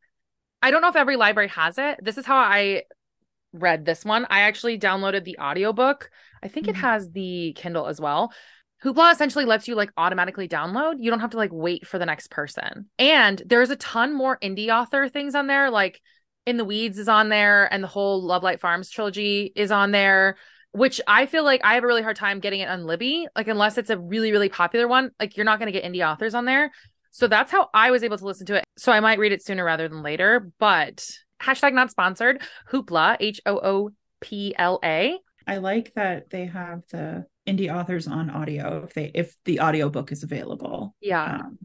I 0.61 0.71
don't 0.71 0.81
know 0.81 0.87
if 0.89 0.95
every 0.95 1.17
library 1.17 1.49
has 1.49 1.77
it. 1.77 1.99
This 2.01 2.17
is 2.17 2.25
how 2.25 2.37
I 2.37 2.83
read 3.53 3.85
this 3.85 4.05
one. 4.05 4.25
I 4.29 4.41
actually 4.41 4.79
downloaded 4.79 5.23
the 5.25 5.37
audiobook. 5.39 6.09
I 6.41 6.47
think 6.47 6.67
it 6.67 6.75
Mhm. 6.75 6.81
has 6.81 7.11
the 7.11 7.53
Kindle 7.55 7.87
as 7.87 7.99
well. 7.99 8.31
Hoopla 8.83 9.11
essentially 9.11 9.45
lets 9.45 9.67
you 9.67 9.75
like 9.75 9.91
automatically 9.97 10.47
download. 10.47 10.95
You 10.99 11.09
don't 11.09 11.19
have 11.19 11.31
to 11.31 11.37
like 11.37 11.51
wait 11.51 11.87
for 11.87 11.97
the 11.97 12.05
next 12.05 12.29
person. 12.29 12.89
And 12.99 13.41
there's 13.45 13.69
a 13.69 13.75
ton 13.75 14.13
more 14.13 14.37
indie 14.39 14.69
author 14.69 15.09
things 15.09 15.35
on 15.35 15.47
there 15.47 15.71
like 15.71 15.99
In 16.45 16.57
the 16.57 16.65
Weeds 16.65 16.99
is 16.99 17.07
on 17.07 17.29
there 17.29 17.71
and 17.73 17.83
the 17.83 17.87
whole 17.87 18.21
Lovelight 18.21 18.59
Farms 18.59 18.89
trilogy 18.89 19.51
is 19.55 19.71
on 19.71 19.91
there 19.91 20.37
which 20.73 21.01
I 21.07 21.25
feel 21.25 21.43
like 21.43 21.61
I 21.63 21.73
have 21.73 21.83
a 21.83 21.87
really 21.87 22.03
hard 22.03 22.17
time 22.17 22.39
getting 22.39 22.59
it 22.59 22.69
on 22.69 22.85
Libby. 22.85 23.27
Like 23.35 23.47
unless 23.47 23.79
it's 23.79 23.89
a 23.89 23.97
really 23.97 24.31
really 24.31 24.49
popular 24.49 24.87
one, 24.87 25.11
like 25.19 25.35
you're 25.35 25.45
not 25.45 25.59
going 25.59 25.71
to 25.71 25.79
get 25.79 25.89
indie 25.89 26.07
authors 26.07 26.35
on 26.35 26.45
there. 26.45 26.71
So 27.09 27.27
that's 27.27 27.51
how 27.51 27.69
I 27.73 27.89
was 27.89 28.03
able 28.03 28.17
to 28.17 28.25
listen 28.25 28.45
to 28.47 28.55
it. 28.55 28.63
So 28.77 28.91
I 28.91 28.99
might 28.99 29.17
read 29.17 29.31
it 29.31 29.43
sooner 29.43 29.63
rather 29.63 29.87
than 29.87 30.03
later. 30.03 30.51
But 30.59 31.09
hashtag 31.41 31.73
not 31.73 31.89
sponsored. 31.89 32.41
Hoopla 32.71 33.17
H 33.19 33.41
O 33.45 33.57
O 33.57 33.89
P 34.21 34.53
L 34.57 34.79
A. 34.83 35.17
i 35.47 35.57
like 35.57 35.93
that 35.95 36.29
they 36.29 36.45
have 36.45 36.83
the 36.91 37.25
indie 37.47 37.73
authors 37.73 38.07
on 38.07 38.29
audio 38.29 38.83
if 38.83 38.93
they 38.93 39.11
if 39.15 39.33
the 39.45 39.59
audiobook 39.61 40.11
is 40.11 40.23
available 40.23 40.95
Yeah. 41.01 41.37
um, 41.45 41.57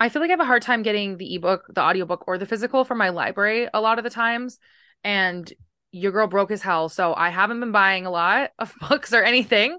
I 0.00 0.08
feel 0.08 0.22
like 0.22 0.30
I 0.30 0.32
have 0.34 0.40
a 0.40 0.44
hard 0.44 0.62
time 0.62 0.82
getting 0.84 1.16
the 1.16 1.34
ebook, 1.34 1.64
the 1.74 1.80
audiobook, 1.80 2.28
or 2.28 2.38
the 2.38 2.46
physical 2.46 2.84
from 2.84 2.98
my 2.98 3.08
library 3.08 3.68
a 3.74 3.80
lot 3.80 3.98
of 3.98 4.04
the 4.04 4.10
times. 4.10 4.58
And 5.02 5.52
your 5.90 6.12
girl 6.12 6.28
broke 6.28 6.52
as 6.52 6.62
hell. 6.62 6.88
So 6.88 7.14
I 7.14 7.30
haven't 7.30 7.58
been 7.60 7.72
buying 7.72 8.06
a 8.06 8.10
lot 8.10 8.50
of 8.60 8.72
books 8.88 9.12
or 9.12 9.22
anything. 9.24 9.76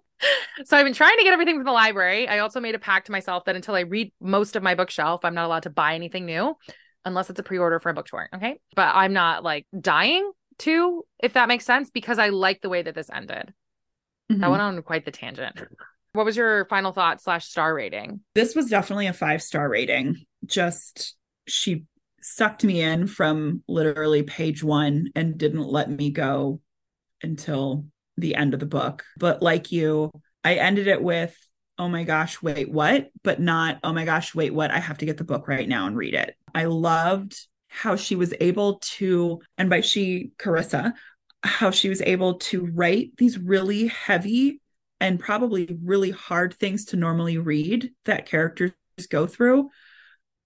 So 0.65 0.75
I've 0.75 0.83
been 0.83 0.93
trying 0.93 1.17
to 1.17 1.23
get 1.23 1.31
everything 1.31 1.55
from 1.55 1.63
the 1.65 1.71
library. 1.71 2.27
I 2.27 2.39
also 2.39 2.59
made 2.59 2.75
a 2.75 2.79
pact 2.79 3.05
to 3.05 3.13
myself 3.13 3.45
that 3.45 3.55
until 3.55 3.75
I 3.75 3.81
read 3.81 4.11
most 4.19 4.57
of 4.57 4.63
my 4.63 4.75
bookshelf, 4.75 5.23
I'm 5.23 5.35
not 5.35 5.45
allowed 5.45 5.63
to 5.63 5.69
buy 5.69 5.95
anything 5.95 6.25
new 6.25 6.57
unless 7.05 7.29
it's 7.29 7.39
a 7.39 7.43
pre-order 7.43 7.79
for 7.79 7.89
a 7.89 7.93
book 7.93 8.07
tour. 8.07 8.27
Okay. 8.35 8.59
But 8.75 8.93
I'm 8.93 9.13
not 9.13 9.45
like 9.45 9.67
dying 9.79 10.29
to, 10.59 11.05
if 11.23 11.31
that 11.33 11.47
makes 11.47 11.63
sense, 11.65 11.89
because 11.89 12.19
I 12.19 12.27
like 12.29 12.59
the 12.61 12.67
way 12.67 12.81
that 12.81 12.93
this 12.93 13.09
ended. 13.09 13.53
Mhm. 14.31 14.39
That 14.39 14.49
went 14.49 14.61
on 14.61 14.81
quite 14.83 15.05
the 15.05 15.11
tangent. 15.11 15.59
What 16.13 16.25
was 16.25 16.35
your 16.35 16.65
final 16.65 16.91
thought 16.91 17.21
slash 17.21 17.47
star 17.47 17.73
rating? 17.73 18.21
this 18.33 18.55
was 18.55 18.69
definitely 18.69 19.07
a 19.07 19.13
five 19.13 19.41
star 19.41 19.69
rating. 19.69 20.17
Just 20.45 21.15
she 21.47 21.85
sucked 22.21 22.63
me 22.63 22.81
in 22.81 23.07
from 23.07 23.63
literally 23.67 24.23
page 24.23 24.63
one 24.63 25.09
and 25.15 25.37
didn't 25.37 25.63
let 25.63 25.89
me 25.89 26.09
go 26.09 26.59
until 27.21 27.85
the 28.17 28.35
end 28.35 28.53
of 28.53 28.59
the 28.59 28.65
book. 28.65 29.03
But 29.17 29.41
like 29.41 29.71
you, 29.71 30.11
I 30.43 30.55
ended 30.55 30.87
it 30.87 31.01
with, 31.01 31.35
oh 31.77 31.87
my 31.87 32.03
gosh, 32.03 32.41
wait, 32.41 32.71
what? 32.71 33.09
But 33.23 33.39
not, 33.39 33.79
oh 33.83 33.93
my 33.93 34.05
gosh, 34.05 34.35
wait, 34.35 34.53
what? 34.53 34.71
I 34.71 34.79
have 34.79 34.97
to 34.99 35.05
get 35.05 35.17
the 35.17 35.23
book 35.23 35.47
right 35.47 35.67
now 35.67 35.87
and 35.87 35.95
read 35.95 36.13
it. 36.13 36.35
I 36.53 36.65
loved 36.65 37.37
how 37.67 37.95
she 37.95 38.15
was 38.15 38.33
able 38.39 38.79
to, 38.79 39.41
and 39.57 39.69
by 39.69 39.81
she, 39.81 40.31
Carissa, 40.37 40.93
how 41.43 41.71
she 41.71 41.89
was 41.89 42.01
able 42.01 42.35
to 42.35 42.65
write 42.65 43.11
these 43.17 43.37
really 43.37 43.87
heavy 43.87 44.61
and 44.99 45.19
probably 45.19 45.77
really 45.83 46.11
hard 46.11 46.53
things 46.53 46.85
to 46.85 46.97
normally 46.97 47.37
read 47.37 47.91
that 48.05 48.25
characters 48.25 48.73
go 49.09 49.25
through, 49.25 49.69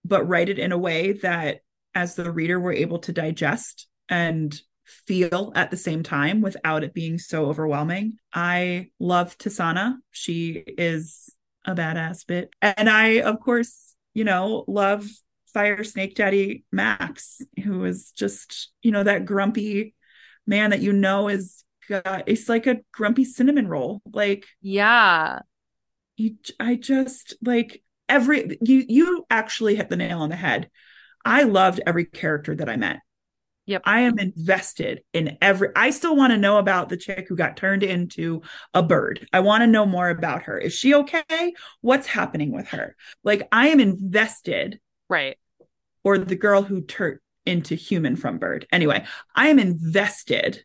but 0.05 0.27
write 0.27 0.49
it 0.49 0.59
in 0.59 0.71
a 0.71 0.77
way 0.77 1.13
that 1.13 1.61
as 1.95 2.15
the 2.15 2.31
reader 2.31 2.59
we're 2.59 2.73
able 2.73 2.99
to 2.99 3.11
digest 3.11 3.87
and 4.09 4.61
feel 4.85 5.51
at 5.55 5.71
the 5.71 5.77
same 5.77 6.03
time 6.03 6.41
without 6.41 6.83
it 6.83 6.93
being 6.93 7.17
so 7.17 7.45
overwhelming. 7.45 8.17
I 8.33 8.89
love 8.99 9.37
Tisaanah. 9.37 9.95
She 10.11 10.63
is 10.77 11.29
a 11.65 11.73
badass 11.73 12.27
bit. 12.27 12.49
And 12.61 12.89
I, 12.89 13.21
of 13.21 13.39
course, 13.39 13.95
you 14.13 14.23
know, 14.23 14.65
love 14.67 15.07
Fire 15.53 15.83
Snake 15.83 16.15
Daddy 16.15 16.65
Max, 16.71 17.41
who 17.63 17.85
is 17.85 18.11
just, 18.11 18.71
you 18.81 18.91
know, 18.91 19.03
that 19.03 19.25
grumpy 19.25 19.95
man 20.45 20.71
that 20.71 20.81
you 20.81 20.93
know 20.93 21.27
is 21.29 21.63
got 21.89 22.23
it's 22.27 22.47
like 22.49 22.67
a 22.67 22.79
grumpy 22.91 23.25
cinnamon 23.25 23.67
roll. 23.67 24.01
Like 24.11 24.45
Yeah. 24.61 25.39
you 26.17 26.37
I 26.59 26.75
just 26.75 27.35
like 27.41 27.83
every 28.09 28.57
you 28.61 28.85
you 28.87 29.25
actually 29.29 29.75
hit 29.75 29.89
the 29.89 29.95
nail 29.97 30.19
on 30.21 30.29
the 30.29 30.35
head. 30.35 30.69
I 31.25 31.43
loved 31.43 31.81
every 31.85 32.05
character 32.05 32.55
that 32.55 32.69
I 32.69 32.75
met. 32.75 32.99
Yep. 33.65 33.83
I 33.85 34.01
am 34.01 34.19
invested 34.19 35.01
in 35.13 35.37
every 35.41 35.69
I 35.75 35.91
still 35.91 36.15
want 36.17 36.31
to 36.31 36.37
know 36.37 36.57
about 36.57 36.89
the 36.89 36.97
chick 36.97 37.27
who 37.29 37.35
got 37.37 37.55
turned 37.55 37.81
into 37.83 38.41
a 38.73 38.83
bird. 38.83 39.25
I 39.31 39.39
want 39.39 39.61
to 39.61 39.67
know 39.67 39.85
more 39.85 40.09
about 40.09 40.43
her. 40.43 40.57
Is 40.57 40.73
she 40.73 40.93
okay? 40.95 41.53
What's 41.79 42.07
happening 42.07 42.51
with 42.51 42.67
her? 42.69 42.95
Like 43.23 43.47
I 43.53 43.69
am 43.69 43.79
invested 43.79 44.79
Right. 45.09 45.37
or 46.03 46.17
the 46.17 46.35
girl 46.35 46.61
who 46.61 46.81
turned 46.81 47.19
into 47.45 47.75
human 47.75 48.15
from 48.15 48.37
bird. 48.37 48.67
Anyway, 48.71 49.05
I 49.35 49.47
am 49.49 49.59
invested 49.59 50.63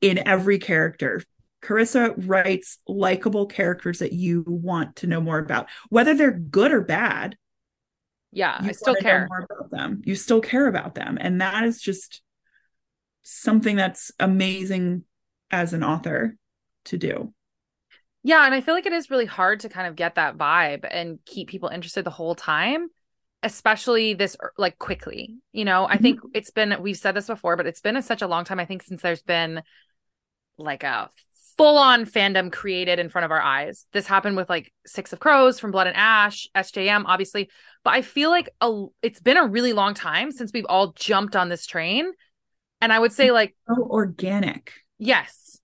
in 0.00 0.26
every 0.26 0.58
character. 0.58 1.22
Carissa 1.62 2.14
writes 2.16 2.78
likable 2.88 3.46
characters 3.46 4.00
that 4.00 4.12
you 4.12 4.44
want 4.46 4.96
to 4.96 5.06
know 5.06 5.20
more 5.20 5.38
about, 5.38 5.68
whether 5.88 6.14
they're 6.14 6.32
good 6.32 6.72
or 6.72 6.80
bad. 6.80 7.36
Yeah. 8.32 8.58
I 8.60 8.72
still 8.72 8.96
care. 8.96 9.28
more 9.28 9.46
about 9.48 9.70
them. 9.70 10.02
You 10.04 10.14
still 10.14 10.40
care 10.40 10.66
about 10.66 10.94
them, 10.94 11.18
and 11.20 11.40
that 11.40 11.64
is 11.64 11.80
just 11.80 12.22
something 13.22 13.76
that's 13.76 14.10
amazing 14.18 15.04
as 15.50 15.72
an 15.72 15.84
author 15.84 16.36
to 16.86 16.98
do. 16.98 17.32
Yeah, 18.24 18.44
and 18.44 18.54
I 18.54 18.60
feel 18.60 18.74
like 18.74 18.86
it 18.86 18.92
is 18.92 19.10
really 19.10 19.26
hard 19.26 19.60
to 19.60 19.68
kind 19.68 19.86
of 19.86 19.96
get 19.96 20.14
that 20.14 20.38
vibe 20.38 20.86
and 20.88 21.18
keep 21.24 21.48
people 21.48 21.68
interested 21.68 22.04
the 22.04 22.10
whole 22.10 22.34
time, 22.34 22.88
especially 23.42 24.14
this 24.14 24.36
er, 24.42 24.52
like 24.56 24.78
quickly. 24.78 25.36
You 25.52 25.64
know, 25.64 25.86
I 25.88 25.96
Mhm. 25.96 26.02
think 26.02 26.20
it's 26.34 26.50
been 26.50 26.76
we've 26.80 26.96
said 26.96 27.14
this 27.14 27.26
before, 27.26 27.56
but 27.56 27.66
it's 27.66 27.80
been 27.80 27.96
a, 27.96 28.02
such 28.02 28.22
a 28.22 28.26
long 28.26 28.44
time 28.44 28.60
I 28.60 28.64
think 28.64 28.82
since 28.82 29.02
there's 29.02 29.22
been 29.22 29.62
like 30.58 30.84
a 30.84 31.10
full 31.56 31.76
on 31.76 32.06
fandom 32.06 32.50
created 32.50 32.98
in 32.98 33.08
front 33.08 33.24
of 33.24 33.30
our 33.30 33.40
eyes. 33.40 33.86
This 33.92 34.06
happened 34.06 34.36
with 34.36 34.48
like 34.48 34.72
Six 34.86 35.12
of 35.12 35.20
Crows 35.20 35.60
from 35.60 35.70
Blood 35.70 35.86
and 35.86 35.96
Ash, 35.96 36.48
SJM, 36.54 37.04
obviously. 37.06 37.50
But 37.84 37.94
I 37.94 38.02
feel 38.02 38.30
like 38.30 38.48
a, 38.60 38.86
it's 39.02 39.20
been 39.20 39.36
a 39.36 39.46
really 39.46 39.72
long 39.72 39.94
time 39.94 40.30
since 40.30 40.50
we've 40.52 40.66
all 40.68 40.92
jumped 40.92 41.36
on 41.36 41.48
this 41.48 41.66
train. 41.66 42.10
And 42.80 42.92
I 42.92 42.98
would 42.98 43.12
say, 43.12 43.30
like, 43.30 43.54
so 43.68 43.82
organic. 43.82 44.72
Yes. 44.98 45.60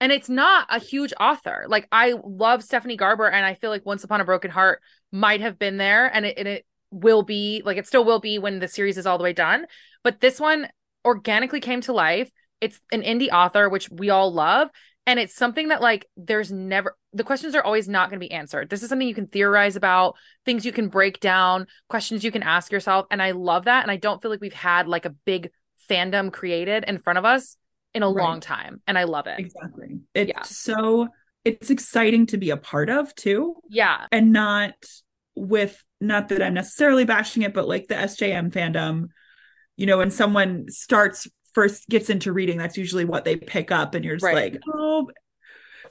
And 0.00 0.10
it's 0.10 0.28
not 0.28 0.66
a 0.70 0.80
huge 0.80 1.12
author. 1.20 1.66
Like, 1.68 1.86
I 1.92 2.14
love 2.24 2.64
Stephanie 2.64 2.96
Garber, 2.96 3.28
and 3.28 3.46
I 3.46 3.54
feel 3.54 3.70
like 3.70 3.86
Once 3.86 4.02
Upon 4.02 4.20
a 4.20 4.24
Broken 4.24 4.50
Heart 4.50 4.82
might 5.12 5.40
have 5.40 5.58
been 5.58 5.76
there, 5.76 6.06
and 6.06 6.26
it, 6.26 6.38
and 6.38 6.48
it 6.48 6.66
will 6.92 7.22
be, 7.22 7.62
like, 7.64 7.76
it 7.76 7.86
still 7.86 8.04
will 8.04 8.20
be 8.20 8.38
when 8.38 8.60
the 8.60 8.68
series 8.68 8.98
is 8.98 9.06
all 9.06 9.18
the 9.18 9.24
way 9.24 9.32
done. 9.32 9.66
But 10.04 10.20
this 10.20 10.38
one 10.38 10.68
organically 11.04 11.60
came 11.60 11.80
to 11.82 11.92
life. 11.92 12.30
It's 12.60 12.78
an 12.92 13.02
indie 13.02 13.32
author, 13.32 13.68
which 13.68 13.90
we 13.90 14.10
all 14.10 14.32
love 14.32 14.68
and 15.06 15.18
it's 15.18 15.34
something 15.34 15.68
that 15.68 15.80
like 15.80 16.08
there's 16.16 16.52
never 16.52 16.96
the 17.12 17.24
questions 17.24 17.54
are 17.54 17.62
always 17.62 17.88
not 17.88 18.08
going 18.08 18.20
to 18.20 18.26
be 18.26 18.32
answered 18.32 18.70
this 18.70 18.82
is 18.82 18.88
something 18.88 19.08
you 19.08 19.14
can 19.14 19.26
theorize 19.26 19.76
about 19.76 20.16
things 20.44 20.64
you 20.64 20.72
can 20.72 20.88
break 20.88 21.20
down 21.20 21.66
questions 21.88 22.24
you 22.24 22.30
can 22.30 22.42
ask 22.42 22.72
yourself 22.72 23.06
and 23.10 23.22
i 23.22 23.32
love 23.32 23.64
that 23.64 23.82
and 23.82 23.90
i 23.90 23.96
don't 23.96 24.22
feel 24.22 24.30
like 24.30 24.40
we've 24.40 24.52
had 24.52 24.88
like 24.88 25.04
a 25.04 25.10
big 25.10 25.50
fandom 25.90 26.32
created 26.32 26.84
in 26.86 26.98
front 26.98 27.18
of 27.18 27.24
us 27.24 27.56
in 27.94 28.02
a 28.02 28.06
right. 28.06 28.22
long 28.22 28.40
time 28.40 28.80
and 28.86 28.98
i 28.98 29.04
love 29.04 29.26
it 29.26 29.38
exactly 29.38 30.00
it's 30.14 30.28
yeah. 30.28 30.42
so 30.42 31.08
it's 31.44 31.70
exciting 31.70 32.26
to 32.26 32.36
be 32.36 32.50
a 32.50 32.56
part 32.56 32.88
of 32.88 33.14
too 33.14 33.56
yeah 33.68 34.06
and 34.12 34.32
not 34.32 34.74
with 35.34 35.82
not 36.00 36.28
that 36.28 36.42
i'm 36.42 36.54
necessarily 36.54 37.04
bashing 37.04 37.42
it 37.42 37.54
but 37.54 37.66
like 37.66 37.88
the 37.88 37.94
sjm 37.94 38.50
fandom 38.50 39.08
you 39.76 39.86
know 39.86 39.98
when 39.98 40.10
someone 40.10 40.66
starts 40.68 41.28
first 41.52 41.88
gets 41.88 42.10
into 42.10 42.32
reading, 42.32 42.58
that's 42.58 42.76
usually 42.76 43.04
what 43.04 43.24
they 43.24 43.36
pick 43.36 43.70
up. 43.70 43.94
And 43.94 44.04
you're 44.04 44.16
just 44.16 44.24
right. 44.24 44.52
like, 44.52 44.62
oh, 44.72 45.10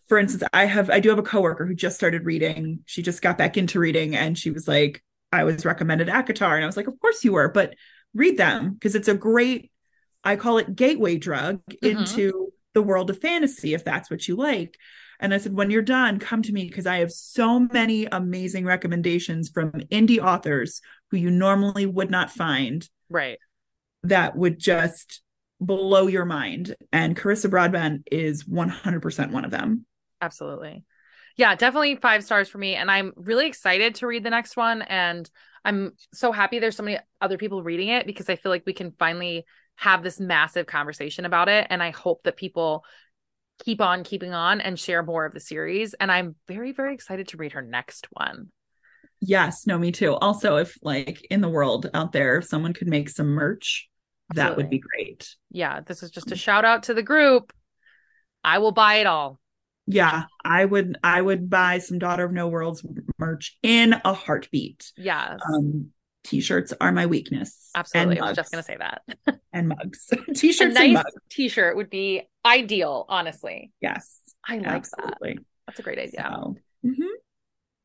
for 0.07 0.17
instance, 0.17 0.43
I 0.53 0.65
have, 0.65 0.89
I 0.89 0.99
do 0.99 1.09
have 1.09 1.19
a 1.19 1.23
coworker 1.23 1.65
who 1.65 1.75
just 1.75 1.95
started 1.95 2.25
reading. 2.25 2.79
She 2.85 3.01
just 3.01 3.21
got 3.21 3.37
back 3.37 3.57
into 3.57 3.79
reading 3.79 4.15
and 4.15 4.37
she 4.37 4.51
was 4.51 4.67
like, 4.67 5.03
I 5.31 5.43
was 5.43 5.65
recommended 5.65 6.09
ACOTAR. 6.09 6.55
And 6.55 6.63
I 6.63 6.67
was 6.67 6.77
like, 6.77 6.87
of 6.87 6.99
course 6.99 7.23
you 7.23 7.33
were, 7.33 7.49
but 7.49 7.75
read 8.13 8.37
them 8.37 8.73
because 8.73 8.95
it's 8.95 9.07
a 9.07 9.13
great, 9.13 9.71
I 10.23 10.35
call 10.35 10.57
it 10.57 10.75
gateway 10.75 11.17
drug 11.17 11.61
mm-hmm. 11.71 11.99
into 11.99 12.51
the 12.73 12.81
world 12.81 13.09
of 13.09 13.19
fantasy, 13.19 13.73
if 13.73 13.85
that's 13.85 14.09
what 14.09 14.27
you 14.27 14.35
like. 14.35 14.77
And 15.21 15.33
I 15.33 15.37
said, 15.37 15.53
when 15.53 15.69
you're 15.69 15.83
done, 15.83 16.19
come 16.19 16.41
to 16.41 16.51
me 16.51 16.65
because 16.65 16.87
I 16.87 16.97
have 16.97 17.11
so 17.11 17.59
many 17.59 18.07
amazing 18.11 18.65
recommendations 18.65 19.49
from 19.49 19.71
indie 19.71 20.19
authors 20.19 20.81
who 21.11 21.17
you 21.17 21.29
normally 21.29 21.85
would 21.85 22.09
not 22.09 22.31
find. 22.31 22.89
Right. 23.07 23.37
That 24.03 24.35
would 24.35 24.59
just 24.59 25.21
blow 25.59 26.07
your 26.07 26.25
mind. 26.25 26.75
And 26.91 27.15
Carissa 27.15 27.49
Broadbent 27.49 28.07
is 28.11 28.45
100% 28.45 29.31
one 29.31 29.45
of 29.45 29.51
them. 29.51 29.85
Absolutely. 30.19 30.83
Yeah, 31.37 31.55
definitely 31.55 31.95
five 31.95 32.23
stars 32.23 32.49
for 32.49 32.57
me. 32.57 32.75
And 32.75 32.89
I'm 32.89 33.13
really 33.15 33.45
excited 33.45 33.95
to 33.95 34.07
read 34.07 34.23
the 34.23 34.29
next 34.31 34.57
one. 34.57 34.81
And 34.81 35.29
I'm 35.63 35.93
so 36.13 36.31
happy 36.31 36.59
there's 36.59 36.75
so 36.75 36.83
many 36.83 36.97
other 37.21 37.37
people 37.37 37.63
reading 37.63 37.89
it 37.89 38.07
because 38.07 38.27
I 38.27 38.35
feel 38.35 38.51
like 38.51 38.63
we 38.65 38.73
can 38.73 38.91
finally 38.97 39.45
have 39.75 40.03
this 40.03 40.19
massive 40.19 40.65
conversation 40.65 41.25
about 41.25 41.47
it. 41.47 41.67
And 41.69 41.81
I 41.81 41.91
hope 41.91 42.23
that 42.23 42.37
people 42.37 42.83
keep 43.63 43.81
on 43.81 44.03
keeping 44.03 44.33
on 44.33 44.61
and 44.61 44.79
share 44.79 45.03
more 45.03 45.25
of 45.25 45.33
the 45.33 45.39
series. 45.39 45.93
And 45.95 46.11
I'm 46.11 46.35
very, 46.47 46.71
very 46.71 46.93
excited 46.93 47.29
to 47.29 47.37
read 47.37 47.53
her 47.53 47.61
next 47.61 48.07
one. 48.11 48.49
Yes, 49.19 49.67
no, 49.67 49.77
me 49.77 49.91
too. 49.91 50.15
Also, 50.15 50.57
if 50.57 50.77
like 50.81 51.25
in 51.29 51.41
the 51.41 51.49
world 51.49 51.89
out 51.93 52.11
there, 52.11 52.37
if 52.39 52.45
someone 52.45 52.73
could 52.73 52.87
make 52.87 53.09
some 53.09 53.27
merch 53.27 53.87
that 54.35 54.57
would 54.57 54.69
be 54.69 54.79
great. 54.79 55.35
Yeah, 55.51 55.81
this 55.81 56.03
is 56.03 56.11
just 56.11 56.31
a 56.31 56.35
shout 56.35 56.65
out 56.65 56.83
to 56.83 56.93
the 56.93 57.03
group. 57.03 57.53
I 58.43 58.59
will 58.59 58.71
buy 58.71 58.95
it 58.95 59.07
all. 59.07 59.39
Yeah, 59.87 60.23
I 60.43 60.63
would 60.63 60.97
I 61.03 61.21
would 61.21 61.49
buy 61.49 61.79
some 61.79 61.99
Daughter 61.99 62.25
of 62.25 62.31
No 62.31 62.47
Worlds 62.47 62.85
merch 63.17 63.57
in 63.61 63.95
a 64.05 64.13
heartbeat. 64.13 64.91
Yes. 64.95 65.39
Um 65.45 65.91
t-shirts 66.23 66.71
are 66.79 66.91
my 66.91 67.07
weakness. 67.07 67.69
Absolutely. 67.75 68.19
I 68.19 68.29
was 68.29 68.35
just 68.35 68.51
going 68.51 68.63
to 68.63 68.65
say 68.65 68.77
that. 68.77 69.39
and 69.51 69.69
mugs. 69.69 70.07
t-shirts 70.35 70.75
a 70.75 70.79
nice 70.79 70.93
mugs. 70.93 71.11
t-shirt 71.29 71.75
would 71.75 71.89
be 71.89 72.29
ideal, 72.45 73.05
honestly. 73.09 73.71
Yes. 73.81 74.19
I 74.47 74.57
like 74.57 74.67
absolutely. 74.67 75.33
that. 75.35 75.45
That's 75.67 75.79
a 75.79 75.83
great 75.83 75.99
idea. 75.99 76.27
So, 76.29 76.55
mm-hmm. 76.85 77.03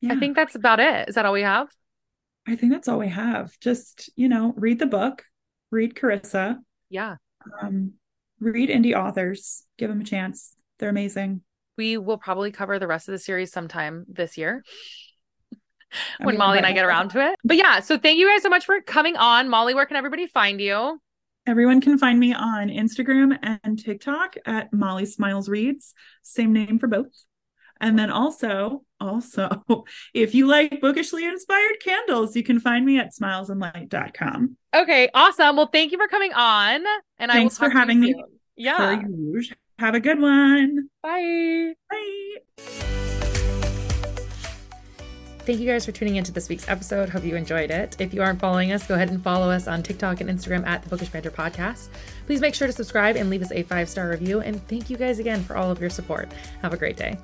yeah. 0.01 0.13
I 0.13 0.15
think 0.17 0.35
that's 0.35 0.55
about 0.55 0.79
it. 0.79 1.09
Is 1.09 1.15
that 1.15 1.25
all 1.25 1.33
we 1.33 1.43
have? 1.43 1.69
I 2.47 2.55
think 2.55 2.71
that's 2.71 2.87
all 2.87 2.99
we 2.99 3.09
have. 3.09 3.57
Just, 3.59 4.09
you 4.15 4.29
know, 4.29 4.53
read 4.55 4.79
the 4.79 4.85
book, 4.85 5.23
read 5.71 5.95
Carissa. 5.95 6.57
Yeah. 6.89 7.17
Um, 7.61 7.93
read 8.39 8.69
indie 8.69 8.95
authors. 8.95 9.63
Give 9.77 9.89
them 9.89 10.01
a 10.01 10.05
chance. 10.05 10.53
They're 10.79 10.89
amazing. 10.89 11.41
We 11.77 11.97
will 11.97 12.17
probably 12.17 12.51
cover 12.51 12.79
the 12.79 12.87
rest 12.87 13.07
of 13.07 13.11
the 13.11 13.19
series 13.19 13.51
sometime 13.51 14.05
this 14.07 14.37
year 14.37 14.63
when 16.19 16.29
mean, 16.29 16.37
Molly 16.37 16.57
and 16.57 16.65
I 16.65 16.71
get 16.71 16.85
around 16.85 17.09
to 17.09 17.31
it. 17.31 17.35
But 17.43 17.57
yeah, 17.57 17.81
so 17.81 17.97
thank 17.97 18.17
you 18.17 18.27
guys 18.27 18.41
so 18.41 18.49
much 18.49 18.65
for 18.65 18.81
coming 18.81 19.15
on. 19.15 19.49
Molly, 19.49 19.75
where 19.75 19.85
can 19.85 19.97
everybody 19.97 20.25
find 20.27 20.59
you? 20.59 20.99
Everyone 21.47 21.79
can 21.79 21.97
find 21.97 22.19
me 22.19 22.33
on 22.33 22.67
Instagram 22.67 23.39
and 23.63 23.79
TikTok 23.79 24.35
at 24.45 24.73
Molly 24.73 25.05
Smiles 25.05 25.47
Reads. 25.47 25.93
Same 26.21 26.51
name 26.51 26.77
for 26.77 26.87
both. 26.87 27.23
And 27.79 27.97
then 27.97 28.09
also, 28.09 28.83
also, 28.99 29.63
if 30.13 30.35
you 30.35 30.45
like 30.45 30.81
bookishly 30.81 31.27
inspired 31.27 31.77
candles, 31.81 32.35
you 32.35 32.43
can 32.43 32.59
find 32.59 32.85
me 32.85 32.99
at 32.99 33.13
smilesandlight.com. 33.15 34.57
Okay, 34.75 35.09
awesome. 35.13 35.55
Well, 35.55 35.69
thank 35.71 35.93
you 35.93 35.97
for 35.97 36.09
coming 36.09 36.33
on. 36.33 36.83
And 37.17 37.31
I 37.31 37.35
thanks 37.35 37.57
for 37.57 37.69
having 37.69 38.01
me. 38.01 38.13
Yeah. 38.57 39.01
Have 39.79 39.95
a 39.95 39.99
good 40.01 40.19
one. 40.19 40.89
Bye. 41.01 41.75
Bye. 41.89 42.96
Thank 45.47 45.61
you 45.61 45.65
guys 45.65 45.85
for 45.85 45.93
tuning 45.93 46.17
into 46.17 46.33
this 46.33 46.49
week's 46.49 46.67
episode. 46.67 47.07
Hope 47.07 47.23
you 47.23 47.37
enjoyed 47.37 47.71
it. 47.71 47.95
If 47.99 48.13
you 48.13 48.21
aren't 48.21 48.41
following 48.41 48.73
us, 48.73 48.85
go 48.85 48.95
ahead 48.95 49.11
and 49.11 49.23
follow 49.23 49.49
us 49.49 49.65
on 49.65 49.81
TikTok 49.81 50.19
and 50.19 50.29
Instagram 50.29 50.67
at 50.67 50.83
the 50.83 50.89
Bookish 50.89 51.07
Banter 51.07 51.31
Podcast. 51.31 51.87
Please 52.25 52.41
make 52.41 52.53
sure 52.53 52.67
to 52.67 52.73
subscribe 52.73 53.15
and 53.15 53.29
leave 53.29 53.41
us 53.41 53.53
a 53.53 53.63
five 53.63 53.87
star 53.87 54.09
review. 54.09 54.41
And 54.41 54.61
thank 54.67 54.89
you 54.89 54.97
guys 54.97 55.19
again 55.19 55.41
for 55.41 55.55
all 55.55 55.71
of 55.71 55.79
your 55.79 55.89
support. 55.89 56.29
Have 56.61 56.73
a 56.73 56.77
great 56.77 56.97
day. 56.97 57.17